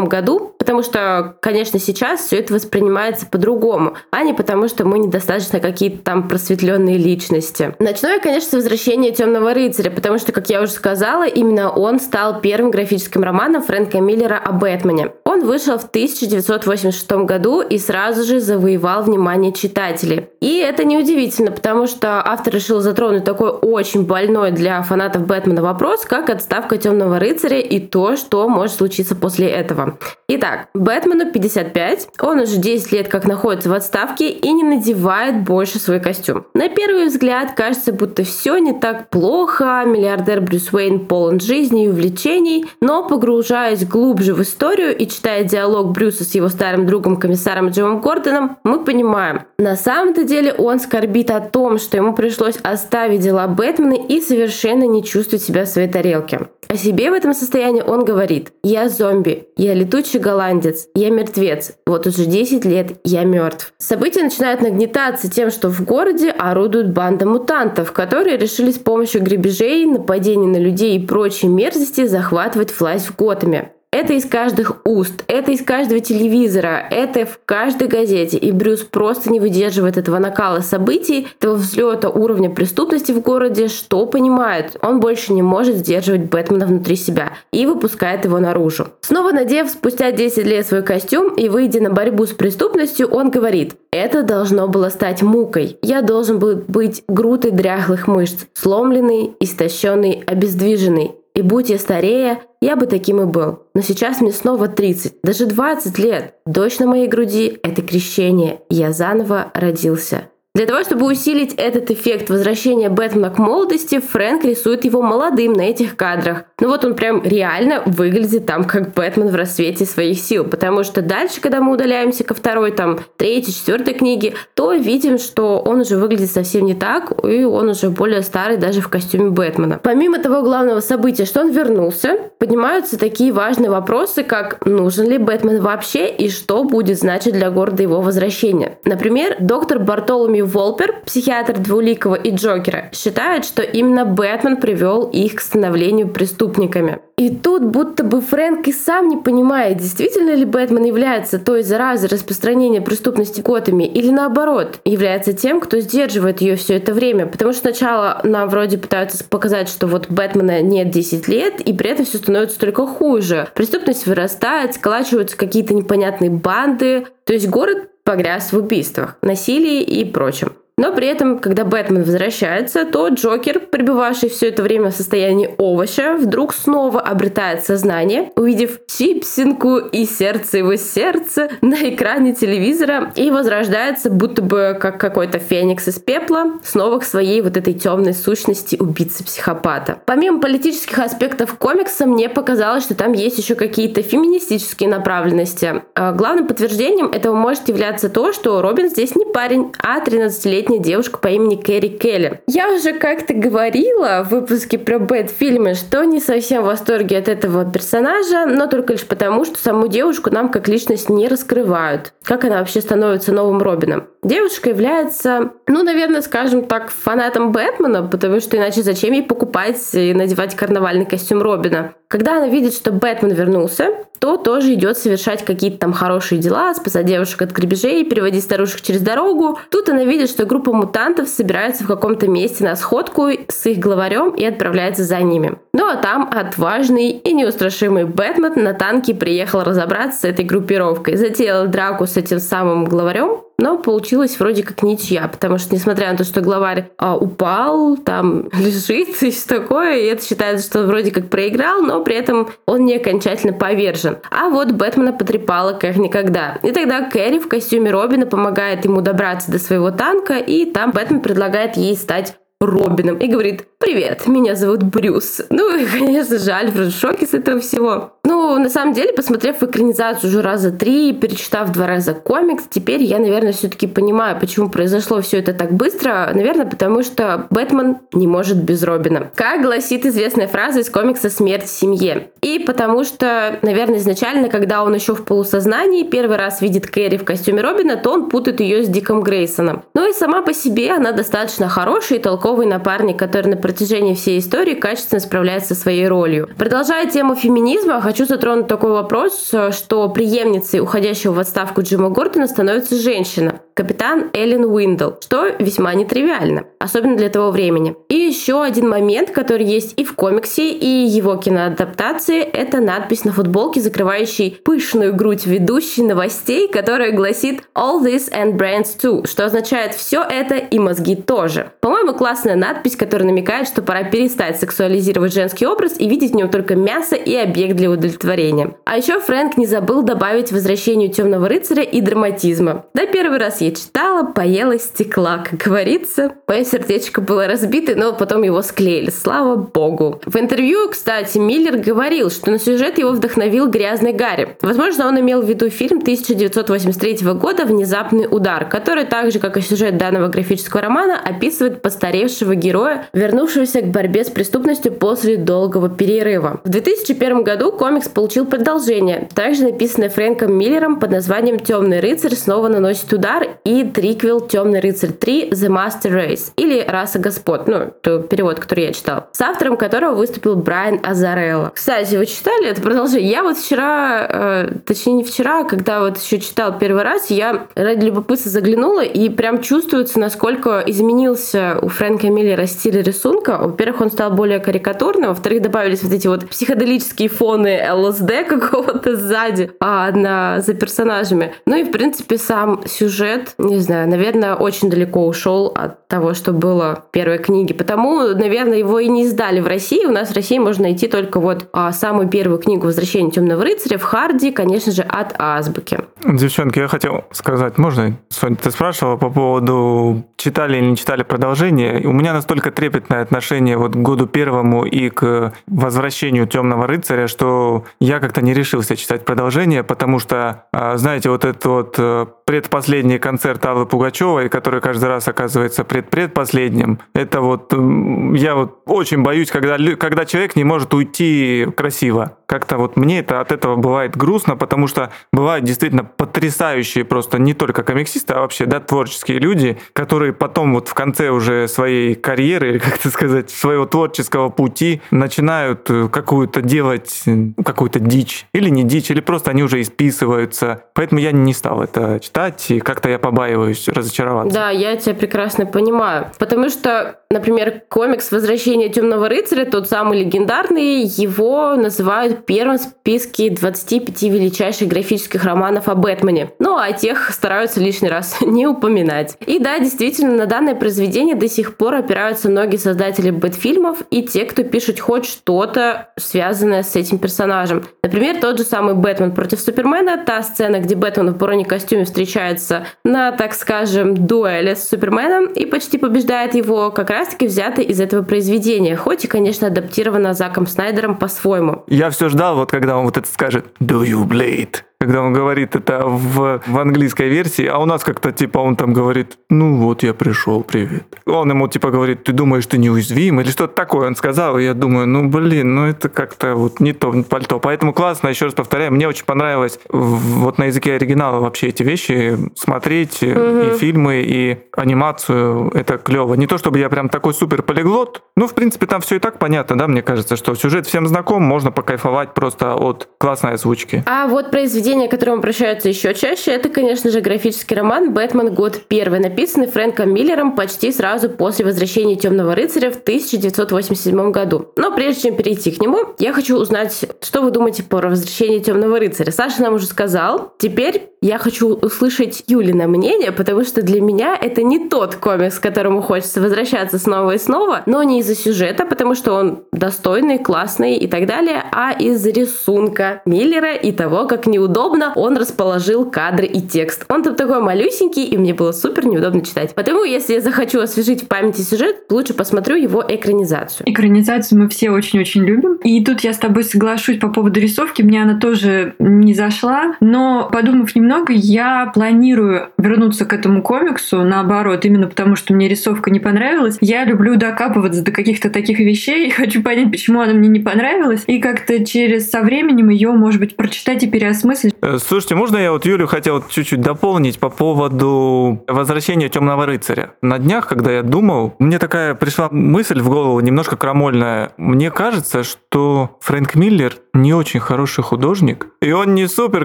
86-87 0.00 0.06
году, 0.08 0.54
потому 0.58 0.82
что, 0.82 1.36
конечно, 1.40 1.78
сейчас 1.78 2.20
все 2.20 2.38
это 2.38 2.54
воспринимается 2.54 3.26
по-другому, 3.26 3.94
а 4.10 4.22
не 4.22 4.32
потому, 4.32 4.68
что 4.68 4.84
мы 4.84 4.98
недостаточно 4.98 5.60
какие-то 5.60 5.98
там 6.02 6.28
просветленные 6.28 6.98
личности. 6.98 7.74
Начну 7.78 8.08
я, 8.08 8.20
конечно, 8.20 8.50
с 8.50 8.52
возвращения 8.52 9.10
Темного 9.10 9.54
рыцаря, 9.54 9.90
потому 9.90 10.18
что, 10.18 10.32
как 10.32 10.48
я 10.48 10.62
уже 10.62 10.72
сказала, 10.72 11.26
именно 11.26 11.70
он 11.70 12.00
стал 12.00 12.40
первым 12.40 12.70
графическим 12.70 13.22
романом 13.22 13.62
Фрэнка 13.62 14.00
Миллера 14.00 14.36
о 14.36 14.52
Бэтмене. 14.52 15.12
Он 15.24 15.44
вышел 15.44 15.78
в 15.78 15.84
1986 15.84 17.10
году 17.24 17.62
и 17.62 17.78
сразу 17.78 18.24
же 18.24 18.40
завоевал 18.40 19.02
внимание 19.02 19.52
читателей. 19.52 20.28
И 20.40 20.58
это 20.58 20.84
неудивительно, 20.84 21.50
потому 21.50 21.86
что 21.86 22.22
автор 22.24 22.54
решил 22.54 22.80
затронуть 22.80 23.24
такой 23.24 23.50
очень 23.50 24.04
больной 24.04 24.50
для 24.52 24.82
фанатов 24.82 25.26
Бэтмена 25.26 25.62
вопрос, 25.62 26.04
как 26.04 26.30
отставка 26.30 26.76
Темного 26.76 27.18
рыцаря 27.18 27.58
и 27.58 27.78
то, 27.78 28.16
что 28.16 28.48
может 28.48 28.76
случиться 28.76 29.14
после 29.14 29.48
этого. 29.48 29.89
Итак, 30.32 30.68
Бэтмену 30.74 31.32
55, 31.32 32.08
он 32.20 32.38
уже 32.38 32.58
10 32.58 32.92
лет 32.92 33.08
как 33.08 33.26
находится 33.26 33.68
в 33.68 33.72
отставке 33.72 34.30
и 34.30 34.52
не 34.52 34.62
надевает 34.62 35.42
больше 35.42 35.80
свой 35.80 35.98
костюм. 35.98 36.46
На 36.54 36.68
первый 36.68 37.06
взгляд 37.06 37.54
кажется, 37.56 37.92
будто 37.92 38.22
все 38.22 38.58
не 38.58 38.72
так 38.72 39.10
плохо, 39.10 39.82
миллиардер 39.84 40.40
Брюс 40.40 40.72
Уэйн 40.72 41.06
полон 41.06 41.40
жизни 41.40 41.86
и 41.86 41.88
увлечений, 41.88 42.66
но 42.80 43.08
погружаясь 43.08 43.84
глубже 43.84 44.34
в 44.34 44.42
историю 44.42 44.96
и 44.96 45.08
читая 45.08 45.42
диалог 45.42 45.90
Брюса 45.90 46.22
с 46.22 46.34
его 46.34 46.48
старым 46.48 46.86
другом 46.86 47.16
комиссаром 47.16 47.70
Джимом 47.70 48.00
Гордоном, 48.00 48.56
мы 48.62 48.84
понимаем, 48.84 49.42
на 49.58 49.74
самом-то 49.74 50.22
деле 50.22 50.52
он 50.52 50.78
скорбит 50.78 51.30
о 51.30 51.40
том, 51.40 51.78
что 51.78 51.96
ему 51.96 52.14
пришлось 52.14 52.56
оставить 52.62 53.20
дела 53.20 53.48
Бэтмена 53.48 53.94
и 53.94 54.20
совершенно 54.20 54.84
не 54.84 55.02
чувствует 55.02 55.42
себя 55.42 55.64
в 55.64 55.68
своей 55.68 55.88
тарелке. 55.88 56.48
О 56.68 56.76
себе 56.76 57.10
в 57.10 57.14
этом 57.14 57.34
состоянии 57.34 57.82
он 57.82 58.04
говорит 58.04 58.52
«Я 58.62 58.88
зомби, 58.88 59.48
я 59.56 59.69
летучий 59.74 60.18
голландец, 60.18 60.88
я 60.94 61.10
мертвец, 61.10 61.72
вот 61.86 62.06
уже 62.06 62.26
10 62.26 62.64
лет 62.64 62.92
я 63.04 63.24
мертв». 63.24 63.72
События 63.78 64.22
начинают 64.22 64.60
нагнетаться 64.60 65.30
тем, 65.30 65.50
что 65.50 65.68
в 65.68 65.84
городе 65.84 66.30
орудует 66.30 66.92
банда 66.92 67.26
мутантов, 67.26 67.92
которые 67.92 68.36
решили 68.36 68.70
с 68.70 68.78
помощью 68.78 69.22
грабежей, 69.22 69.86
нападений 69.86 70.46
на 70.46 70.58
людей 70.58 70.96
и 70.96 71.06
прочей 71.06 71.48
мерзости 71.48 72.06
захватывать 72.06 72.78
власть 72.78 73.06
в 73.06 73.16
Готэме. 73.16 73.72
Это 73.92 74.12
из 74.12 74.24
каждых 74.24 74.82
уст, 74.84 75.24
это 75.26 75.50
из 75.50 75.64
каждого 75.64 75.98
телевизора, 75.98 76.86
это 76.92 77.26
в 77.26 77.40
каждой 77.44 77.88
газете. 77.88 78.38
И 78.38 78.52
Брюс 78.52 78.82
просто 78.82 79.32
не 79.32 79.40
выдерживает 79.40 79.96
этого 79.96 80.18
накала 80.18 80.60
событий, 80.60 81.26
этого 81.40 81.56
взлета 81.56 82.08
уровня 82.08 82.50
преступности 82.50 83.10
в 83.10 83.20
городе, 83.20 83.66
что 83.66 84.06
понимает, 84.06 84.76
он 84.80 85.00
больше 85.00 85.32
не 85.32 85.42
может 85.42 85.76
сдерживать 85.76 86.30
Бэтмена 86.30 86.66
внутри 86.66 86.94
себя 86.94 87.32
и 87.52 87.66
выпускает 87.66 88.24
его 88.24 88.38
наружу. 88.38 88.86
Снова 89.00 89.32
надев 89.32 89.68
спустя 89.68 90.12
10 90.12 90.46
лет 90.46 90.64
свой 90.64 90.82
костюм 90.82 91.34
и 91.34 91.48
выйдя 91.48 91.82
на 91.82 91.90
борьбу 91.90 92.26
с 92.26 92.30
преступностью, 92.30 93.08
он 93.08 93.30
говорит, 93.30 93.74
это 93.90 94.22
должно 94.22 94.68
было 94.68 94.90
стать 94.90 95.20
мукой. 95.20 95.78
Я 95.82 96.02
должен 96.02 96.38
был 96.38 96.54
быть 96.54 97.02
грудой 97.08 97.50
дряхлых 97.50 98.06
мышц, 98.06 98.44
сломленный, 98.54 99.34
истощенный, 99.40 100.22
обездвиженный. 100.26 101.10
И 101.40 101.42
будь 101.42 101.70
я 101.70 101.78
старее, 101.78 102.42
я 102.60 102.76
бы 102.76 102.84
таким 102.84 103.22
и 103.22 103.24
был. 103.24 103.60
Но 103.72 103.80
сейчас 103.80 104.20
мне 104.20 104.30
снова 104.30 104.68
30, 104.68 105.22
даже 105.22 105.46
20 105.46 105.98
лет. 105.98 106.34
Дождь 106.44 106.78
на 106.80 106.86
моей 106.86 107.08
груди— 107.08 107.58
это 107.62 107.80
крещение. 107.80 108.60
Я 108.68 108.92
заново 108.92 109.50
родился. 109.54 110.29
Для 110.52 110.66
того, 110.66 110.82
чтобы 110.82 111.06
усилить 111.06 111.54
этот 111.54 111.92
эффект 111.92 112.28
возвращения 112.28 112.88
Бэтмена 112.88 113.30
к 113.30 113.38
молодости, 113.38 114.00
Фрэнк 114.00 114.42
рисует 114.44 114.84
его 114.84 115.00
молодым 115.00 115.52
на 115.52 115.62
этих 115.62 115.96
кадрах. 115.96 116.42
Ну 116.58 116.66
вот 116.66 116.84
он 116.84 116.96
прям 116.96 117.22
реально 117.22 117.84
выглядит 117.86 118.46
там 118.46 118.64
как 118.64 118.92
Бэтмен 118.92 119.28
в 119.28 119.34
рассвете 119.36 119.86
своих 119.86 120.18
сил, 120.18 120.44
потому 120.44 120.82
что 120.82 121.02
дальше, 121.02 121.40
когда 121.40 121.60
мы 121.60 121.72
удаляемся 121.72 122.24
ко 122.24 122.34
второй, 122.34 122.72
там, 122.72 122.98
третьей, 123.16 123.54
четвертой 123.54 123.94
книге, 123.94 124.34
то 124.54 124.72
видим, 124.72 125.18
что 125.18 125.60
он 125.60 125.82
уже 125.82 125.96
выглядит 125.96 126.32
совсем 126.32 126.64
не 126.64 126.74
так, 126.74 127.12
и 127.24 127.44
он 127.44 127.68
уже 127.68 127.88
более 127.88 128.22
старый 128.22 128.56
даже 128.56 128.80
в 128.80 128.88
костюме 128.88 129.30
Бэтмена. 129.30 129.78
Помимо 129.80 130.18
того 130.18 130.42
главного 130.42 130.80
события, 130.80 131.26
что 131.26 131.42
он 131.42 131.52
вернулся, 131.52 132.18
поднимаются 132.40 132.98
такие 132.98 133.32
важные 133.32 133.70
вопросы, 133.70 134.24
как 134.24 134.66
нужен 134.66 135.08
ли 135.08 135.18
Бэтмен 135.18 135.60
вообще 135.60 136.08
и 136.08 136.28
что 136.28 136.64
будет 136.64 136.98
значить 136.98 137.34
для 137.34 137.50
города 137.52 137.84
его 137.84 138.00
возвращения. 138.00 138.78
Например, 138.84 139.36
доктор 139.38 139.78
Бартоломи 139.78 140.39
Томми 140.40 140.42
Волпер, 140.42 140.94
психиатр 141.04 141.58
Двуликого 141.58 142.14
и 142.14 142.34
Джокера, 142.34 142.90
считает, 142.92 143.44
что 143.44 143.62
именно 143.62 144.04
Бэтмен 144.04 144.56
привел 144.56 145.08
их 145.12 145.36
к 145.36 145.40
становлению 145.40 146.08
преступниками. 146.08 147.00
И 147.16 147.28
тут 147.28 147.64
будто 147.64 148.02
бы 148.02 148.20
Фрэнк 148.22 148.66
и 148.68 148.72
сам 148.72 149.08
не 149.08 149.18
понимает, 149.18 149.76
действительно 149.76 150.34
ли 150.34 150.46
Бэтмен 150.46 150.84
является 150.84 151.38
той 151.38 151.62
заразой 151.62 152.08
распространения 152.08 152.80
преступности 152.80 153.42
Готэми 153.42 153.84
или 153.84 154.10
наоборот, 154.10 154.80
является 154.84 155.34
тем, 155.34 155.60
кто 155.60 155.80
сдерживает 155.80 156.40
ее 156.40 156.56
все 156.56 156.76
это 156.76 156.94
время. 156.94 157.26
Потому 157.26 157.52
что 157.52 157.60
сначала 157.60 158.20
нам 158.24 158.48
вроде 158.48 158.78
пытаются 158.78 159.22
показать, 159.22 159.68
что 159.68 159.86
вот 159.86 160.08
Бэтмена 160.08 160.62
нет 160.62 160.90
10 160.90 161.28
лет, 161.28 161.60
и 161.60 161.74
при 161.74 161.90
этом 161.90 162.06
все 162.06 162.18
становится 162.18 162.58
только 162.58 162.86
хуже. 162.86 163.48
Преступность 163.54 164.06
вырастает, 164.06 164.74
сколачиваются 164.74 165.36
какие-то 165.36 165.74
непонятные 165.74 166.30
банды. 166.30 167.06
То 167.24 167.34
есть 167.34 167.48
город 167.48 167.89
погряз 168.04 168.52
в 168.52 168.58
убийствах, 168.58 169.16
насилии 169.22 169.82
и 169.82 170.04
прочем. 170.04 170.52
Но 170.80 170.92
при 170.92 171.08
этом, 171.08 171.40
когда 171.40 171.66
Бэтмен 171.66 172.04
возвращается, 172.04 172.86
то 172.86 173.08
Джокер, 173.08 173.60
пребывавший 173.60 174.30
все 174.30 174.48
это 174.48 174.62
время 174.62 174.90
в 174.90 174.94
состоянии 174.94 175.54
овоща, 175.58 176.14
вдруг 176.14 176.54
снова 176.54 177.02
обретает 177.02 177.66
сознание, 177.66 178.32
увидев 178.34 178.80
чипсинку 178.86 179.76
и 179.76 180.06
сердце 180.06 180.56
его 180.56 180.76
сердца 180.76 181.50
на 181.60 181.74
экране 181.74 182.34
телевизора 182.34 183.12
и 183.14 183.30
возрождается, 183.30 184.08
будто 184.08 184.40
бы 184.40 184.74
как 184.80 184.98
какой-то 184.98 185.38
феникс 185.38 185.86
из 185.86 185.98
пепла, 185.98 186.52
снова 186.64 187.00
к 187.00 187.04
своей 187.04 187.42
вот 187.42 187.58
этой 187.58 187.74
темной 187.74 188.14
сущности 188.14 188.76
убийцы-психопата. 188.76 190.00
Помимо 190.06 190.40
политических 190.40 190.98
аспектов 190.98 191.58
комикса, 191.58 192.06
мне 192.06 192.30
показалось, 192.30 192.84
что 192.84 192.94
там 192.94 193.12
есть 193.12 193.36
еще 193.36 193.54
какие-то 193.54 194.00
феминистические 194.00 194.88
направленности. 194.88 195.82
А 195.94 196.12
главным 196.12 196.46
подтверждением 196.46 197.08
этого 197.08 197.36
может 197.36 197.68
являться 197.68 198.08
то, 198.08 198.32
что 198.32 198.62
Робин 198.62 198.88
здесь 198.88 199.14
не 199.14 199.26
парень, 199.26 199.74
а 199.78 200.02
13-летний 200.02 200.69
20 200.70 200.82
девушка 200.82 201.18
по 201.18 201.28
имени 201.28 201.56
Кэрри 201.56 201.88
Келли. 201.88 202.42
Я 202.46 202.72
уже 202.72 202.92
как-то 202.92 203.34
говорила 203.34 204.24
в 204.24 204.30
выпуске 204.30 204.78
про 204.78 204.98
Бэт-фильмы, 205.00 205.74
что 205.74 206.04
не 206.04 206.20
совсем 206.20 206.62
в 206.62 206.66
восторге 206.66 207.18
от 207.18 207.28
этого 207.28 207.68
персонажа, 207.70 208.46
но 208.46 208.68
только 208.68 208.92
лишь 208.92 209.04
потому, 209.04 209.44
что 209.44 209.58
саму 209.58 209.88
девушку 209.88 210.30
нам 210.30 210.48
как 210.48 210.68
личность 210.68 211.08
не 211.08 211.26
раскрывают. 211.26 212.12
Как 212.22 212.44
она 212.44 212.58
вообще 212.58 212.80
становится 212.80 213.32
новым 213.32 213.60
Робином. 213.60 214.06
Девушка 214.22 214.68
является, 214.70 215.52
ну, 215.66 215.82
наверное, 215.82 216.20
скажем 216.22 216.66
так, 216.66 216.90
фанатом 216.90 217.52
Бэтмена, 217.52 218.06
потому 218.06 218.40
что 218.40 218.56
иначе 218.56 218.82
зачем 218.82 219.12
ей 219.12 219.22
покупать 219.22 219.78
и 219.94 220.14
надевать 220.14 220.54
карнавальный 220.54 221.06
костюм 221.06 221.42
Робина? 221.42 221.94
Когда 222.06 222.36
она 222.36 222.48
видит, 222.48 222.74
что 222.74 222.92
Бэтмен 222.92 223.32
вернулся, 223.32 223.94
то 224.18 224.36
тоже 224.36 224.74
идет 224.74 224.98
совершать 224.98 225.44
какие-то 225.44 225.78
там 225.78 225.94
хорошие 225.94 226.38
дела, 226.38 226.74
спасать 226.74 227.06
девушек 227.06 227.40
от 227.40 227.52
грабежей, 227.52 228.04
переводить 228.04 228.44
старушек 228.44 228.82
через 228.82 229.00
дорогу. 229.00 229.58
Тут 229.70 229.88
она 229.88 230.04
видит, 230.04 230.28
что 230.28 230.44
группа 230.44 230.59
мутантов 230.66 231.28
собирается 231.28 231.84
в 231.84 231.86
каком-то 231.86 232.28
месте 232.28 232.64
на 232.64 232.76
сходку 232.76 233.28
с 233.48 233.66
их 233.66 233.78
главарем 233.78 234.30
и 234.30 234.44
отправляется 234.44 235.04
за 235.04 235.20
ними. 235.20 235.58
Ну 235.72 235.86
а 235.86 235.96
там 235.96 236.30
отважный 236.32 237.10
и 237.10 237.32
неустрашимый 237.32 238.04
Бэтмен 238.04 238.62
на 238.62 238.74
танке 238.74 239.14
приехал 239.14 239.62
разобраться 239.62 240.20
с 240.20 240.24
этой 240.24 240.44
группировкой, 240.44 241.16
затеял 241.16 241.66
драку 241.66 242.06
с 242.06 242.16
этим 242.16 242.38
самым 242.38 242.84
главарем, 242.84 243.42
но 243.60 243.76
получилось 243.76 244.40
вроде 244.40 244.62
как 244.62 244.82
ничья, 244.82 245.28
потому 245.28 245.58
что, 245.58 245.74
несмотря 245.74 246.10
на 246.10 246.16
то, 246.16 246.24
что 246.24 246.40
главарь 246.40 246.90
а, 246.96 247.16
упал, 247.16 247.96
там 247.98 248.48
лежит 248.52 249.22
и 249.22 249.30
все 249.30 249.46
такое, 249.46 249.98
и 249.98 250.06
это 250.06 250.24
считается, 250.24 250.66
что 250.66 250.86
вроде 250.86 251.10
как 251.10 251.28
проиграл, 251.28 251.82
но 251.82 252.02
при 252.02 252.16
этом 252.16 252.48
он 252.66 252.86
не 252.86 252.96
окончательно 252.96 253.52
повержен. 253.52 254.18
А 254.30 254.48
вот 254.48 254.72
Бэтмена 254.72 255.12
потрепало 255.12 255.74
как 255.74 255.96
никогда. 255.96 256.58
И 256.62 256.72
тогда 256.72 257.02
Кэрри 257.02 257.38
в 257.38 257.48
костюме 257.48 257.90
Робина 257.90 258.26
помогает 258.26 258.84
ему 258.84 259.02
добраться 259.02 259.52
до 259.52 259.58
своего 259.58 259.90
танка, 259.90 260.38
и 260.38 260.64
там 260.64 260.92
Бэтмен 260.92 261.20
предлагает 261.20 261.76
ей 261.76 261.96
стать 261.96 262.36
Робином 262.60 263.16
и 263.16 263.26
говорит 263.26 263.64
«Привет, 263.78 264.26
меня 264.26 264.54
зовут 264.54 264.82
Брюс». 264.82 265.40
Ну 265.48 265.78
и, 265.78 265.86
конечно 265.98 266.38
же, 266.38 266.50
Альфред 266.50 266.88
в 266.88 266.98
шоке 266.98 267.26
с 267.26 267.32
этого 267.32 267.58
всего. 267.60 268.12
Ну, 268.42 268.58
на 268.58 268.70
самом 268.70 268.94
деле, 268.94 269.12
посмотрев 269.12 269.62
экранизацию 269.62 270.30
уже 270.30 270.40
раза 270.40 270.70
три, 270.70 271.12
перечитав 271.12 271.70
два 271.72 271.86
раза 271.86 272.14
комикс, 272.14 272.64
теперь 272.70 273.02
я, 273.02 273.18
наверное, 273.18 273.52
все-таки 273.52 273.86
понимаю, 273.86 274.40
почему 274.40 274.70
произошло 274.70 275.20
все 275.20 275.40
это 275.40 275.52
так 275.52 275.72
быстро. 275.72 276.30
Наверное, 276.32 276.64
потому 276.64 277.02
что 277.02 277.46
Бэтмен 277.50 277.98
не 278.14 278.26
может 278.26 278.56
без 278.56 278.82
Робина. 278.82 279.30
Как 279.34 279.60
гласит 279.60 280.06
известная 280.06 280.48
фраза 280.48 280.80
из 280.80 280.88
комикса 280.88 281.28
«Смерть 281.28 281.66
в 281.66 281.68
семье». 281.68 282.30
И 282.40 282.58
потому 282.58 283.04
что, 283.04 283.58
наверное, 283.60 283.98
изначально, 283.98 284.48
когда 284.48 284.84
он 284.84 284.94
еще 284.94 285.14
в 285.14 285.26
полусознании 285.26 286.04
первый 286.04 286.38
раз 286.38 286.62
видит 286.62 286.86
Кэрри 286.86 287.18
в 287.18 287.24
костюме 287.24 287.60
Робина, 287.60 287.98
то 287.98 288.10
он 288.10 288.30
путает 288.30 288.60
ее 288.60 288.84
с 288.84 288.88
Диком 288.88 289.20
Грейсоном. 289.20 289.82
Ну 289.92 290.08
и 290.08 290.14
сама 290.14 290.40
по 290.40 290.54
себе 290.54 290.92
она 290.92 291.12
достаточно 291.12 291.68
хороший 291.68 292.16
и 292.16 292.20
толковый 292.20 292.64
напарник, 292.64 293.18
который 293.18 293.48
на 293.48 293.58
протяжении 293.58 294.14
всей 294.14 294.38
истории 294.38 294.74
качественно 294.74 295.20
справляется 295.20 295.74
со 295.74 295.82
своей 295.82 296.08
ролью. 296.08 296.48
Продолжая 296.56 297.06
тему 297.10 297.34
феминизма, 297.34 298.00
хочу 298.00 298.29
затронуть 298.30 298.68
такой 298.68 298.92
вопрос, 298.92 299.52
что 299.72 300.08
преемницей 300.08 300.80
уходящего 300.80 301.32
в 301.32 301.38
отставку 301.38 301.82
Джима 301.82 302.08
Гордона 302.08 302.46
становится 302.46 302.96
женщина 302.96 303.60
капитан 303.80 304.28
Эллен 304.34 304.66
Йиндел, 304.66 305.12
что 305.24 305.52
весьма 305.58 305.94
нетривиально, 305.94 306.64
особенно 306.78 307.16
для 307.16 307.30
того 307.30 307.50
времени. 307.50 307.96
И 308.10 308.14
еще 308.14 308.62
один 308.62 308.90
момент, 308.90 309.30
который 309.30 309.64
есть 309.64 309.94
и 309.96 310.04
в 310.04 310.14
комиксе, 310.14 310.70
и 310.70 311.06
его 311.06 311.36
киноадаптации, 311.36 312.42
это 312.42 312.82
надпись 312.82 313.24
на 313.24 313.32
футболке, 313.32 313.80
закрывающей 313.80 314.60
пышную 314.62 315.16
грудь 315.16 315.46
ведущей 315.46 316.02
новостей, 316.02 316.68
которая 316.68 317.12
гласит 317.12 317.62
«All 317.74 318.04
this 318.04 318.30
and 318.30 318.58
brains 318.58 318.98
too», 319.02 319.26
что 319.26 319.46
означает 319.46 319.94
«все 319.94 320.22
это 320.28 320.56
и 320.56 320.78
мозги 320.78 321.16
тоже». 321.16 321.72
По-моему, 321.80 322.12
классная 322.12 322.56
надпись, 322.56 322.96
которая 322.96 323.28
намекает, 323.28 323.66
что 323.66 323.80
пора 323.80 324.02
перестать 324.02 324.60
сексуализировать 324.60 325.32
женский 325.32 325.66
образ 325.66 325.98
и 325.98 326.06
видеть 326.06 326.32
в 326.32 326.34
нем 326.34 326.50
только 326.50 326.76
мясо 326.76 327.16
и 327.16 327.34
объект 327.34 327.76
для 327.76 327.90
удовлетворения. 327.90 328.76
А 328.84 328.98
еще 328.98 329.20
Фрэнк 329.20 329.56
не 329.56 329.64
забыл 329.64 330.02
добавить 330.02 330.52
возвращению 330.52 331.10
Темного 331.10 331.48
рыцаря 331.48 331.82
и 331.82 332.02
драматизма. 332.02 332.84
Да, 332.92 333.06
первый 333.06 333.38
раз 333.38 333.62
я 333.62 333.69
читала, 333.70 334.24
поела 334.24 334.78
стекла, 334.78 335.38
как 335.38 335.58
говорится. 335.58 336.32
Мое 336.46 336.64
сердечко 336.64 337.20
было 337.20 337.46
разбито, 337.46 337.94
но 337.96 338.12
потом 338.12 338.42
его 338.42 338.62
склеили, 338.62 339.10
слава 339.10 339.56
богу. 339.56 340.20
В 340.24 340.36
интервью, 340.36 340.88
кстати, 340.90 341.38
Миллер 341.38 341.76
говорил, 341.76 342.30
что 342.30 342.50
на 342.50 342.58
сюжет 342.58 342.98
его 342.98 343.10
вдохновил 343.10 343.68
«Грязный 343.68 344.12
Гарри». 344.12 344.56
Возможно, 344.62 345.06
он 345.06 345.20
имел 345.20 345.42
в 345.42 345.48
виду 345.48 345.70
фильм 345.70 345.98
1983 345.98 347.18
года 347.34 347.64
«Внезапный 347.64 348.26
удар», 348.30 348.68
который 348.68 349.04
так 349.04 349.32
же, 349.32 349.38
как 349.38 349.56
и 349.56 349.60
сюжет 349.60 349.96
данного 349.96 350.28
графического 350.28 350.82
романа, 350.82 351.18
описывает 351.22 351.82
постаревшего 351.82 352.54
героя, 352.54 353.06
вернувшегося 353.12 353.82
к 353.82 353.86
борьбе 353.88 354.24
с 354.24 354.30
преступностью 354.30 354.92
после 354.92 355.36
долгого 355.36 355.88
перерыва. 355.88 356.60
В 356.64 356.68
2001 356.68 357.42
году 357.42 357.72
комикс 357.72 358.08
получил 358.08 358.46
продолжение, 358.46 359.28
также 359.34 359.64
написанное 359.64 360.08
Фрэнком 360.08 360.52
Миллером 360.52 360.98
под 361.00 361.10
названием 361.10 361.58
«Темный 361.58 362.00
рыцарь 362.00 362.34
снова 362.34 362.68
наносит 362.68 363.12
удар» 363.12 363.49
и 363.64 363.84
триквел 363.84 364.40
«Темный 364.40 364.80
рыцарь 364.80 365.12
3. 365.12 365.50
The 365.50 365.68
Master 365.68 366.12
Race» 366.12 366.52
или 366.56 366.84
«Раса 366.86 367.18
господ», 367.18 367.66
ну, 367.66 367.76
это 367.76 368.20
перевод, 368.20 368.58
который 368.58 368.84
я 368.84 368.92
читал, 368.92 369.26
с 369.32 369.40
автором 369.40 369.76
которого 369.76 370.14
выступил 370.14 370.56
Брайан 370.56 371.00
Азарелло. 371.02 371.72
Кстати, 371.74 372.16
вы 372.16 372.26
читали 372.26 372.68
это 372.68 372.80
продолжение? 372.82 373.30
Я 373.30 373.42
вот 373.42 373.56
вчера, 373.56 374.26
э, 374.28 374.70
точнее 374.86 375.14
не 375.14 375.24
вчера, 375.24 375.60
а 375.60 375.64
когда 375.64 376.00
вот 376.00 376.18
еще 376.18 376.38
читал 376.38 376.78
первый 376.78 377.02
раз, 377.02 377.30
я 377.30 377.66
ради 377.74 378.04
любопытства 378.04 378.50
заглянула 378.50 379.02
и 379.02 379.28
прям 379.28 379.62
чувствуется, 379.62 380.18
насколько 380.18 380.82
изменился 380.86 381.78
у 381.82 381.88
Фрэнка 381.88 382.28
Миллера 382.28 382.66
стиль 382.66 383.00
рисунка. 383.02 383.58
Во-первых, 383.58 384.00
он 384.00 384.10
стал 384.10 384.30
более 384.32 384.58
карикатурным, 384.58 385.30
во-вторых, 385.30 385.62
добавились 385.62 386.02
вот 386.02 386.12
эти 386.12 386.26
вот 386.26 386.48
психоделические 386.48 387.28
фоны 387.28 387.80
ЛСД 387.92 388.30
какого-то 388.48 389.16
сзади 389.16 389.70
а, 389.80 390.10
на, 390.12 390.60
за 390.60 390.74
персонажами. 390.74 391.54
Ну 391.66 391.76
и, 391.76 391.84
в 391.84 391.90
принципе, 391.90 392.36
сам 392.38 392.82
сюжет 392.86 393.39
не 393.58 393.78
знаю, 393.78 394.08
наверное, 394.08 394.54
очень 394.54 394.90
далеко 394.90 395.26
ушел 395.26 395.72
от 395.74 396.06
того, 396.08 396.34
что 396.34 396.52
было 396.52 397.04
в 397.08 397.10
первой 397.10 397.38
книге. 397.38 397.74
Потому, 397.74 398.28
наверное, 398.34 398.78
его 398.78 398.98
и 398.98 399.08
не 399.08 399.24
издали 399.24 399.60
в 399.60 399.66
России. 399.66 400.04
У 400.06 400.10
нас 400.10 400.30
в 400.30 400.34
России 400.34 400.58
можно 400.58 400.84
найти 400.84 401.06
только 401.08 401.40
вот 401.40 401.68
а, 401.72 401.92
самую 401.92 402.28
первую 402.28 402.58
книгу 402.58 402.86
«Возвращение 402.86 403.30
темного 403.30 403.62
рыцаря» 403.62 403.98
в 403.98 404.02
Харди, 404.02 404.50
конечно 404.50 404.92
же, 404.92 405.02
от 405.02 405.34
Азбуки. 405.38 405.98
Девчонки, 406.24 406.78
я 406.78 406.88
хотел 406.88 407.24
сказать, 407.32 407.78
можно? 407.78 408.16
Соня, 408.28 408.56
ты 408.56 408.70
спрашивала 408.70 409.16
по 409.16 409.30
поводу 409.30 410.24
читали 410.36 410.78
или 410.78 410.84
не 410.84 410.96
читали 410.96 411.22
продолжение. 411.22 412.06
У 412.06 412.12
меня 412.12 412.32
настолько 412.32 412.70
трепетное 412.70 413.22
отношение 413.22 413.76
вот 413.76 413.92
к 413.92 413.96
году 413.96 414.26
первому 414.26 414.84
и 414.84 415.10
к 415.10 415.52
возвращению 415.66 416.46
темного 416.46 416.86
рыцаря, 416.86 417.26
что 417.26 417.84
я 418.00 418.20
как-то 418.20 418.42
не 418.42 418.54
решился 418.54 418.96
читать 418.96 419.24
продолжение, 419.24 419.84
потому 419.84 420.18
что, 420.18 420.64
а, 420.72 420.96
знаете, 420.96 421.30
вот 421.30 421.44
этот 421.44 421.64
вот 421.64 421.94
э, 421.98 422.26
предпоследний 422.50 423.20
концерт 423.20 423.64
Аллы 423.64 423.86
Пугачевой, 423.86 424.48
который 424.48 424.80
каждый 424.80 425.04
раз 425.04 425.28
оказывается 425.28 425.84
пред-предпоследним. 425.84 426.98
Это 427.14 427.42
вот 427.42 427.72
я 427.72 428.56
вот 428.56 428.82
очень 428.86 429.22
боюсь, 429.22 429.52
когда, 429.52 429.78
когда 429.96 430.24
человек 430.24 430.56
не 430.56 430.64
может 430.64 430.92
уйти 430.92 431.68
красиво. 431.76 432.38
Как-то 432.46 432.78
вот 432.78 432.96
мне 432.96 433.20
это 433.20 433.40
от 433.40 433.52
этого 433.52 433.76
бывает 433.76 434.16
грустно, 434.16 434.56
потому 434.56 434.88
что 434.88 435.12
бывают 435.32 435.64
действительно 435.64 436.02
потрясающие 436.02 437.04
просто 437.04 437.38
не 437.38 437.54
только 437.54 437.84
комиксисты, 437.84 438.34
а 438.34 438.40
вообще 438.40 438.66
да, 438.66 438.80
творческие 438.80 439.38
люди, 439.38 439.78
которые 439.92 440.32
потом 440.32 440.74
вот 440.74 440.88
в 440.88 440.94
конце 440.94 441.30
уже 441.30 441.68
своей 441.68 442.16
карьеры, 442.16 442.70
или 442.70 442.78
как 442.78 442.96
это 442.96 443.10
сказать, 443.10 443.50
своего 443.50 443.86
творческого 443.86 444.48
пути 444.48 445.02
начинают 445.12 445.88
э, 445.88 446.08
какую-то 446.08 446.62
делать, 446.62 447.22
какую-то 447.64 448.00
дичь. 448.00 448.46
Или 448.52 448.70
не 448.70 448.82
дичь, 448.82 449.12
или 449.12 449.20
просто 449.20 449.52
они 449.52 449.62
уже 449.62 449.80
исписываются. 449.80 450.82
Поэтому 450.94 451.20
я 451.20 451.30
не 451.30 451.54
стал 451.54 451.80
это 451.80 452.18
читать, 452.18 452.39
и 452.68 452.80
как-то 452.80 453.08
я 453.08 453.18
побаиваюсь 453.18 453.88
разочароваться. 453.88 454.54
Да, 454.54 454.70
я 454.70 454.96
тебя 454.96 455.14
прекрасно 455.14 455.66
понимаю. 455.66 456.30
Потому 456.38 456.68
что, 456.68 457.20
например, 457.30 457.82
комикс 457.88 458.30
«Возвращение 458.32 458.88
темного 458.88 459.28
рыцаря», 459.28 459.64
тот 459.64 459.88
самый 459.88 460.20
легендарный, 460.20 461.02
его 461.02 461.74
называют 461.76 462.46
первым 462.46 462.78
в 462.78 462.82
списке 462.82 463.50
25 463.50 464.22
величайших 464.22 464.88
графических 464.88 465.44
романов 465.44 465.88
о 465.88 465.94
Бэтмене. 465.94 466.50
Ну, 466.58 466.76
а 466.76 466.92
тех 466.92 467.30
стараются 467.30 467.80
лишний 467.80 468.08
раз 468.08 468.36
не 468.40 468.66
упоминать. 468.66 469.36
И 469.46 469.58
да, 469.58 469.78
действительно, 469.78 470.34
на 470.34 470.46
данное 470.46 470.74
произведение 470.74 471.34
до 471.34 471.48
сих 471.48 471.76
пор 471.76 471.94
опираются 471.94 472.48
многие 472.48 472.76
создатели 472.76 473.30
бэтфильмов 473.30 473.98
и 474.10 474.22
те, 474.22 474.44
кто 474.44 474.62
пишет 474.62 475.00
хоть 475.00 475.26
что-то, 475.26 476.08
связанное 476.16 476.82
с 476.82 476.96
этим 476.96 477.18
персонажем. 477.18 477.84
Например, 478.02 478.40
тот 478.40 478.58
же 478.58 478.64
самый 478.64 478.94
«Бэтмен 478.94 479.32
против 479.32 479.60
Супермена», 479.60 480.24
та 480.24 480.42
сцена, 480.42 480.78
где 480.80 480.94
Бэтмен 480.94 481.30
в 481.30 481.36
бронекостюме 481.36 482.06
встречается 482.30 482.86
на, 483.04 483.32
так 483.32 483.54
скажем, 483.54 484.14
дуэли 484.26 484.74
с 484.74 484.88
Суперменом 484.88 485.46
и 485.46 485.66
почти 485.66 485.98
побеждает 485.98 486.54
его, 486.54 486.90
как 486.90 487.10
раз-таки 487.10 487.46
взято 487.46 487.82
из 487.82 488.00
этого 488.00 488.22
произведения, 488.22 488.96
хоть 488.96 489.24
и, 489.24 489.28
конечно, 489.28 489.66
адаптировано 489.66 490.34
Заком 490.34 490.66
Снайдером 490.66 491.16
по-своему. 491.16 491.84
Я 491.88 492.10
все 492.10 492.28
ждал, 492.28 492.56
вот 492.56 492.70
когда 492.70 492.96
он 492.96 493.06
вот 493.06 493.16
это 493.16 493.26
скажет 493.26 493.66
«Do 493.80 494.04
you 494.04 494.26
bleed?» 494.26 494.82
Когда 495.00 495.22
он 495.22 495.32
говорит 495.32 495.74
это 495.76 496.02
в, 496.06 496.60
в 496.66 496.78
английской 496.78 497.28
версии, 497.30 497.64
а 497.64 497.78
у 497.78 497.86
нас 497.86 498.04
как-то 498.04 498.32
типа 498.32 498.58
он 498.58 498.76
там 498.76 498.92
говорит, 498.92 499.38
ну 499.48 499.76
вот 499.76 500.02
я 500.02 500.12
пришел, 500.12 500.62
привет. 500.62 501.04
Он 501.24 501.48
ему 501.48 501.68
типа 501.68 501.90
говорит, 501.90 502.24
ты 502.24 502.32
думаешь, 502.32 502.66
ты 502.66 502.76
неуязвим 502.76 503.40
или 503.40 503.48
что-то 503.48 503.74
такое 503.74 504.08
он 504.08 504.14
сказал, 504.14 504.58
и 504.58 504.64
я 504.64 504.74
думаю, 504.74 505.06
ну 505.06 505.26
блин, 505.26 505.74
ну 505.74 505.86
это 505.86 506.10
как-то 506.10 506.54
вот 506.54 506.80
не 506.80 506.92
то 506.92 507.14
пальто. 507.22 507.58
Поэтому 507.60 507.94
классно, 507.94 508.28
еще 508.28 508.44
раз 508.44 508.54
повторяю, 508.54 508.92
мне 508.92 509.08
очень 509.08 509.24
понравилось 509.24 509.80
вот 509.88 510.58
на 510.58 510.64
языке 510.64 510.92
оригинала 510.92 511.40
вообще 511.40 511.68
эти 511.68 511.82
вещи 511.82 512.36
смотреть, 512.54 513.22
mm-hmm. 513.22 513.74
и 513.74 513.78
фильмы, 513.78 514.22
и 514.26 514.58
анимацию, 514.76 515.70
это 515.72 515.96
клево. 515.96 516.34
Не 516.34 516.46
то 516.46 516.58
чтобы 516.58 516.78
я 516.78 516.90
прям 516.90 517.08
такой 517.08 517.32
супер 517.32 517.62
полиглот, 517.62 518.22
ну 518.36 518.46
в 518.46 518.54
принципе 518.54 518.84
там 518.84 519.00
все 519.00 519.16
и 519.16 519.18
так 519.18 519.38
понятно, 519.38 519.78
да, 519.78 519.88
мне 519.88 520.02
кажется, 520.02 520.36
что 520.36 520.54
сюжет 520.54 520.86
всем 520.86 521.08
знаком, 521.08 521.42
можно 521.42 521.72
покайфовать 521.72 522.34
просто 522.34 522.74
от 522.74 523.08
классной 523.16 523.54
озвучки. 523.54 524.04
А 524.06 524.26
вот 524.26 524.50
произведение, 524.50 524.89
которым 525.08 525.38
обращаются 525.38 525.88
еще 525.88 526.14
чаще, 526.14 526.52
это, 526.52 526.68
конечно 526.68 527.10
же, 527.10 527.20
графический 527.20 527.76
роман 527.76 528.12
«Бэтмен. 528.12 528.54
Год 528.54 528.82
первый», 528.88 529.20
написанный 529.20 529.66
Фрэнком 529.66 530.12
Миллером 530.12 530.56
почти 530.56 530.90
сразу 530.92 531.28
после 531.28 531.64
возвращения 531.64 532.16
Темного 532.16 532.54
рыцаря 532.54 532.90
в 532.90 532.96
1987 532.96 534.30
году. 534.32 534.68
Но 534.76 534.94
прежде 534.94 535.22
чем 535.28 535.36
перейти 535.36 535.70
к 535.70 535.80
нему, 535.80 535.98
я 536.18 536.32
хочу 536.32 536.56
узнать, 536.56 537.04
что 537.22 537.42
вы 537.42 537.50
думаете 537.50 537.82
про 537.82 538.08
возвращение 538.08 538.60
Темного 538.60 538.98
рыцаря. 538.98 539.30
Саша 539.30 539.62
нам 539.62 539.74
уже 539.74 539.86
сказал. 539.86 540.54
Теперь 540.58 541.10
я 541.22 541.38
хочу 541.38 541.74
услышать 541.74 542.44
Юлина 542.46 542.88
мнение, 542.88 543.30
потому 543.30 543.64
что 543.64 543.82
для 543.82 544.00
меня 544.00 544.36
это 544.40 544.62
не 544.62 544.88
тот 544.88 545.16
комикс, 545.16 545.58
к 545.58 545.62
которому 545.62 546.00
хочется 546.00 546.40
возвращаться 546.40 546.98
снова 546.98 547.32
и 547.32 547.38
снова, 547.38 547.82
но 547.84 548.02
не 548.02 548.20
из-за 548.20 548.34
сюжета, 548.34 548.86
потому 548.86 549.14
что 549.14 549.34
он 549.34 549.64
достойный, 549.70 550.38
классный 550.38 550.96
и 550.96 551.06
так 551.06 551.26
далее, 551.26 551.62
а 551.72 551.92
из-за 551.92 552.30
рисунка 552.30 553.20
Миллера 553.26 553.74
и 553.74 553.92
того, 553.92 554.26
как 554.26 554.46
неудобно 554.46 554.79
он 555.14 555.36
расположил 555.36 556.10
кадры 556.10 556.46
и 556.46 556.60
текст. 556.60 557.04
Он 557.08 557.22
там 557.22 557.34
такой 557.34 557.60
малюсенький, 557.60 558.24
и 558.24 558.36
мне 558.36 558.54
было 558.54 558.72
супер 558.72 559.06
неудобно 559.06 559.44
читать. 559.44 559.74
Потому, 559.74 560.04
если 560.04 560.34
я 560.34 560.40
захочу 560.40 560.80
освежить 560.80 561.24
в 561.24 561.28
памяти 561.28 561.60
сюжет, 561.62 562.04
лучше 562.10 562.34
посмотрю 562.34 562.76
его 562.76 563.04
экранизацию. 563.06 563.88
Экранизацию 563.88 564.60
мы 564.60 564.68
все 564.68 564.90
очень-очень 564.90 565.44
любим. 565.44 565.74
И 565.84 566.04
тут 566.04 566.20
я 566.20 566.32
с 566.32 566.38
тобой 566.38 566.64
соглашусь 566.64 567.18
по 567.18 567.28
поводу 567.28 567.60
рисовки. 567.60 568.02
Мне 568.02 568.22
она 568.22 568.38
тоже 568.38 568.94
не 568.98 569.34
зашла. 569.34 569.96
Но, 570.00 570.48
подумав 570.52 570.94
немного, 570.94 571.32
я 571.32 571.90
планирую 571.92 572.70
вернуться 572.78 573.24
к 573.24 573.32
этому 573.32 573.62
комиксу, 573.62 574.22
наоборот, 574.22 574.84
именно 574.84 575.06
потому, 575.06 575.36
что 575.36 575.54
мне 575.54 575.68
рисовка 575.68 576.10
не 576.10 576.20
понравилась. 576.20 576.78
Я 576.80 577.04
люблю 577.04 577.36
докапываться 577.36 578.02
до 578.02 578.12
каких-то 578.12 578.50
таких 578.50 578.78
вещей 578.78 579.28
и 579.28 579.30
хочу 579.30 579.62
понять, 579.62 579.90
почему 579.90 580.20
она 580.20 580.32
мне 580.32 580.48
не 580.48 580.60
понравилась. 580.60 581.24
И 581.26 581.38
как-то 581.38 581.84
через 581.84 582.30
со 582.30 582.42
временем 582.42 582.88
ее, 582.88 583.12
может 583.12 583.40
быть, 583.40 583.56
прочитать 583.56 584.02
и 584.02 584.08
переосмыслить. 584.08 584.69
Э, 584.82 584.98
слушайте, 584.98 585.34
можно 585.34 585.56
я 585.56 585.72
вот 585.72 585.84
Юлю 585.84 586.06
хотел 586.06 586.42
чуть-чуть 586.46 586.80
дополнить 586.80 587.38
по 587.38 587.50
поводу 587.50 588.64
возвращения 588.66 589.28
Темного 589.28 589.66
рыцаря? 589.66 590.14
На 590.22 590.38
днях, 590.38 590.66
когда 590.66 590.90
я 590.90 591.02
думал, 591.02 591.54
мне 591.58 591.78
такая 591.78 592.14
пришла 592.14 592.48
мысль 592.50 593.00
в 593.00 593.08
голову 593.08 593.40
немножко 593.40 593.76
крамольная. 593.76 594.52
Мне 594.56 594.90
кажется, 594.90 595.42
что 595.42 596.18
Фрэнк 596.20 596.54
Миллер 596.54 596.94
не 597.12 597.34
очень 597.34 597.60
хороший 597.60 598.02
художник, 598.02 598.68
и 598.80 598.92
он 598.92 599.14
не 599.14 599.26
супер 599.26 599.64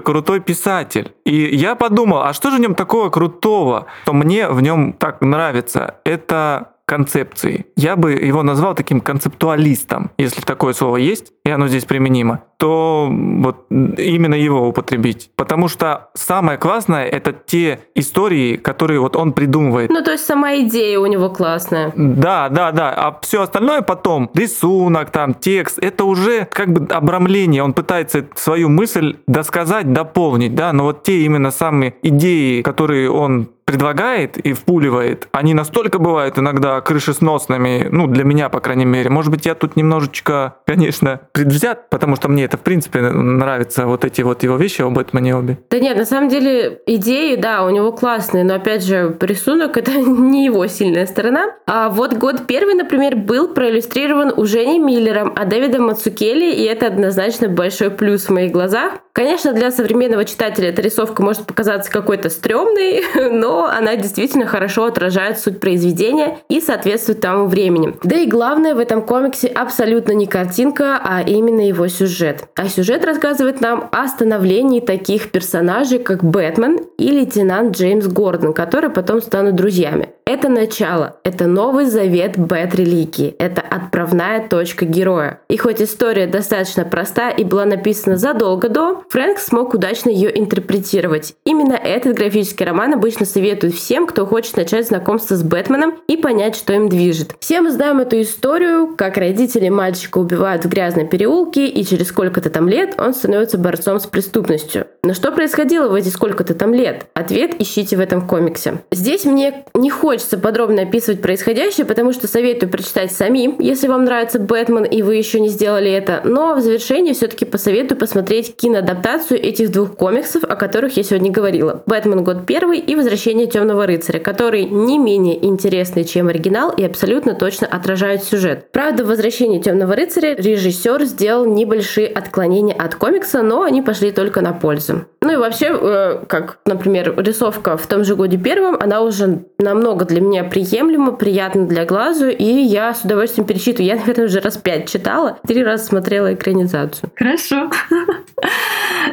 крутой 0.00 0.40
писатель. 0.40 1.12
И 1.24 1.56
я 1.56 1.74
подумал, 1.74 2.22
а 2.22 2.32
что 2.32 2.50
же 2.50 2.58
в 2.58 2.60
нем 2.60 2.74
такого 2.74 3.08
крутого, 3.10 3.86
что 4.02 4.12
мне 4.12 4.48
в 4.48 4.60
нем 4.60 4.92
так 4.92 5.20
нравится? 5.20 5.96
Это 6.04 6.72
концепции. 6.86 7.66
Я 7.76 7.96
бы 7.96 8.12
его 8.12 8.42
назвал 8.42 8.74
таким 8.74 9.00
концептуалистом, 9.00 10.12
если 10.18 10.40
такое 10.42 10.72
слово 10.72 10.98
есть, 10.98 11.32
и 11.44 11.50
оно 11.50 11.66
здесь 11.66 11.84
применимо, 11.84 12.44
то 12.58 13.08
вот 13.10 13.66
именно 13.70 14.34
его 14.34 14.68
употребить. 14.68 15.30
Потому 15.36 15.68
что 15.68 16.08
самое 16.14 16.58
классное— 16.58 17.04
это 17.06 17.32
те 17.32 17.80
истории, 17.94 18.56
которые 18.56 19.00
вот 19.00 19.16
он 19.16 19.32
придумывает. 19.32 19.90
Ну, 19.90 20.02
то 20.02 20.12
есть 20.12 20.24
сама 20.24 20.56
идея 20.56 20.98
у 20.98 21.06
него 21.06 21.28
классная. 21.28 21.92
Да, 21.96 22.48
да, 22.48 22.72
да. 22.72 22.92
А 22.96 23.18
все 23.20 23.42
остальное 23.42 23.82
потом, 23.82 24.30
рисунок, 24.34 25.10
там, 25.10 25.34
текст, 25.34 25.78
это 25.78 26.04
уже 26.04 26.46
как 26.46 26.72
бы 26.72 26.86
обрамление. 26.92 27.62
Он 27.62 27.72
пытается 27.72 28.26
свою 28.34 28.68
мысль 28.68 29.16
досказать, 29.26 29.92
дополнить, 29.92 30.54
да, 30.54 30.72
но 30.72 30.84
вот 30.84 31.02
те 31.02 31.20
именно 31.20 31.50
самые 31.50 31.94
идеи, 32.02 32.62
которые 32.62 33.10
он 33.10 33.50
предлагает 33.66 34.38
и 34.38 34.52
впуливает, 34.52 35.28
они 35.32 35.52
настолько 35.52 35.98
бывают 35.98 36.38
иногда 36.38 36.80
крышесносными, 36.80 37.88
ну, 37.90 38.06
для 38.06 38.22
меня, 38.22 38.48
по 38.48 38.60
крайней 38.60 38.84
мере. 38.84 39.10
Может 39.10 39.32
быть, 39.32 39.44
я 39.44 39.56
тут 39.56 39.74
немножечко, 39.74 40.54
конечно, 40.66 41.20
предвзят, 41.32 41.90
потому 41.90 42.14
что 42.14 42.28
мне 42.28 42.45
это, 42.46 42.56
в 42.56 42.60
принципе, 42.60 43.00
нравятся 43.00 43.86
вот 43.86 44.04
эти 44.04 44.22
вот 44.22 44.42
его 44.42 44.56
вещи 44.56 44.82
об 44.82 44.94
Бэтмене 44.94 45.36
обе. 45.36 45.58
Да 45.70 45.78
нет, 45.78 45.96
на 45.96 46.06
самом 46.06 46.28
деле, 46.28 46.80
идеи, 46.86 47.36
да, 47.36 47.64
у 47.64 47.70
него 47.70 47.92
классные, 47.92 48.44
но, 48.44 48.54
опять 48.54 48.84
же, 48.84 49.16
рисунок— 49.20 49.76
это 49.78 49.92
не 49.96 50.46
его 50.46 50.66
сильная 50.66 51.06
сторона. 51.06 51.50
А 51.66 51.90
вот 51.90 52.14
год 52.14 52.46
первый, 52.46 52.74
например, 52.74 53.16
был 53.16 53.48
проиллюстрирован 53.48 54.32
уже 54.36 54.64
не 54.64 54.78
Миллером, 54.78 55.32
а 55.36 55.44
Дэвидом 55.44 55.86
Мацукели, 55.86 56.52
и 56.52 56.62
это 56.62 56.86
однозначно 56.86 57.48
большой 57.48 57.90
плюс 57.90 58.26
в 58.26 58.30
моих 58.30 58.52
глазах. 58.52 58.92
Конечно, 59.12 59.54
для 59.54 59.70
современного 59.70 60.26
читателя 60.26 60.68
эта 60.68 60.82
рисовка 60.82 61.22
может 61.22 61.46
показаться 61.46 61.90
какой-то 61.90 62.28
стрёмной, 62.28 63.02
но 63.32 63.64
она 63.64 63.96
действительно 63.96 64.46
хорошо 64.46 64.84
отражает 64.84 65.38
суть 65.38 65.58
произведения 65.58 66.38
и 66.48 66.60
соответствует 66.60 67.20
тому 67.20 67.46
времени. 67.46 67.94
Да 68.02 68.16
и 68.16 68.26
главное 68.26 68.74
в 68.74 68.78
этом 68.78 69.02
комиксе 69.02 69.48
абсолютно 69.48 70.12
не 70.12 70.26
картинка, 70.26 71.00
а 71.02 71.22
именно 71.22 71.66
его 71.66 71.88
сюжет. 71.88 72.35
А 72.54 72.68
сюжет 72.68 73.04
рассказывает 73.04 73.60
нам 73.60 73.88
о 73.92 74.06
становлении 74.08 74.80
таких 74.80 75.30
персонажей, 75.30 75.98
как 75.98 76.24
Бэтмен 76.24 76.80
и 76.98 77.10
лейтенант 77.10 77.76
Джеймс 77.76 78.06
Гордон, 78.06 78.52
которые 78.52 78.90
потом 78.90 79.20
станут 79.20 79.54
друзьями. 79.54 80.10
Это 80.28 80.48
начало, 80.48 81.20
это 81.22 81.46
новый 81.46 81.84
завет 81.84 82.36
Бэт-религии, 82.36 83.36
это 83.38 83.60
отправная 83.60 84.48
точка 84.48 84.84
героя. 84.84 85.40
И 85.48 85.56
хоть 85.56 85.80
история 85.80 86.26
достаточно 86.26 86.84
проста 86.84 87.30
и 87.30 87.44
была 87.44 87.64
написана 87.64 88.16
задолго 88.16 88.68
до, 88.68 89.04
Фрэнк 89.08 89.38
смог 89.38 89.74
удачно 89.74 90.10
ее 90.10 90.36
интерпретировать. 90.36 91.34
Именно 91.44 91.74
этот 91.74 92.16
графический 92.16 92.66
роман 92.66 92.94
обычно 92.94 93.24
советуют 93.24 93.76
всем, 93.76 94.08
кто 94.08 94.26
хочет 94.26 94.56
начать 94.56 94.88
знакомство 94.88 95.36
с 95.36 95.44
Бэтменом 95.44 95.94
и 96.08 96.16
понять, 96.16 96.56
что 96.56 96.72
им 96.72 96.88
движет. 96.88 97.36
Все 97.38 97.60
мы 97.60 97.70
знаем 97.70 98.00
эту 98.00 98.20
историю, 98.20 98.96
как 98.96 99.18
родители 99.18 99.68
мальчика 99.68 100.18
убивают 100.18 100.64
в 100.64 100.68
грязной 100.68 101.06
переулке, 101.06 101.68
и 101.68 101.84
через 101.84 102.10
сколько-то 102.26 102.50
там 102.50 102.68
лет 102.68 102.94
он 102.98 103.14
становится 103.14 103.56
борцом 103.56 104.00
с 104.00 104.06
преступностью. 104.06 104.86
Но 105.04 105.14
что 105.14 105.30
происходило 105.30 105.88
в 105.88 105.94
эти 105.94 106.08
сколько-то 106.08 106.54
там 106.54 106.74
лет? 106.74 107.06
Ответ 107.14 107.60
ищите 107.60 107.96
в 107.96 108.00
этом 108.00 108.26
комиксе. 108.26 108.78
Здесь 108.90 109.24
мне 109.24 109.64
не 109.74 109.90
хочется 109.90 110.36
подробно 110.36 110.82
описывать 110.82 111.22
происходящее, 111.22 111.86
потому 111.86 112.12
что 112.12 112.26
советую 112.26 112.68
прочитать 112.68 113.12
самим, 113.12 113.60
если 113.60 113.86
вам 113.86 114.04
нравится 114.04 114.40
Бэтмен 114.40 114.82
и 114.82 115.02
вы 115.02 115.14
еще 115.14 115.38
не 115.38 115.48
сделали 115.48 115.88
это. 115.88 116.20
Но 116.24 116.56
в 116.56 116.60
завершении 116.60 117.12
все-таки 117.12 117.44
посоветую 117.44 117.96
посмотреть 117.96 118.56
киноадаптацию 118.56 119.40
этих 119.40 119.70
двух 119.70 119.94
комиксов, 119.94 120.42
о 120.42 120.56
которых 120.56 120.96
я 120.96 121.04
сегодня 121.04 121.30
говорила. 121.30 121.84
«Бэтмен. 121.86 122.24
Год 122.24 122.44
первый» 122.44 122.80
и 122.80 122.96
«Возвращение 122.96 123.46
Темного 123.46 123.86
рыцаря», 123.86 124.18
которые 124.18 124.64
не 124.64 124.98
менее 124.98 125.44
интересны, 125.44 126.02
чем 126.02 126.26
оригинал 126.26 126.72
и 126.72 126.82
абсолютно 126.82 127.34
точно 127.34 127.68
отражают 127.68 128.24
сюжет. 128.24 128.72
Правда, 128.72 129.04
в 129.04 129.08
«Возвращении 129.08 129.60
Темного 129.60 129.94
рыцаря» 129.94 130.34
режиссер 130.34 131.04
сделал 131.04 131.46
небольшие 131.46 132.15
отклонения 132.16 132.74
от 132.74 132.94
комикса, 132.94 133.42
но 133.42 133.62
они 133.62 133.82
пошли 133.82 134.10
только 134.10 134.40
на 134.40 134.52
пользу. 134.52 135.04
Ну 135.20 135.32
и 135.32 135.36
вообще, 135.36 135.66
э, 135.70 136.24
как, 136.26 136.58
например, 136.64 137.14
рисовка 137.18 137.76
в 137.76 137.86
том 137.86 138.04
же 138.04 138.16
годе 138.16 138.38
первом, 138.38 138.76
она 138.80 139.02
уже 139.02 139.44
намного 139.58 140.06
для 140.06 140.20
меня 140.22 140.44
приемлемо, 140.44 141.12
приятно 141.12 141.66
для 141.66 141.84
глазу, 141.84 142.28
и 142.28 142.44
я 142.44 142.94
с 142.94 143.02
удовольствием 143.02 143.46
перечитываю. 143.46 143.86
Я, 143.86 143.96
наверное, 143.96 144.26
уже 144.26 144.40
раз 144.40 144.56
пять 144.56 144.88
читала, 144.88 145.38
три 145.46 145.62
раза 145.62 145.84
смотрела 145.84 146.32
экранизацию. 146.32 147.10
Хорошо. 147.14 147.70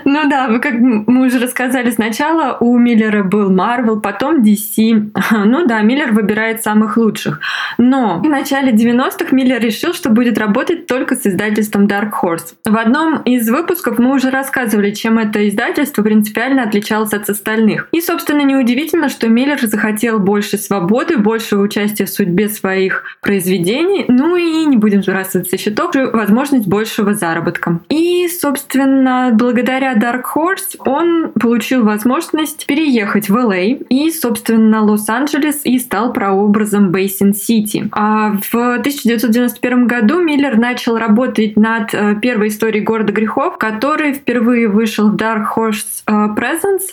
Ну 0.06 0.30
да, 0.30 0.47
вы 0.47 0.60
как 0.60 0.74
мы 0.74 1.26
уже 1.26 1.39
рассказали 1.39 1.89
сначала, 1.91 2.58
у 2.60 2.78
Миллера 2.78 3.24
был 3.24 3.49
Марвел, 3.49 3.99
потом 3.99 4.41
DC. 4.41 5.12
Ну 5.45 5.66
да, 5.66 5.82
Миллер 5.82 6.12
выбирает 6.12 6.64
самых 6.64 6.97
лучших. 6.97 7.39
Но 7.78 8.20
в 8.20 8.28
начале 8.28 8.72
90-х 8.72 9.36
Миллер 9.36 9.60
решил, 9.60 9.93
что 9.93 10.10
будет 10.10 10.38
работать 10.38 10.88
только 10.88 11.16
с 11.16 11.26
издательством 11.26 11.86
Dark 11.86 12.12
Horse. 12.22 12.54
В 12.66 12.78
одном 12.78 13.22
из 13.24 13.49
выпусков 13.49 13.99
мы 13.99 14.14
уже 14.14 14.30
рассказывали, 14.30 14.91
чем 14.91 15.18
это 15.20 15.47
издательство 15.47 16.04
принципиально 16.04 16.64
отличалось 16.64 17.14
от 17.14 17.30
остальных. 17.30 17.88
И, 17.91 18.01
собственно, 18.01 18.41
неудивительно, 18.41 19.10
что 19.10 19.28
Миллер 19.28 19.60
захотел 19.62 20.20
больше 20.20 20.58
свободы, 20.58 21.18
больше 21.18 21.58
участия 21.58 22.06
в 22.06 22.10
судьбе 22.10 22.49
своих 22.49 23.04
произведений, 23.22 24.06
ну 24.08 24.36
и 24.36 24.66
не 24.66 24.78
будем 24.78 25.04
сбрасывать 25.04 25.49
со 25.49 25.58
счетов, 25.58 25.91
возможность 26.14 26.68
большего 26.68 27.14
заработка. 27.14 27.80
И, 27.89 28.28
собственно, 28.28 29.32
благодаря 29.34 29.93
Dark 29.94 30.24
Horse 30.36 30.78
он 30.80 31.32
получил 31.39 31.84
возможность 31.84 32.66
переехать 32.66 33.30
в 33.30 33.36
Л.А. 33.36 33.58
и, 33.58 34.12
собственно, 34.12 34.84
Лос-Анджелес 34.84 35.62
и 35.64 35.80
стал 35.80 36.14
прообразом 36.14 36.91
Бейсин 36.91 37.34
Сити. 37.34 37.89
А 37.91 38.38
в 38.41 38.54
1991 38.54 39.88
году 39.88 40.22
Миллер 40.22 40.58
начал 40.58 40.98
работать 40.98 41.58
над 41.58 41.94
э, 41.94 42.16
первой 42.22 42.50
историей 42.50 42.84
города 42.84 43.14
грехов, 43.14 43.58
который 43.58 44.14
впервые 44.14 44.68
вышел 44.68 45.10
в 45.10 45.16
Dark 45.16 45.46
Horse 45.56 46.04
э, 46.08 46.34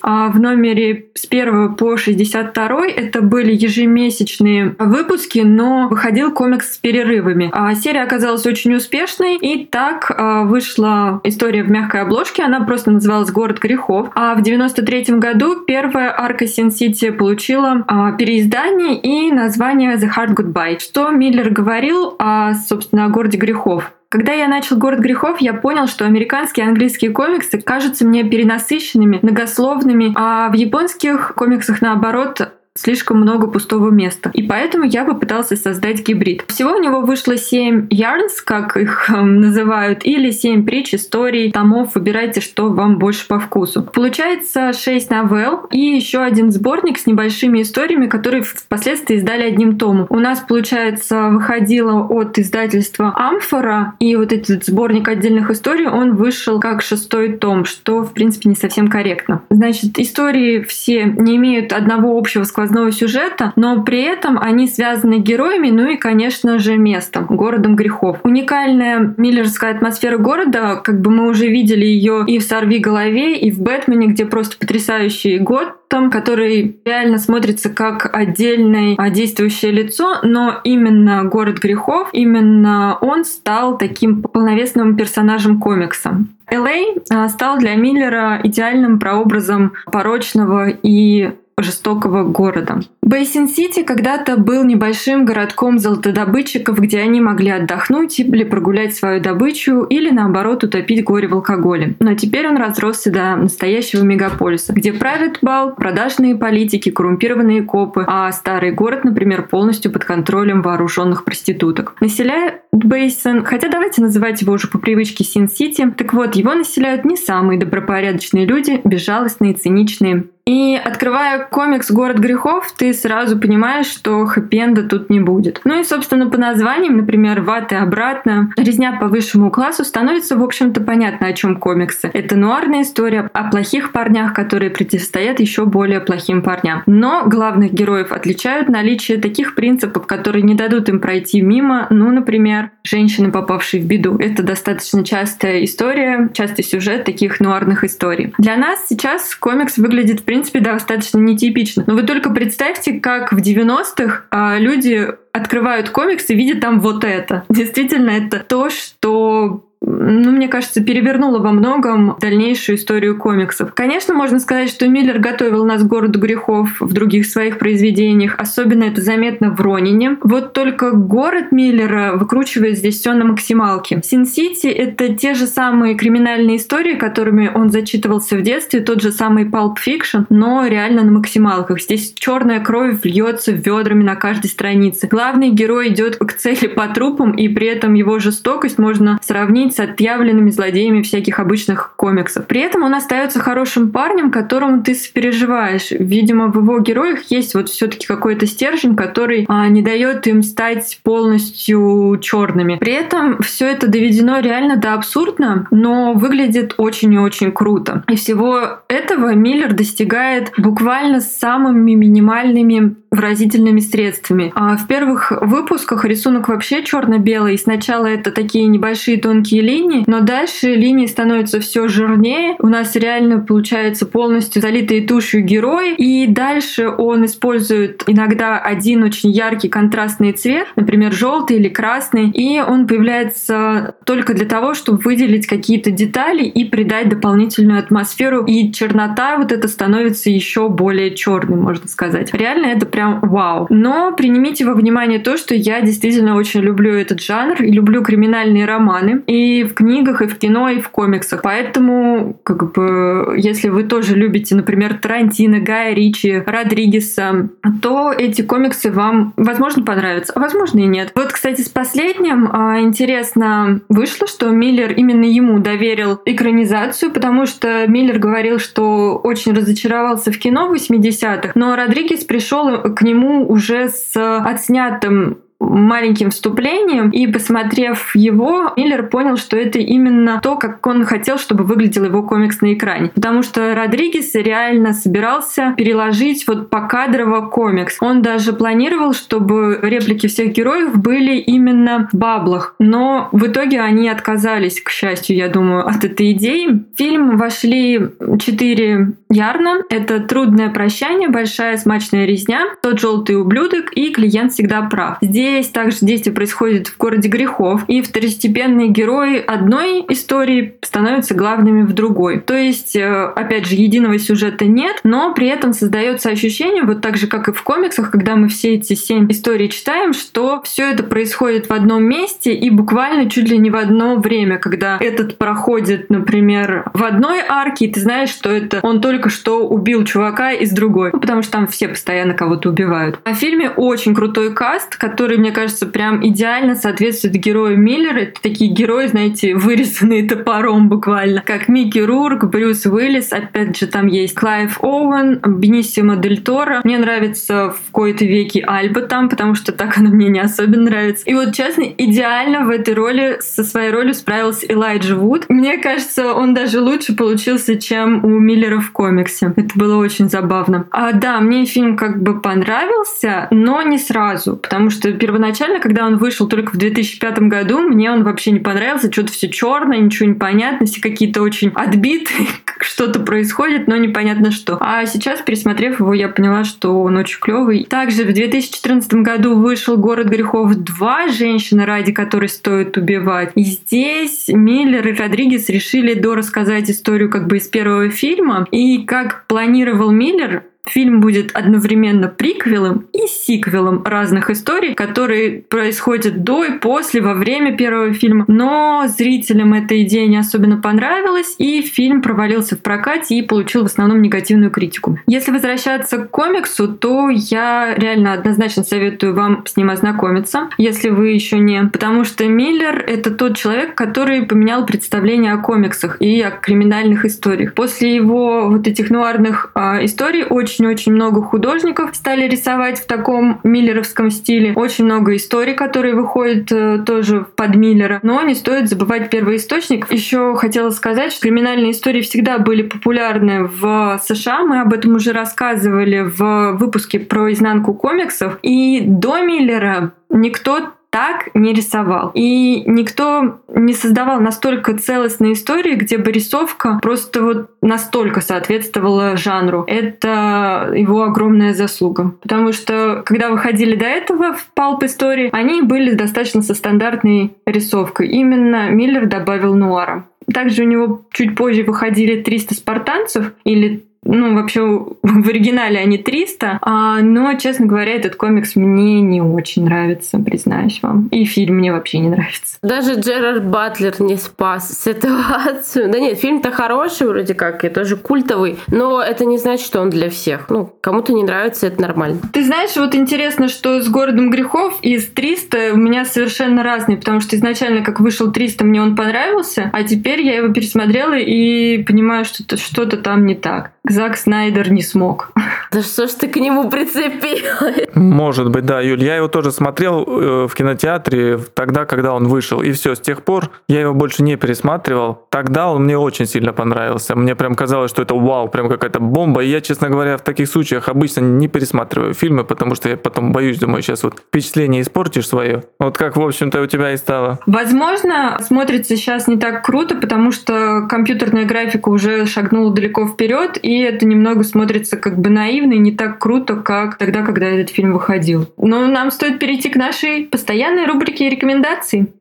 а 0.03 0.29
в 0.29 0.41
номере 0.41 1.07
с 1.15 1.27
1 1.29 1.75
по 1.75 1.97
62 1.97 2.87
это 2.87 3.21
были 3.21 3.53
ежемесячные 3.53 4.75
выпуски, 4.79 5.41
но 5.41 5.89
выходил 5.89 6.33
комикс 6.33 6.75
с 6.75 6.79
перерывами. 6.79 7.51
А 7.53 7.75
серия 7.75 8.03
оказалась 8.03 8.47
очень 8.47 8.75
успешной, 8.75 9.37
и 9.37 9.65
так 9.65 10.11
э, 10.11 10.45
вышла 10.45 11.21
история 11.25 11.63
в 11.63 11.71
мягкой 11.71 12.03
обложке, 12.03 12.43
она 12.43 12.61
просто 12.61 12.90
называлась 12.91 13.31
«Город 13.31 13.59
грехов». 13.59 14.11
А 14.15 14.35
в 14.35 14.43
93 14.43 15.17
году 15.17 15.61
первая 15.67 16.15
арка 16.17 16.47
Син-Сити 16.47 17.11
получила 17.11 17.85
переиздание 18.19 19.01
и 19.01 19.33
название 19.33 19.97
«The 19.97 20.09
Hard 20.17 20.35
Goodbye», 20.35 20.79
что 20.79 21.11
Миллер 21.11 21.51
говорил, 21.51 22.17
о, 22.19 22.55
собственно, 22.55 23.07
о 23.07 23.09
городе 23.09 23.39
грехов. 23.39 23.93
Когда 24.09 24.33
я 24.33 24.49
начал 24.49 24.77
«Город 24.77 24.99
грехов», 24.99 25.41
я 25.41 25.55
понял, 25.55 25.87
что 25.87 26.05
американские 26.05 26.67
и 26.67 26.69
английские 26.69 27.13
комиксы 27.13 27.61
кажутся 27.61 28.05
мне 28.05 28.25
перенасыщенными, 28.25 29.21
многословными, 29.23 30.13
а 30.17 30.49
в 30.49 30.55
японских 30.55 31.35
комиксах, 31.37 31.81
наоборот, 31.81 32.53
слишком 32.81 33.21
много 33.21 33.47
пустого 33.47 33.91
места. 33.91 34.31
И 34.35 34.43
поэтому 34.43 34.85
я 34.85 35.05
попытался 35.05 35.57
создать 35.57 36.07
гибрид. 36.07 36.45
Всего 36.49 36.73
у 36.73 36.83
него 36.83 37.01
вышло 37.01 37.37
7 37.37 37.89
yarns, 37.89 38.43
как 38.45 38.77
их 38.77 39.11
э, 39.11 39.21
называют, 39.21 40.05
или 40.05 40.31
7 40.31 40.65
притч, 40.65 40.95
историй, 40.95 41.53
томов. 41.53 41.95
Выбирайте, 41.95 42.41
что 42.41 42.71
вам 42.71 42.99
больше 42.99 43.27
по 43.29 43.39
вкусу. 43.39 43.83
Получается 43.83 44.73
6 44.73 45.11
новелл 45.11 45.67
и 45.71 45.79
еще 45.81 46.21
один 46.21 46.51
сборник 46.51 46.99
с 46.99 47.07
небольшими 47.07 47.63
историями, 47.63 48.07
которые 48.07 48.43
впоследствии 48.43 49.17
издали 49.17 49.43
одним 49.43 49.77
томом. 49.77 50.07
У 50.09 50.19
нас, 50.19 50.41
получается, 50.41 51.29
выходило 51.31 52.07
от 52.07 52.39
издательства 52.39 53.15
Амфора, 53.17 53.95
и 53.99 54.17
вот 54.17 54.33
этот 54.33 54.65
сборник 54.65 55.09
отдельных 55.09 55.51
историй, 55.51 55.87
он 55.87 56.15
вышел 56.15 56.61
как 56.61 56.83
шестой 56.83 57.33
том, 57.33 57.65
что, 57.65 58.03
в 58.03 58.13
принципе, 58.13 58.49
не 58.49 58.57
совсем 58.57 58.89
корректно. 58.89 59.43
Значит, 59.51 59.99
истории 59.99 60.63
все 60.63 61.05
не 61.05 61.37
имеют 61.37 61.73
одного 61.73 62.17
общего 62.17 62.45
сквозного 62.45 62.70
сквозного 62.71 62.93
сюжета, 62.93 63.53
но 63.57 63.83
при 63.83 64.03
этом 64.03 64.39
они 64.41 64.69
связаны 64.69 65.19
героями, 65.19 65.71
ну 65.71 65.89
и, 65.89 65.97
конечно 65.97 66.59
же, 66.59 66.77
местом, 66.77 67.27
городом 67.27 67.75
грехов. 67.77 68.19
Уникальная 68.23 69.15
миллерская 69.17 69.75
атмосфера 69.75 70.19
города, 70.19 70.77
как 70.77 71.01
бы 71.01 71.11
мы 71.11 71.29
уже 71.29 71.49
видели 71.49 71.85
ее 71.85 72.25
и 72.27 72.39
в 72.39 72.43
«Сорви 72.43 72.79
голове», 72.79 73.37
и 73.37 73.51
в 73.51 73.61
«Бэтмене», 73.61 74.09
где 74.09 74.25
просто 74.25 74.57
потрясающий 74.57 75.39
Готэм, 75.39 76.11
который 76.11 76.81
реально 76.85 77.19
смотрится 77.19 77.71
как 77.71 78.09
отдельное 78.13 78.97
действующее 79.11 79.73
лицо, 79.73 80.19
но 80.23 80.61
именно 80.63 81.25
город 81.25 81.59
грехов, 81.59 82.11
именно 82.13 82.97
он 83.01 83.25
стал 83.25 83.77
таким 83.77 84.23
полновесным 84.23 84.97
персонажем 84.97 85.59
комикса. 85.59 86.25
Л.А. 86.53 87.29
стал 87.29 87.59
для 87.59 87.77
Миллера 87.77 88.41
идеальным 88.43 88.99
прообразом 88.99 89.73
порочного 89.87 90.69
и 90.69 91.33
жестокого 91.63 92.25
города. 92.25 92.81
Бейсин-Сити 93.03 93.83
когда-то 93.83 94.37
был 94.37 94.65
небольшим 94.65 95.25
городком 95.25 95.81
золотодобытчиков, 95.81 96.79
где 96.79 97.01
они 97.01 97.21
могли 97.21 97.51
отдохнуть 97.51 98.21
или 98.21 98.45
прогулять 98.45 98.95
свою 98.95 99.21
добычу, 99.21 99.83
или 99.83 100.11
наоборот 100.11 100.63
утопить 100.63 101.03
горе 101.03 101.27
в 101.27 101.35
алкоголе. 101.35 101.97
Но 101.99 102.15
теперь 102.15 102.47
он 102.47 102.57
разросся 102.57 103.11
до 103.11 103.35
настоящего 103.35 104.05
мегаполиса, 104.05 104.73
где 104.73 104.93
правят 104.93 105.39
бал, 105.43 105.75
продажные 105.75 106.37
политики, 106.37 106.91
коррумпированные 106.91 107.63
копы, 107.63 108.05
а 108.07 108.31
старый 108.31 108.71
город, 108.71 109.03
например, 109.03 109.49
полностью 109.49 109.91
под 109.91 110.05
контролем 110.05 110.63
вооруженных 110.63 111.25
проституток. 111.25 111.97
Населяет 112.01 112.61
Бейсин, 112.71 113.45
хотя 113.45 113.69
давайте 113.69 114.03
называть 114.03 114.41
его 114.41 114.53
уже 114.53 114.69
по 114.69 114.79
привычке 114.79 115.25
Син-Сити, 115.25 115.91
так 115.97 116.13
вот, 116.13 116.37
его 116.37 116.55
населяют 116.55 117.05
не 117.05 117.17
самые 117.17 117.59
добропорядочные 117.59 118.47
люди, 118.47 118.81
безжалостные, 118.85 119.55
циничные. 119.55 120.27
И 120.47 120.81
открывая 120.83 121.45
комикс 121.45 121.91
«Город 121.91 122.19
грехов», 122.19 122.73
ты 122.77 122.93
сразу 122.93 123.39
понимаешь, 123.39 123.87
что 123.87 124.25
хэппи 124.27 124.61
тут 124.89 125.09
не 125.11 125.21
будет. 125.21 125.61
Ну 125.65 125.81
и, 125.81 125.85
собственно, 125.85 126.29
по 126.29 126.39
названиям, 126.39 126.97
например, 126.97 127.41
«Ваты 127.41 127.77
обратно», 127.77 128.51
«Резня 128.57 128.99
по 128.99 129.07
высшему 129.07 129.51
классу» 129.51 129.85
становится, 129.85 130.37
в 130.37 130.43
общем-то, 130.43 130.81
понятно, 130.81 131.29
о 131.29 131.33
чем 131.33 131.57
комиксы. 131.57 132.11
Это 132.13 132.37
нуарная 132.37 132.83
история 132.83 133.31
о 133.33 133.51
плохих 133.51 133.93
парнях, 133.93 134.35
которые 134.35 134.71
противостоят 134.71 135.41
еще 135.41 135.65
более 135.65 136.01
плохим 136.01 136.43
парням. 136.43 136.83
Но 136.87 137.23
главных 137.27 137.73
героев 137.73 138.13
отличают 138.13 138.69
наличие 138.69 139.19
таких 139.19 139.55
принципов, 139.55 140.07
которые 140.07 140.43
не 140.43 140.55
дадут 140.55 140.89
им 140.89 141.01
пройти 141.01 141.41
мимо, 141.41 141.87
ну, 141.91 142.11
например, 142.11 142.71
женщины, 142.83 143.31
попавшие 143.31 143.83
в 143.83 143.87
беду. 143.87 144.17
Это 144.19 144.43
достаточно 144.43 145.05
частая 145.05 145.65
история, 145.65 146.29
частый 146.35 146.65
сюжет 146.65 147.05
таких 147.05 147.41
нуарных 147.41 147.85
историй. 147.85 148.35
Для 148.39 148.57
нас 148.57 148.87
сейчас 148.89 149.35
комикс 149.35 149.79
выглядит, 149.79 150.25
принципе, 150.31 150.51
принципе, 150.51 150.61
достаточно 150.61 151.19
нетипично. 151.19 151.85
Но 151.87 151.95
вы 151.95 152.03
только 152.03 152.31
представьте, 152.31 153.01
как 153.01 153.33
в 153.33 153.39
90-х 153.39 154.25
а, 154.31 154.59
люди 154.59 155.09
открывают 155.33 155.91
комикс 155.91 156.31
и 156.31 156.35
видят 156.35 156.61
там 156.61 156.81
вот 156.81 157.05
это. 157.05 157.45
Действительно, 157.49 158.11
это 158.11 158.39
то, 158.41 158.71
что 158.71 159.70
ну, 159.83 160.31
мне 160.31 160.49
кажется, 160.49 160.83
перевернула 160.83 161.39
во 161.39 161.53
многом 161.53 162.17
дальнейшую 162.21 162.77
историю 162.77 163.17
комиксов. 163.17 163.73
Конечно, 163.75 164.13
можно 164.13 164.39
сказать, 164.39 164.69
что 164.69 164.87
Миллер 164.89 165.19
готовил 165.19 165.65
нас 165.65 165.83
к 165.83 165.87
городу 165.87 166.19
грехов 166.19 166.81
в 166.81 166.93
других 166.93 167.27
своих 167.27 167.59
произведениях. 167.59 168.35
Особенно 168.37 168.85
это 168.85 169.01
заметно 169.01 169.51
в 169.51 169.61
Ронине. 169.61 170.19
Вот 170.23 170.53
только 170.53 170.91
город 170.91 171.51
Миллера 171.51 172.17
выкручивает 172.17 172.77
здесь 172.77 172.99
все 172.99 173.15
на 173.15 173.25
максималке. 173.25 174.01
Син-Сити— 174.05 174.67
это 174.69 175.15
те 175.15 175.35
же 175.35 175.47
самые 175.47 175.95
криминальные 175.95 176.59
истории, 176.59 176.95
которыми 176.95 177.51
он 177.53 177.71
зачитывался 177.71 178.37
в 178.37 178.43
детстве, 178.43 178.81
тот 178.81 179.01
же 179.01 179.13
самый 179.13 179.45
Pulp 179.45 179.77
Fiction, 179.85 180.27
но 180.29 180.67
реально 180.67 181.05
на 181.05 181.13
максималках. 181.13 181.81
Здесь 181.81 182.13
черная 182.15 182.61
кровь 182.61 183.01
льется 183.05 183.53
ведрами 183.53 184.03
на 184.03 184.17
каждой 184.17 184.49
странице. 184.49 185.09
Главный 185.09 185.51
герой 185.51 185.89
идет 185.89 186.19
к 186.19 186.35
цели 186.35 186.67
по 186.67 186.87
трупам, 186.89 187.33
и 187.33 187.49
при 187.49 187.67
этом 187.67 187.95
его 187.95 188.19
жестокость 188.19 188.79
можно 188.79 189.19
сравнить 189.23 189.70
с 189.71 189.81
отъявленными 189.81 190.51
злодеями 190.51 191.03
всяких 191.03 191.39
обычных 191.39 191.95
комиксов. 191.97 192.47
При 192.47 192.61
этом 192.61 192.83
он 192.83 192.95
остается 192.95 193.41
хорошим 193.41 193.91
парнем, 193.91 194.31
которому 194.31 194.83
ты 194.83 194.95
сопереживаешь. 194.95 195.91
Видимо, 195.91 196.49
в 196.49 196.57
его 196.59 196.79
героях 196.81 197.31
есть 197.31 197.55
вот 197.55 197.69
все-таки 197.69 198.07
какой-то 198.07 198.47
стержень, 198.47 198.97
который 198.97 199.47
а, 199.49 199.69
не 199.69 199.83
дает 199.83 200.27
им 200.27 200.43
стать 200.43 201.01
полностью 201.03 202.19
черными. 202.21 202.77
При 202.77 202.93
этом 202.93 203.39
все 203.43 203.67
это 203.67 203.89
доведено 203.89 204.41
реально 204.41 204.77
до 204.77 204.95
абсурдно, 204.95 205.67
но 205.71 206.13
выглядит 206.15 206.75
очень 206.77 207.13
и 207.15 207.19
очень 207.19 207.53
круто. 207.53 208.05
И 208.09 208.17
всего 208.17 208.81
этого 208.89 209.35
Миллер 209.35 209.73
достигает 209.73 210.53
буквально 210.57 211.21
самыми 211.21 211.93
минимальными 211.93 212.97
выразительными 213.11 213.81
средствами. 213.81 214.53
А 214.55 214.77
в 214.77 214.87
первых 214.87 215.33
выпусках 215.41 216.05
рисунок 216.05 216.49
вообще 216.49 216.85
черно-белый. 216.85 217.59
Сначала 217.59 218.07
это 218.07 218.31
такие 218.31 218.67
небольшие 218.67 219.19
тонкие 219.19 219.63
линии, 219.63 220.05
но 220.07 220.21
дальше 220.21 220.75
линии 220.75 221.07
становятся 221.07 221.61
все 221.61 221.89
жирнее. 221.89 222.55
У 222.61 222.69
нас 222.69 222.95
реально 222.95 223.41
получается 223.41 224.07
полностью 224.07 224.63
залитые 224.63 225.07
тушью 225.07 225.43
герой. 225.43 225.95
И 225.97 226.27
дальше 226.29 226.89
он 226.89 227.25
использует 227.25 228.05
иногда 228.07 228.59
один 228.59 229.03
очень 229.03 229.31
яркий 229.31 229.69
контрастный 229.69 230.33
цвет, 230.33 230.69
например, 230.77 231.13
желтый 231.13 231.57
или 231.57 231.69
красный, 231.69 232.31
и 232.31 232.61
он 232.61 232.87
появляется 232.87 233.97
только 234.05 234.35
для 234.35 234.47
того, 234.47 234.75
чтобы 234.75 235.01
выделить 235.01 235.47
какие-то 235.47 235.91
детали 235.91 236.45
и 236.45 236.65
придать 236.65 237.09
дополнительную 237.09 237.81
атмосферу. 237.81 238.45
И 238.45 238.73
чернота 238.73 239.37
вот 239.37 239.51
это 239.51 239.67
становится 239.67 240.31
еще 240.31 240.69
более 240.69 241.15
черной, 241.15 241.57
можно 241.59 241.89
сказать. 241.89 242.33
Реально 242.33 242.67
это 242.67 242.87
прям 242.87 243.00
прям 243.01 243.21
вау. 243.23 243.67
Но 243.71 244.13
принимите 244.13 244.67
во 244.67 244.75
внимание 244.75 245.19
то, 245.19 245.39
что 245.39 245.55
я 245.55 245.81
действительно 245.81 246.37
очень 246.37 246.61
люблю 246.61 246.93
этот 246.93 247.21
жанр 247.21 247.63
и 247.63 247.71
люблю 247.71 248.03
криминальные 248.03 248.67
романы 248.67 249.23
и 249.27 249.65
в 249.65 249.73
книгах, 249.73 250.21
и 250.21 250.27
в 250.27 250.37
кино, 250.37 250.69
и 250.69 250.81
в 250.81 250.91
комиксах. 250.91 251.41
Поэтому, 251.43 252.39
как 252.43 252.73
бы, 252.73 253.35
если 253.39 253.71
вы 253.71 253.85
тоже 253.85 254.17
любите, 254.17 254.55
например, 254.55 254.99
Тарантино, 255.01 255.61
Гая 255.61 255.95
Ричи, 255.95 256.43
Родригеса, 256.47 257.49
то 257.81 258.13
эти 258.13 258.43
комиксы 258.43 258.91
вам, 258.91 259.33
возможно, 259.37 259.83
понравятся, 259.83 260.35
а 260.37 260.41
возможно 260.41 260.81
и 260.81 260.87
нет. 260.87 261.13
Вот, 261.15 261.33
кстати, 261.33 261.63
с 261.63 261.69
последним 261.71 262.51
а, 262.53 262.81
интересно 262.81 263.81
вышло, 263.89 264.27
что 264.27 264.51
Миллер 264.51 264.93
именно 264.93 265.25
ему 265.25 265.59
доверил 265.59 266.21
экранизацию, 266.27 267.13
потому 267.13 267.47
что 267.47 267.87
Миллер 267.87 268.19
говорил, 268.19 268.59
что 268.59 269.17
очень 269.17 269.55
разочаровался 269.55 270.33
в 270.33 270.39
кино 270.39 270.69
в 270.69 270.75
80-х, 270.75 271.53
но 271.55 271.77
Родригес 271.77 272.25
пришел 272.25 272.90
к 272.95 273.03
нему 273.03 273.49
уже 273.49 273.89
с 273.89 274.17
отснятым 274.17 275.43
маленьким 275.61 276.31
вступлением, 276.31 277.11
и 277.11 277.27
посмотрев 277.27 278.17
его, 278.17 278.73
Миллер 278.77 279.07
понял, 279.07 279.37
что 279.37 279.57
это 279.57 279.79
именно 279.79 280.41
то, 280.43 280.57
как 280.57 280.85
он 280.87 281.05
хотел, 281.05 281.39
чтобы 281.39 281.65
выглядел 281.65 282.05
его 282.05 282.23
комикс 282.23 282.61
на 282.61 282.73
экране. 282.73 283.11
Потому 283.15 283.43
что 283.43 283.75
Родригес 283.75 284.35
реально 284.35 284.93
собирался 284.93 285.75
переложить 285.77 286.47
вот 286.47 286.71
покадрово 286.71 287.49
комикс. 287.49 287.99
Он 288.01 288.23
даже 288.23 288.53
планировал, 288.53 289.13
чтобы 289.13 289.79
реплики 289.83 290.27
всех 290.27 290.53
героев 290.53 290.97
были 290.97 291.37
именно 291.37 292.09
в 292.11 292.17
баблах. 292.17 292.75
Но 292.79 293.29
в 293.33 293.47
итоге 293.47 293.81
они 293.81 294.09
отказались, 294.09 294.81
к 294.81 294.91
счастью, 294.91 295.37
я 295.37 295.49
думаю, 295.49 295.87
от 295.87 296.05
этой 296.05 296.33
идеи. 296.33 296.69
В 296.69 296.97
фильм 296.97 297.37
вошли 297.37 298.09
четыре 298.41 299.13
ярна. 299.31 299.83
Это 299.91 300.21
«Трудное 300.21 300.71
прощание», 300.71 301.29
«Большая 301.29 301.77
смачная 301.77 302.25
резня», 302.25 302.63
«Тот 302.83 302.99
желтый 302.99 303.37
ублюдок» 303.37 303.93
и 303.95 304.11
«Клиент 304.11 304.53
всегда 304.53 304.83
прав». 304.83 305.19
Здесь 305.21 305.50
также 305.73 305.99
действие 306.01 306.35
происходит 306.35 306.89
в 306.89 306.97
городе 306.97 307.29
грехов, 307.29 307.85
и 307.89 308.03
второстепенные 308.03 308.89
герои 308.89 309.39
одной 309.39 310.05
истории 310.09 310.75
становятся 310.83 311.35
главными 311.35 311.83
в 311.83 311.93
другой. 311.93 312.41
То 312.41 312.55
есть, 312.55 312.97
э, 312.97 313.25
опять 313.37 313.67
же, 313.67 313.75
единого 313.75 314.19
сюжета 314.19 314.65
нет, 314.65 315.01
но 315.05 315.35
при 315.35 315.49
этом 315.49 315.73
создается 315.73 316.31
ощущение, 316.31 316.83
вот 316.83 317.01
так 317.01 317.17
же, 317.17 317.27
как 317.27 317.49
и 317.49 317.53
в 317.53 317.63
комиксах, 317.63 318.11
когда 318.11 318.37
мы 318.37 318.49
все 318.49 318.75
эти 318.75 318.95
семь 318.95 319.31
историй 319.31 319.69
читаем, 319.69 320.13
что 320.13 320.63
все 320.63 320.91
это 320.91 321.03
происходит 321.03 321.69
в 321.69 321.73
одном 321.73 322.05
месте 322.05 322.53
и 322.55 322.71
буквально 322.71 323.29
чуть 323.31 323.49
ли 323.49 323.59
не 323.59 323.71
в 323.71 323.77
одно 323.77 324.17
время, 324.17 324.59
когда 324.59 324.99
этот 324.99 325.39
проходит, 325.39 326.11
например, 326.11 326.85
в 326.95 327.03
одной 327.05 327.41
арке, 327.47 327.87
и 327.87 327.93
ты 327.93 328.01
знаешь, 328.01 328.31
что 328.31 328.51
это 328.51 328.81
он 328.83 329.01
только 329.01 329.31
что 329.31 329.67
убил 329.67 330.05
чувака 330.05 330.53
из 330.53 330.73
другой, 330.73 331.11
ну, 331.13 331.21
потому 331.21 331.43
что 331.43 331.53
там 331.53 331.67
все 331.67 331.89
постоянно 331.89 332.35
кого-то 332.35 332.71
убивают. 332.71 333.19
А 333.25 333.33
в 333.33 333.37
фильме 333.37 333.71
очень 333.71 334.15
крутой 334.15 334.53
каст, 334.53 334.97
который, 334.97 335.39
мне 335.41 335.53
кажется, 335.53 335.87
прям 335.87 336.27
идеально 336.27 336.77
соответствует 336.77 337.35
герою 337.35 337.79
Миллера. 337.79 338.21
Это 338.21 338.41
такие 338.43 338.71
герои, 338.71 339.07
знаете, 339.07 339.55
вырезанные 339.55 340.29
топором 340.29 340.89
буквально, 340.89 341.43
как 341.43 341.69
Микки 341.69 341.99
Рурк, 341.99 342.45
Брюс 342.45 342.87
Уиллис, 342.87 343.33
опять 343.33 343.79
же, 343.79 343.87
там 343.87 344.07
есть 344.07 344.35
Клайв 344.35 344.79
Оуэн, 344.83 345.41
Бенисио 345.47 346.17
Дель 346.17 346.43
Торо. 346.43 346.81
Мне 346.85 346.99
нравится 346.99 347.71
в 347.71 347.91
кои-то 347.91 348.25
веки 348.25 348.63
Альба 348.67 349.03
там, 349.03 349.29
потому 349.29 349.55
что 349.55 349.73
так 349.73 349.99
она 349.99 350.11
мне 350.11 350.29
не 350.29 350.41
особенно 350.41 350.85
нравится. 350.85 351.25
И 351.27 351.35
вот, 351.35 351.55
честно, 351.55 351.85
идеально 351.97 352.65
в 352.65 352.71
этой 352.71 352.95
роли, 352.95 353.39
со 353.41 353.65
своей 353.65 353.91
ролью 353.91 354.15
справился 354.15 354.67
Элайджа 354.69 355.17
Вуд. 355.17 355.47
Мне 355.49 355.79
кажется, 355.79 356.35
он 356.35 356.55
даже 356.55 356.81
лучше 356.81 357.17
получился, 357.17 357.77
чем 357.77 358.25
у 358.25 358.39
Миллера 358.39 358.81
в 358.81 358.93
комиксе. 358.93 359.53
Это 359.57 359.79
было 359.79 359.97
очень 359.97 360.29
забавно. 360.29 360.87
А 360.91 361.13
да, 361.13 361.41
мне 361.41 361.65
фильм 361.65 361.97
как 361.97 362.23
бы 362.23 362.41
понравился, 362.41 363.49
но 363.51 363.83
не 363.83 363.99
сразу, 363.99 364.57
потому 364.57 364.91
что 364.91 365.13
первоначально, 365.31 365.79
когда 365.79 366.07
он 366.07 366.17
вышел 366.17 366.49
только 366.49 366.73
в 366.73 366.77
2005 366.77 367.39
году, 367.43 367.79
мне 367.79 368.11
он 368.11 368.25
вообще 368.25 368.51
не 368.51 368.59
понравился, 368.59 369.13
что-то 369.13 369.33
все 369.33 369.49
черное, 369.49 369.99
ничего 369.99 370.29
не 370.29 370.35
понятно, 370.35 370.87
все 370.87 371.01
какие-то 371.01 371.43
очень 371.43 371.71
отбитые, 371.73 372.49
что-то 372.81 373.21
происходит, 373.21 373.87
но 373.87 373.97
непонятно 373.97 374.51
что. 374.51 374.77
А 374.81 375.07
сейчас, 375.07 375.41
пересмотрев 375.41 376.01
его, 376.01 376.15
я 376.15 376.29
поняла, 376.29 376.65
что 376.65 377.01
он 377.01 377.17
очень 377.17 377.39
клевый. 377.39 377.85
Также 377.85 378.25
в 378.25 378.33
2014 378.33 379.15
году 379.15 379.55
вышел 379.55 379.97
«Город 379.97 380.27
грехов 380.27 380.75
2. 380.75 381.29
Женщина, 381.29 381.87
ради 381.87 382.11
которой 382.11 382.49
стоит 382.49 382.97
убивать». 382.97 383.53
И 383.55 383.63
здесь 383.63 384.49
Миллер 384.49 385.07
и 385.07 385.13
Родригес 385.13 385.69
решили 385.69 386.15
дорассказать 386.15 386.91
историю 386.91 387.31
как 387.31 387.47
бы 387.47 387.59
из 387.59 387.69
первого 387.69 388.11
фильма. 388.11 388.67
И 388.73 389.05
как 389.05 389.47
планировал 389.47 390.11
Миллер, 390.11 390.65
Фильм 390.89 391.21
будет 391.21 391.53
одновременно 391.53 392.29
приквелом 392.29 393.07
и 393.13 393.27
сиквелом 393.27 394.03
разных 394.05 394.51
историй, 394.51 394.95
которые 394.95 395.63
происходят 395.63 396.43
до 396.43 396.65
и 396.65 396.79
после, 396.79 397.21
во 397.21 397.35
время 397.35 397.77
первого 397.77 398.13
фильма. 398.13 398.45
Но 398.49 399.05
зрителям 399.07 399.75
эта 399.75 400.03
идея 400.03 400.27
не 400.27 400.39
особенно 400.39 400.79
понравилась, 400.79 401.55
и 401.59 401.83
фильм 401.83 402.23
провалился 402.23 402.77
в 402.77 402.81
прокате 402.81 403.37
и 403.37 403.43
получил 403.43 403.83
в 403.83 403.87
основном 403.87 404.23
негативную 404.23 404.71
критику. 404.71 405.19
Если 405.27 405.53
возвращаться 405.53 406.19
к 406.19 406.31
комиксу, 406.31 406.89
то 406.89 407.29
я 407.31 407.95
реально 407.95 408.33
однозначно 408.33 408.83
советую 408.83 409.35
вам 409.35 409.65
с 409.67 409.77
ним 409.77 409.91
ознакомиться, 409.91 410.69
если 410.79 411.11
вы 411.11 411.29
еще 411.29 411.59
не. 411.59 411.85
Потому 411.85 412.25
что 412.25 412.47
Миллер— 412.47 413.05
это 413.07 413.31
тот 413.31 413.57
человек, 413.57 413.95
который 413.95 414.43
поменял 414.43 414.87
представление 414.87 415.53
о 415.53 415.59
комиксах 415.59 416.21
и 416.21 416.41
о 416.41 416.51
криминальных 416.51 417.25
историях. 417.25 417.75
После 417.75 418.15
его 418.17 418.69
вот 418.69 418.87
этих 418.87 419.11
нуарных 419.11 419.73
э, 419.75 420.05
историй 420.05 420.45
очень 420.45 420.70
очень-очень 420.71 421.13
много 421.13 421.43
художников 421.43 422.15
стали 422.15 422.49
рисовать 422.49 423.01
в 423.01 423.07
таком 423.07 423.61
миллеровском 423.65 424.31
стиле. 424.31 424.73
Очень 424.75 425.05
много 425.05 425.35
историй, 425.35 425.75
которые 425.75 426.15
выходят 426.15 426.71
э, 426.71 427.03
тоже 427.05 427.47
под 427.57 427.75
Миллера. 427.75 428.21
Но 428.23 428.43
не 428.43 428.55
стоит 428.55 428.89
забывать 428.89 429.31
первый 429.31 429.57
источник. 429.57 430.11
Еще 430.13 430.55
хотела 430.57 430.91
сказать, 430.91 431.33
что 431.33 431.43
криминальные 431.43 431.91
истории 431.91 432.23
всегда 432.23 432.59
были 432.59 432.83
популярны 432.83 433.65
в 433.65 434.21
США. 434.23 434.63
Мы 434.63 434.81
об 434.81 434.93
этом 434.93 435.17
уже 435.17 435.33
рассказывали 435.33 436.21
в 436.21 436.77
выпуске 436.79 437.19
про 437.19 437.53
изнанку 437.53 437.93
комиксов. 437.95 438.59
И 438.63 439.01
до 439.01 439.41
Миллера 439.41 440.13
никто 440.29 440.93
так 441.11 441.51
не 441.55 441.73
рисовал. 441.73 442.31
И 442.35 442.83
никто 442.87 443.61
не 443.69 443.93
создавал 443.93 444.41
настолько 444.41 444.97
целостной 444.97 445.53
истории, 445.53 445.97
где 445.97 446.19
бы 446.19 446.31
рисовка 446.31 446.99
просто 447.03 447.43
вот 447.43 447.71
настолько 447.83 448.41
соответствовала 448.41 449.37
жанру. 449.37 449.85
Это 449.87 450.93
его 450.95 451.25
огромная 451.25 451.75
заслуга. 451.75 452.35
Потому 452.41 452.73
что, 452.73 453.23
когда 453.27 453.51
выходили 453.51 453.97
до 453.97 454.07
этого 454.07 454.53
в 454.53 454.67
палп 454.75 455.05
истории, 455.05 455.51
они 455.53 455.83
были 455.83 456.15
достаточно 456.15 456.63
со 456.63 456.75
стандартной 456.75 457.55
рисовкой. 457.67 458.29
Именно 458.29 458.91
Миллер 458.91 459.27
добавил 459.27 459.75
нуара. 459.75 460.27
Также 460.53 460.83
у 460.83 460.87
него 460.87 461.23
чуть 461.33 461.55
позже 461.55 461.83
выходили 461.83 462.43
300 462.43 462.75
спартанцев 462.75 463.53
или 463.65 464.05
ну, 464.23 464.55
вообще 464.55 464.81
в 465.23 465.49
оригинале 465.49 465.99
они 465.99 466.19
300, 466.19 466.79
а, 466.83 467.21
но, 467.21 467.55
честно 467.55 467.87
говоря, 467.87 468.15
этот 468.15 468.37
комикс 468.37 468.77
мне 468.77 469.21
не 469.21 469.41
очень 469.41 469.85
нравится, 469.85 470.39
признаюсь 470.39 471.01
вам. 471.03 471.29
И 471.29 471.45
фильм 471.45 471.77
мне 471.77 471.93
вообще 471.93 472.19
не 472.19 472.29
нравится. 472.29 472.79
Даже 472.83 473.15
Джерард 473.15 473.65
Батлер 473.67 474.21
не 474.21 474.37
спас 474.37 474.99
ситуацию. 474.99 476.11
Да 476.11 476.19
нет, 476.19 476.39
фильм-то 476.39 476.71
хороший 476.71 477.29
вроде 477.29 477.55
как, 477.55 477.85
и 477.85 477.89
тоже 477.89 478.17
культовый, 478.17 478.79
но 478.89 479.23
это 479.23 479.45
не 479.45 479.59
значит, 479.59 479.87
что 479.87 480.01
он 480.01 480.11
для 480.11 480.29
всех. 480.31 480.69
Ну, 480.69 480.93
кому-то 481.01 481.33
не 481.33 481.43
нравится, 481.43 481.87
это 481.87 482.01
нормально. 482.01 482.39
Ты 482.53 482.65
знаешь, 482.65 482.97
вот 482.97 483.15
интересно, 483.15 483.69
что 483.69 484.01
с 484.01 484.09
«Городом 484.09 484.51
грехов» 484.51 484.99
из 485.03 485.29
300 485.29 485.93
у 485.93 485.97
меня 485.97 486.25
совершенно 486.25 486.83
разные, 486.83 487.17
потому 487.17 487.41
что 487.41 487.57
изначально, 487.57 488.03
как 488.03 488.21
вышел 488.21 488.53
300, 488.53 488.85
мне 488.85 489.01
он 489.01 489.17
понравился, 489.17 489.91
а 489.93 490.03
теперь 490.05 490.43
я 490.43 490.57
его 490.57 490.73
пересмотрела 490.73 491.39
и 491.39 492.03
понимаю, 492.03 492.45
что 492.45 492.77
что-то 492.77 493.17
там 493.17 493.47
не 493.47 493.55
так. 493.55 493.93
Зак 494.09 494.37
Снайдер 494.37 494.91
не 494.91 495.03
смог. 495.03 495.53
Да 495.93 496.03
что 496.03 496.27
ж 496.27 496.31
ты 496.31 496.49
к 496.49 496.57
нему 496.57 496.89
прицепил? 496.89 498.15
Может 498.15 498.71
быть, 498.71 498.87
да, 498.87 499.01
Юль. 499.01 499.23
Я 499.23 499.37
его 499.37 499.49
тоже 499.49 499.73
смотрел 499.73 500.25
э, 500.25 500.69
в 500.69 500.75
кинотеатре 500.75 501.59
тогда, 501.75 502.07
когда 502.07 502.33
он 502.33 502.49
вышел. 502.49 502.81
И 502.81 502.93
все, 502.93 503.15
с 503.15 503.21
тех 503.21 503.43
пор 503.43 503.71
я 503.89 504.01
его 504.01 504.15
больше 504.15 504.43
не 504.43 504.57
пересматривал. 504.57 505.47
Тогда 505.51 505.91
он 505.91 506.05
мне 506.05 506.17
очень 506.17 506.47
сильно 506.47 506.73
понравился. 506.73 507.37
Мне 507.37 507.55
прям 507.55 507.75
казалось, 507.75 508.11
что 508.11 508.23
это 508.23 508.35
вау, 508.35 508.69
прям 508.69 508.89
какая-то 508.89 509.21
бомба. 509.21 509.63
И 509.65 509.69
я, 509.69 509.81
честно 509.81 510.09
говоря, 510.09 510.37
в 510.37 510.43
таких 510.43 510.69
случаях 510.69 511.09
обычно 511.09 511.41
не 511.41 511.69
пересматриваю 511.69 512.33
фильмы, 512.33 512.65
потому 512.65 512.95
что 512.95 513.09
я 513.09 513.17
потом 513.17 513.53
боюсь, 513.53 513.79
думаю, 513.79 514.03
сейчас 514.03 514.23
вот 514.23 514.39
впечатление 514.39 515.03
испортишь 515.03 515.49
свое. 515.49 515.85
Вот 515.99 516.17
как, 516.17 516.37
в 516.37 516.43
общем-то, 516.43 516.81
у 516.81 516.87
тебя 516.87 517.13
и 517.13 517.17
стало. 517.17 517.59
Возможно, 517.67 518.59
смотрится 518.63 519.17
сейчас 519.17 519.49
не 519.49 519.59
так 519.59 519.85
круто, 519.85 520.15
потому 520.15 520.53
что 520.53 521.07
компьютерная 521.09 521.65
графика 521.65 522.09
уже 522.09 522.47
шагнула 522.47 522.95
далеко 522.95 523.27
вперед, 523.27 523.79
и 523.83 523.90
это 523.99 524.27
немного 524.27 524.65
смотрится 524.65 525.17
как 525.17 525.39
бы 525.39 525.51
наивно 525.51 525.95
и 525.95 525.99
не 525.99 526.13
так 526.13 526.39
круто, 526.39 526.77
как 526.77 527.19
тогда, 527.19 527.43
когда 527.43 527.67
этот 527.67 527.91
фильм 527.91 528.13
выходил. 528.13 528.73
Но 528.77 529.07
нам 529.07 529.31
стоит 529.31 529.59
перейти 529.59 529.89
к 529.89 529.97
нашей 529.97 530.45
постоянной 530.45 531.07
рубрике 531.07 531.49
рекомендаций. 531.49 532.33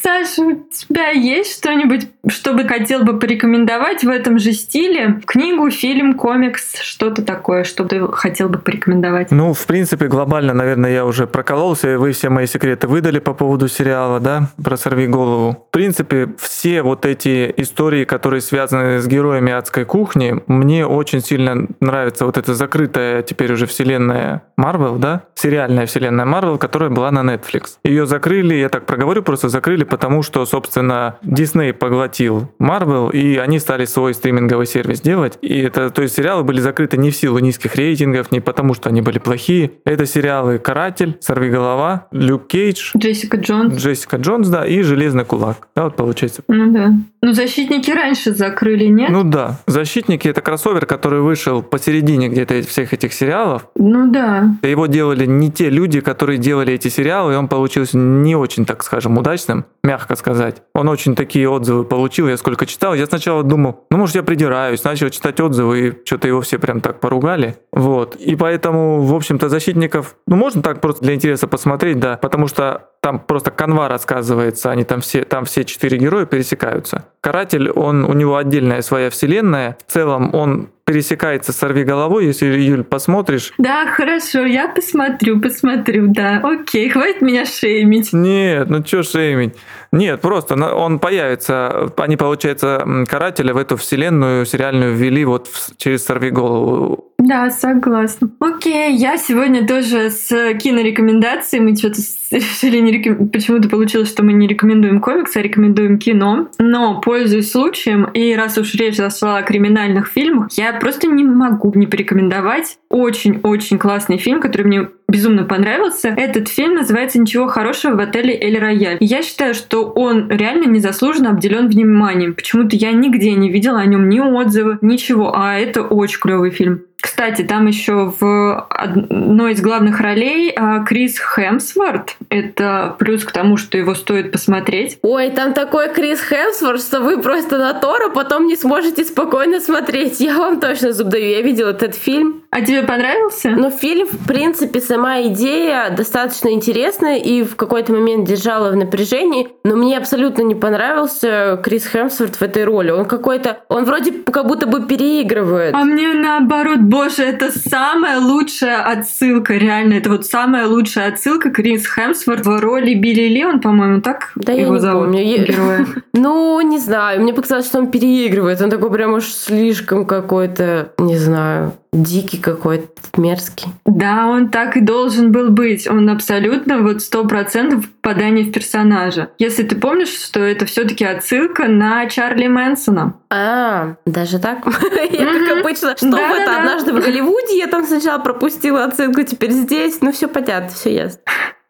Саша, 0.00 0.42
у 0.42 0.52
тебя 0.70 1.10
есть 1.10 1.58
что-нибудь, 1.58 2.08
что 2.28 2.52
бы 2.52 2.64
хотел 2.64 3.04
бы 3.04 3.18
порекомендовать 3.18 4.04
в 4.04 4.08
этом 4.08 4.38
же 4.38 4.52
стиле? 4.52 5.20
Книгу, 5.26 5.70
фильм, 5.70 6.14
комикс, 6.14 6.80
что-то 6.80 7.22
такое, 7.22 7.64
что 7.64 7.84
ты 7.84 8.06
хотел 8.08 8.48
бы 8.48 8.58
порекомендовать? 8.58 9.30
Ну, 9.30 9.52
в 9.52 9.66
принципе, 9.66 10.06
глобально, 10.06 10.54
наверное, 10.54 10.92
я 10.92 11.04
уже 11.04 11.26
прокололся, 11.26 11.92
и 11.92 11.96
вы 11.96 12.12
все 12.12 12.28
мои 12.28 12.46
секреты 12.46 12.86
выдали 12.86 13.18
по 13.18 13.34
поводу 13.34 13.68
сериала, 13.68 14.20
да, 14.20 14.50
про 14.62 14.76
«Сорви 14.76 15.06
голову». 15.06 15.66
В 15.68 15.72
принципе, 15.72 16.28
все 16.38 16.82
вот 16.82 17.06
эти 17.06 17.52
истории, 17.56 18.04
которые 18.04 18.40
связаны 18.40 19.00
с 19.00 19.06
героями 19.06 19.52
адской 19.52 19.84
кухни, 19.84 20.40
мне 20.46 20.81
мне 20.82 20.86
очень 20.86 21.20
сильно 21.20 21.68
нравится 21.80 22.26
вот 22.26 22.36
эта 22.36 22.54
закрытая 22.54 23.22
теперь 23.22 23.52
уже 23.52 23.66
вселенная 23.66 24.42
Марвел, 24.56 24.96
да, 24.96 25.24
сериальная 25.34 25.86
вселенная 25.86 26.24
Марвел, 26.24 26.58
которая 26.58 26.90
была 26.90 27.10
на 27.10 27.20
Netflix. 27.20 27.74
Ее 27.84 28.06
закрыли, 28.06 28.54
я 28.54 28.68
так 28.68 28.86
проговорю, 28.86 29.22
просто 29.22 29.48
закрыли, 29.48 29.84
потому 29.84 30.22
что, 30.22 30.44
собственно, 30.44 31.18
Disney 31.22 31.72
поглотил 31.72 32.52
Марвел, 32.58 33.10
и 33.10 33.36
они 33.36 33.58
стали 33.58 33.84
свой 33.84 34.14
стриминговый 34.14 34.66
сервис 34.66 35.00
делать. 35.00 35.38
И 35.42 35.60
это, 35.60 35.90
то 35.90 36.02
есть 36.02 36.16
сериалы 36.16 36.42
были 36.42 36.60
закрыты 36.60 36.96
не 36.96 37.10
в 37.10 37.16
силу 37.16 37.38
низких 37.38 37.76
рейтингов, 37.76 38.32
не 38.32 38.40
потому 38.40 38.74
что 38.74 38.88
они 38.88 39.02
были 39.02 39.18
плохие. 39.18 39.72
Это 39.84 40.06
сериалы 40.06 40.58
«Каратель», 40.58 41.16
«Сорви 41.20 41.50
голова», 41.50 42.06
«Люк 42.10 42.48
Кейдж», 42.48 42.92
Джессика 42.96 43.36
Джонс. 43.36 43.76
Джессика 43.76 44.16
Джонс, 44.16 44.48
да, 44.48 44.66
и 44.66 44.82
«Железный 44.82 45.24
кулак». 45.24 45.68
Да, 45.76 45.84
вот 45.84 45.96
получается. 45.96 46.42
Ну 46.48 46.72
да. 46.72 46.92
Ну, 47.20 47.32
защитники 47.32 47.90
раньше 47.90 48.34
закрыли, 48.34 48.86
нет? 48.86 49.10
Ну 49.10 49.22
да, 49.24 49.58
«Защитники»— 49.66 50.28
это 50.32 50.40
кроссовер, 50.40 50.71
который 50.80 51.20
вышел 51.20 51.62
посередине 51.62 52.28
где-то 52.28 52.62
всех 52.62 52.92
этих 52.92 53.12
сериалов. 53.12 53.66
Ну 53.76 54.10
да. 54.10 54.54
Его 54.62 54.86
делали 54.86 55.26
не 55.26 55.50
те 55.50 55.70
люди, 55.70 56.00
которые 56.00 56.38
делали 56.38 56.74
эти 56.74 56.88
сериалы, 56.88 57.32
и 57.32 57.36
он 57.36 57.48
получился 57.48 57.96
не 57.96 58.36
очень, 58.36 58.64
так 58.64 58.82
скажем, 58.82 59.18
удачным, 59.18 59.64
мягко 59.82 60.16
сказать. 60.16 60.62
Он 60.74 60.88
очень 60.88 61.14
такие 61.14 61.48
отзывы 61.48 61.84
получил, 61.84 62.28
я 62.28 62.36
сколько 62.36 62.66
читал. 62.66 62.94
Я 62.94 63.06
сначала 63.06 63.42
думал, 63.42 63.86
ну, 63.90 63.98
может, 63.98 64.16
я 64.16 64.22
придираюсь, 64.22 64.84
начал 64.84 65.10
читать 65.10 65.40
отзывы, 65.40 65.80
и 65.80 65.92
что-то 66.04 66.28
его 66.28 66.40
все 66.40 66.58
прям 66.58 66.80
так 66.80 67.00
поругали. 67.00 67.56
Вот. 67.72 68.16
И 68.16 68.36
поэтому, 68.36 69.02
в 69.02 69.14
общем-то, 69.14 69.48
защитников, 69.48 70.16
ну, 70.26 70.36
можно 70.36 70.62
так 70.62 70.80
просто 70.80 71.04
для 71.04 71.14
интереса 71.14 71.46
посмотреть, 71.46 72.00
да, 72.00 72.16
потому 72.16 72.46
что 72.46 72.88
там 73.02 73.18
просто 73.18 73.50
канва 73.50 73.88
рассказывается, 73.88 74.70
они 74.70 74.84
там 74.84 75.00
все, 75.00 75.24
там 75.24 75.44
все 75.44 75.64
четыре 75.64 75.98
героя 75.98 76.24
пересекаются. 76.24 77.04
Каратель, 77.20 77.68
он, 77.68 78.04
у 78.04 78.12
него 78.12 78.36
отдельная 78.36 78.80
своя 78.80 79.10
вселенная. 79.10 79.76
В 79.88 79.92
целом 79.92 80.32
он 80.34 80.70
пересекается 80.84 81.52
с 81.52 81.56
«Сорви 81.56 81.82
головой», 81.82 82.26
если, 82.26 82.46
Юль, 82.46 82.84
посмотришь. 82.84 83.52
Да, 83.58 83.86
хорошо, 83.86 84.44
я 84.44 84.68
посмотрю, 84.68 85.40
посмотрю, 85.40 86.08
да. 86.08 86.40
Окей, 86.44 86.90
хватит 86.90 87.22
меня 87.22 87.44
шеймить. 87.44 88.12
Нет, 88.12 88.70
ну 88.70 88.84
что 88.84 89.02
шеймить? 89.02 89.56
Нет, 89.90 90.20
просто 90.20 90.54
он 90.54 91.00
появится, 91.00 91.92
они, 91.96 92.16
получается, 92.16 93.04
карателя 93.08 93.52
в 93.52 93.56
эту 93.56 93.76
вселенную 93.76 94.46
сериальную 94.46 94.94
ввели 94.94 95.24
вот 95.24 95.48
через 95.76 96.04
«Сорви 96.04 96.30
голову». 96.30 97.11
Да, 97.24 97.50
согласна. 97.50 98.30
Окей, 98.40 98.96
я 98.96 99.16
сегодня 99.16 99.66
тоже 99.66 100.10
с 100.10 100.54
кинорекомендацией. 100.54 101.62
Мы 101.62 101.76
что-то 101.76 102.00
решили 102.32 102.78
не 102.80 102.90
реком... 102.90 103.28
Почему-то 103.28 103.68
получилось, 103.68 104.08
что 104.08 104.24
мы 104.24 104.32
не 104.32 104.48
рекомендуем 104.48 105.00
комиксы, 105.00 105.36
а 105.36 105.42
рекомендуем 105.42 105.98
кино. 105.98 106.48
Но, 106.58 107.00
пользуясь 107.00 107.52
случаем, 107.52 108.06
и 108.12 108.34
раз 108.34 108.58
уж 108.58 108.74
речь 108.74 108.96
зашла 108.96 109.36
о 109.36 109.42
криминальных 109.42 110.08
фильмах, 110.08 110.48
я 110.52 110.72
просто 110.72 111.06
не 111.06 111.22
могу 111.22 111.72
не 111.76 111.86
порекомендовать 111.86 112.78
очень-очень 112.88 113.78
классный 113.78 114.18
фильм, 114.18 114.40
который 114.40 114.66
мне 114.66 114.88
безумно 115.08 115.44
понравился. 115.44 116.08
Этот 116.08 116.48
фильм 116.48 116.74
называется 116.74 117.20
«Ничего 117.20 117.46
хорошего 117.46 117.94
в 117.96 118.00
отеле 118.00 118.34
Эль 118.34 118.58
Рояль». 118.58 118.96
Я 119.00 119.22
считаю, 119.22 119.54
что 119.54 119.84
он 119.84 120.28
реально 120.28 120.66
незаслуженно 120.66 121.30
обделен 121.30 121.68
вниманием. 121.68 122.34
Почему-то 122.34 122.74
я 122.74 122.92
нигде 122.92 123.32
не 123.34 123.50
видела 123.50 123.78
о 123.78 123.86
нем 123.86 124.08
ни 124.08 124.18
отзывы, 124.20 124.78
ничего. 124.80 125.36
А 125.36 125.58
это 125.58 125.82
очень 125.82 126.18
клевый 126.18 126.50
фильм. 126.50 126.82
Кстати, 127.02 127.42
там 127.42 127.66
еще 127.66 128.12
в 128.20 128.66
одной 128.70 129.54
из 129.54 129.60
главных 129.60 129.98
ролей 130.00 130.52
а, 130.54 130.84
Крис 130.84 131.18
Хемсворт. 131.18 132.16
Это 132.28 132.94
плюс 132.96 133.24
к 133.24 133.32
тому, 133.32 133.56
что 133.56 133.76
его 133.76 133.96
стоит 133.96 134.30
посмотреть. 134.30 135.00
Ой, 135.02 135.30
там 135.30 135.52
такой 135.52 135.92
Крис 135.92 136.20
Хемсворт, 136.20 136.80
что 136.80 137.00
вы 137.00 137.20
просто 137.20 137.58
на 137.58 137.74
Тора 137.74 138.08
потом 138.10 138.46
не 138.46 138.54
сможете 138.54 139.04
спокойно 139.04 139.58
смотреть. 139.58 140.20
Я 140.20 140.38
вам 140.38 140.60
точно 140.60 140.92
зуб 140.92 141.08
даю. 141.08 141.28
Я 141.28 141.42
видела 141.42 141.70
этот 141.70 141.96
фильм. 141.96 142.42
А 142.50 142.60
тебе 142.60 142.82
понравился? 142.82 143.50
Ну, 143.50 143.70
фильм, 143.70 144.06
в 144.06 144.28
принципе, 144.28 144.80
сама 144.80 145.22
идея 145.22 145.90
достаточно 145.90 146.50
интересная 146.50 147.16
и 147.16 147.42
в 147.42 147.56
какой-то 147.56 147.92
момент 147.92 148.28
держала 148.28 148.70
в 148.70 148.76
напряжении, 148.76 149.48
но 149.64 149.74
мне 149.74 149.96
абсолютно 149.96 150.42
не 150.42 150.54
понравился 150.54 151.60
Крис 151.64 151.86
Хемсворт 151.86 152.36
в 152.36 152.42
этой 152.42 152.64
роли. 152.64 152.90
Он 152.90 153.06
какой-то... 153.06 153.60
Он 153.68 153.84
вроде 153.84 154.12
как 154.12 154.46
будто 154.46 154.66
бы 154.66 154.86
переигрывает. 154.86 155.74
А 155.74 155.84
мне 155.84 156.12
наоборот 156.12 156.80
Боже, 156.92 157.22
это 157.22 157.50
самая 157.50 158.20
лучшая 158.20 158.82
отсылка, 158.82 159.54
реально. 159.54 159.94
Это 159.94 160.10
вот 160.10 160.26
самая 160.26 160.66
лучшая 160.66 161.08
отсылка 161.08 161.50
Крис 161.50 161.86
Хемсворт 161.86 162.44
в 162.44 162.60
роли 162.60 162.92
Билли 162.92 163.28
Ли, 163.28 163.46
он, 163.46 163.62
по-моему, 163.62 164.02
так 164.02 164.32
да 164.34 164.52
его 164.52 164.74
я 164.74 164.80
зовут? 164.80 165.06
Помню. 165.06 165.22
Героя. 165.22 165.86
Ну, 166.12 166.60
не 166.60 166.78
знаю. 166.78 167.22
Мне 167.22 167.32
показалось, 167.32 167.66
что 167.66 167.78
он 167.78 167.90
переигрывает. 167.90 168.60
Он 168.60 168.68
такой 168.68 168.92
прям 168.92 169.14
уж 169.14 169.24
слишком 169.24 170.04
какой-то, 170.04 170.92
не 170.98 171.16
знаю, 171.16 171.72
дикий 171.92 172.38
какой-то, 172.38 172.88
мерзкий. 173.16 173.68
Да, 173.84 174.26
он 174.26 174.48
так 174.48 174.76
и 174.76 174.80
должен 174.80 175.30
был 175.30 175.50
быть. 175.50 175.86
Он 175.86 176.08
абсолютно 176.08 176.78
вот 176.78 177.02
сто 177.02 177.24
процентов 177.24 177.88
попадание 178.00 178.44
в 178.44 178.52
персонажа. 178.52 179.30
Если 179.38 179.62
ты 179.62 179.76
помнишь, 179.76 180.08
что 180.08 180.40
это 180.40 180.64
все 180.64 180.84
таки 180.84 181.04
отсылка 181.04 181.68
на 181.68 182.06
Чарли 182.06 182.46
Мэнсона. 182.46 183.14
А, 183.30 183.96
даже 184.06 184.38
так? 184.38 184.66
Я 185.12 185.26
как 185.26 185.58
обычно, 185.58 185.96
что 185.96 186.18
это 186.18 186.58
однажды 186.58 186.92
в 186.92 187.00
Голливуде, 187.00 187.58
я 187.58 187.66
там 187.66 187.84
сначала 187.84 188.18
пропустила 188.18 188.84
отсылку, 188.84 189.22
теперь 189.22 189.52
здесь, 189.52 190.00
ну 190.00 190.12
все 190.12 190.28
понятно, 190.28 190.70
все 190.70 190.94
ясно. 190.94 191.20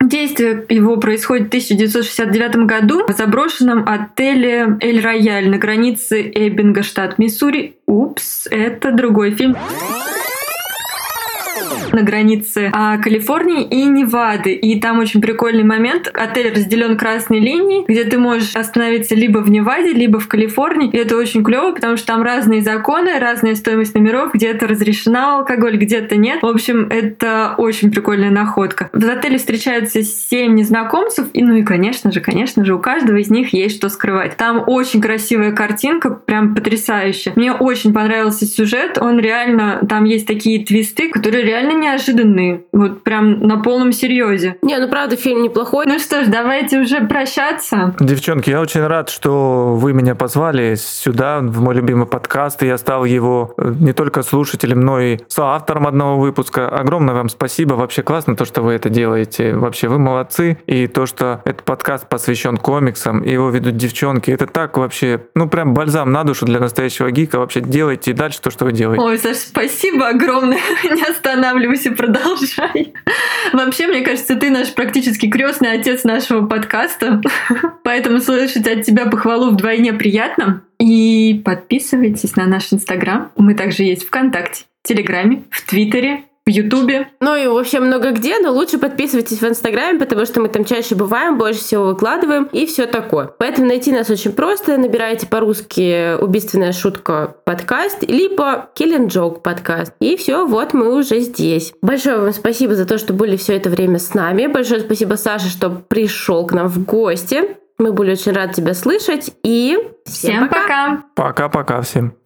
Действие 0.03 0.65
его 0.69 0.97
происходит 0.97 1.45
в 1.45 1.49
1969 1.49 2.67
году 2.67 3.07
в 3.07 3.13
заброшенном 3.13 3.85
отеле 3.89 4.77
Эль 4.81 5.01
Рояль 5.01 5.49
на 5.49 5.59
границе 5.59 6.23
Эббинга, 6.23 6.83
штат 6.83 7.19
Миссури. 7.19 7.77
Упс, 7.87 8.49
это 8.51 8.91
другой 8.91 9.31
фильм 9.31 9.57
на 11.93 12.03
границе 12.03 12.71
а, 12.73 12.99
Калифорнии 12.99 13.65
и 13.65 13.85
Невады. 13.85 14.53
И 14.53 14.81
там 14.81 14.99
очень 14.99 15.21
прикольный 15.21 15.65
момент. 15.65 16.11
Отель 16.13 16.53
разделен 16.53 16.97
красной 16.97 17.41
линией, 17.41 17.85
где 17.87 18.05
ты 18.05 18.19
можешь 18.19 18.57
остановиться 18.57 19.15
либо 19.15 19.39
в 19.39 19.51
Неваде, 19.51 19.93
либо 19.93 20.19
в 20.19 20.29
Калифорнии. 20.29 20.91
И 20.91 20.97
это 20.97 21.17
очень 21.17 21.45
клево, 21.45 21.73
потому 21.73 21.97
что 21.97 22.07
там 22.07 22.23
разные 22.23 22.63
законы, 22.63 23.19
разная 23.19 23.55
стоимость 23.55 23.95
номеров, 23.95 24.33
где-то 24.33 24.67
разрешена 24.67 25.39
алкоголь, 25.39 25.77
где-то 25.77 26.17
нет. 26.17 26.43
В 26.43 26.47
общем, 26.47 26.89
это 26.91 27.55
очень 27.59 27.91
прикольная 27.91 28.31
находка. 28.31 28.91
В 28.93 29.09
отеле 29.09 29.39
встречаются 29.39 30.03
семь 30.03 30.55
незнакомцев, 30.55 31.29
и 31.33 31.43
ну 31.43 31.57
и, 31.57 31.63
конечно 31.63 32.11
же, 32.13 32.21
конечно 32.21 32.65
же, 32.65 32.75
у 32.75 32.79
каждого 32.79 33.17
из 33.17 33.31
них 33.31 33.53
есть 33.53 33.77
что 33.77 33.89
скрывать. 33.89 34.37
Там 34.37 34.63
очень 34.67 35.01
красивая 35.01 35.53
картинка, 35.53 36.11
прям 36.11 36.55
потрясающая. 36.55 37.33
Мне 37.37 37.53
очень 37.53 37.93
понравился 37.93 38.47
сюжет, 38.47 38.99
он 38.99 39.19
реально, 39.19 39.81
там 39.89 40.05
есть 40.05 40.27
такие 40.27 40.65
твисты, 40.65 41.09
которые 41.09 41.42
реально 41.43 41.73
неожиданные. 41.73 42.65
Вот 42.73 43.03
прям 43.03 43.41
на 43.41 43.59
полном 43.59 43.93
серьезе. 43.93 44.57
Не, 44.63 44.79
ну 44.79 44.89
правда, 44.89 45.17
фильм 45.17 45.43
неплохой. 45.43 45.87
Ну 45.87 45.99
что 45.99 46.25
ж, 46.25 46.29
давайте 46.29 46.81
уже 46.81 47.01
прощаться. 47.07 47.95
Девчонки, 48.01 48.51
я 48.51 48.61
очень 48.61 48.87
рад, 48.87 49.11
что 49.11 49.75
вы 49.75 49.93
меня 49.93 50.15
позвали 50.15 50.75
сюда, 50.75 51.41
в 51.41 51.61
мой 51.61 51.75
любимый 51.75 52.07
подкаст, 52.07 52.63
и 52.63 52.67
я 52.67 52.79
стал 52.79 53.05
его 53.05 53.55
э, 53.57 53.75
не 53.81 53.93
только 53.93 54.23
слушателем, 54.23 54.81
но 54.81 55.01
и 55.01 55.19
соавтором 55.29 55.87
одного 55.87 56.19
выпуска. 56.19 56.69
Огромное 56.69 57.15
вам 57.15 57.29
спасибо. 57.29 57.75
Вообще 57.75 58.03
классно 58.03 58.37
то, 58.37 58.45
что 58.45 58.63
вы 58.63 58.73
это 58.73 58.89
делаете. 58.89 59.55
Вообще 59.55 59.89
вы 59.89 59.99
молодцы. 59.99 60.59
И 60.67 60.87
то, 60.87 61.07
что 61.07 61.43
этот 61.45 61.65
подкаст 61.65 62.09
посвящен 62.09 62.57
комиксам, 62.57 63.21
и 63.21 63.31
его 63.31 63.51
ведут 63.51 63.77
девчонки, 63.77 64.31
это 64.31 64.47
так 64.47 64.77
вообще, 64.77 65.21
ну 65.35 65.49
прям 65.49 65.75
бальзам 65.75 66.13
на 66.13 66.25
душу 66.25 66.47
для 66.47 66.61
настоящего 66.61 67.11
гика. 67.11 67.39
Вообще 67.39 67.61
делайте 67.61 68.13
и 68.13 68.15
дальше 68.15 68.41
то, 68.41 68.51
что 68.51 68.65
вы 68.65 68.73
делаете. 68.73 69.03
Ой, 69.03 69.19
Саш, 69.19 69.37
спасибо 69.37 70.09
огромное. 70.09 70.59
Не 70.85 71.03
останавливайся 71.03 71.32
останавливайся, 71.33 71.93
продолжай. 71.93 72.93
Вообще, 73.53 73.87
мне 73.87 74.03
кажется, 74.03 74.37
ты 74.37 74.51
наш 74.51 74.73
практически 74.75 75.29
крестный 75.29 75.73
отец 75.73 76.05
нашего 76.05 76.47
подкаста. 76.47 77.21
Поэтому 77.85 78.21
слышать 78.21 78.67
от 78.67 78.85
тебя 78.85 79.07
похвалу 79.07 79.51
вдвойне 79.51 79.93
приятно. 79.93 80.63
И 80.79 81.41
подписывайтесь 81.45 82.37
на 82.37 82.47
наш 82.47 82.73
Инстаграм. 82.73 83.33
Мы 83.37 83.55
также 83.55 83.85
есть 83.85 84.05
ВКонтакте, 84.05 84.65
в 84.83 84.89
Телеграме, 84.89 85.45
в 85.51 85.67
Твиттере, 85.67 86.25
в 86.45 86.51
Ютубе. 86.51 87.09
Ну 87.21 87.37
и 87.37 87.47
вообще 87.47 87.79
много 87.79 88.11
где, 88.11 88.39
но 88.41 88.51
лучше 88.51 88.79
подписывайтесь 88.79 89.41
в 89.41 89.47
Инстаграме, 89.47 89.99
потому 89.99 90.27
что 90.27 90.41
мы 90.41 90.49
там 90.49 90.65
чаще 90.65 90.95
бываем, 90.95 91.39
больше 91.39 91.61
всего 91.61 91.85
выкладываем 91.85 92.49
и 92.53 92.67
все 92.67 92.87
такое. 92.87 93.31
Поэтому 93.39 93.69
найти 93.69 93.93
нас 93.93 94.11
очень 94.11 94.33
просто. 94.33 94.77
Набираете 94.77 95.27
по-русски 95.27 96.21
«Убийственная 96.21 96.73
шутка 96.73 97.37
подкаст» 97.45 98.03
либо 98.03 98.71
«Killing 98.75 99.07
Joke 99.07 99.41
подкаст». 99.41 99.93
И 100.01 100.17
все, 100.17 100.47
вот 100.47 100.75
мы 100.75 100.95
уже 100.97 101.21
здесь. 101.21 101.73
Большое 101.81 102.19
вам 102.19 102.33
спасибо 102.33 102.75
за 102.75 102.87
то, 102.87 102.99
что 102.99 103.13
были 103.13 103.37
все 103.37 103.57
это 103.57 103.71
время 103.71 103.99
с 103.99 104.15
нами. 104.15 104.47
Большое 104.49 104.81
спасибо, 104.81 105.15
Саша, 105.15 105.49
что 105.49 105.71
пришел 105.71 106.47
к 106.47 106.53
нам 106.53 106.69
в 106.69 106.85
гости. 106.85 107.57
Мы 107.79 107.93
были 107.93 108.13
очень 108.13 108.33
рады 108.33 108.55
тебя 108.55 108.75
слышать. 108.75 109.31
И 109.43 109.79
всем, 110.05 110.31
всем 110.35 110.49
пока. 110.49 111.05
Пока-пока 111.15 111.81
всем. 111.83 112.22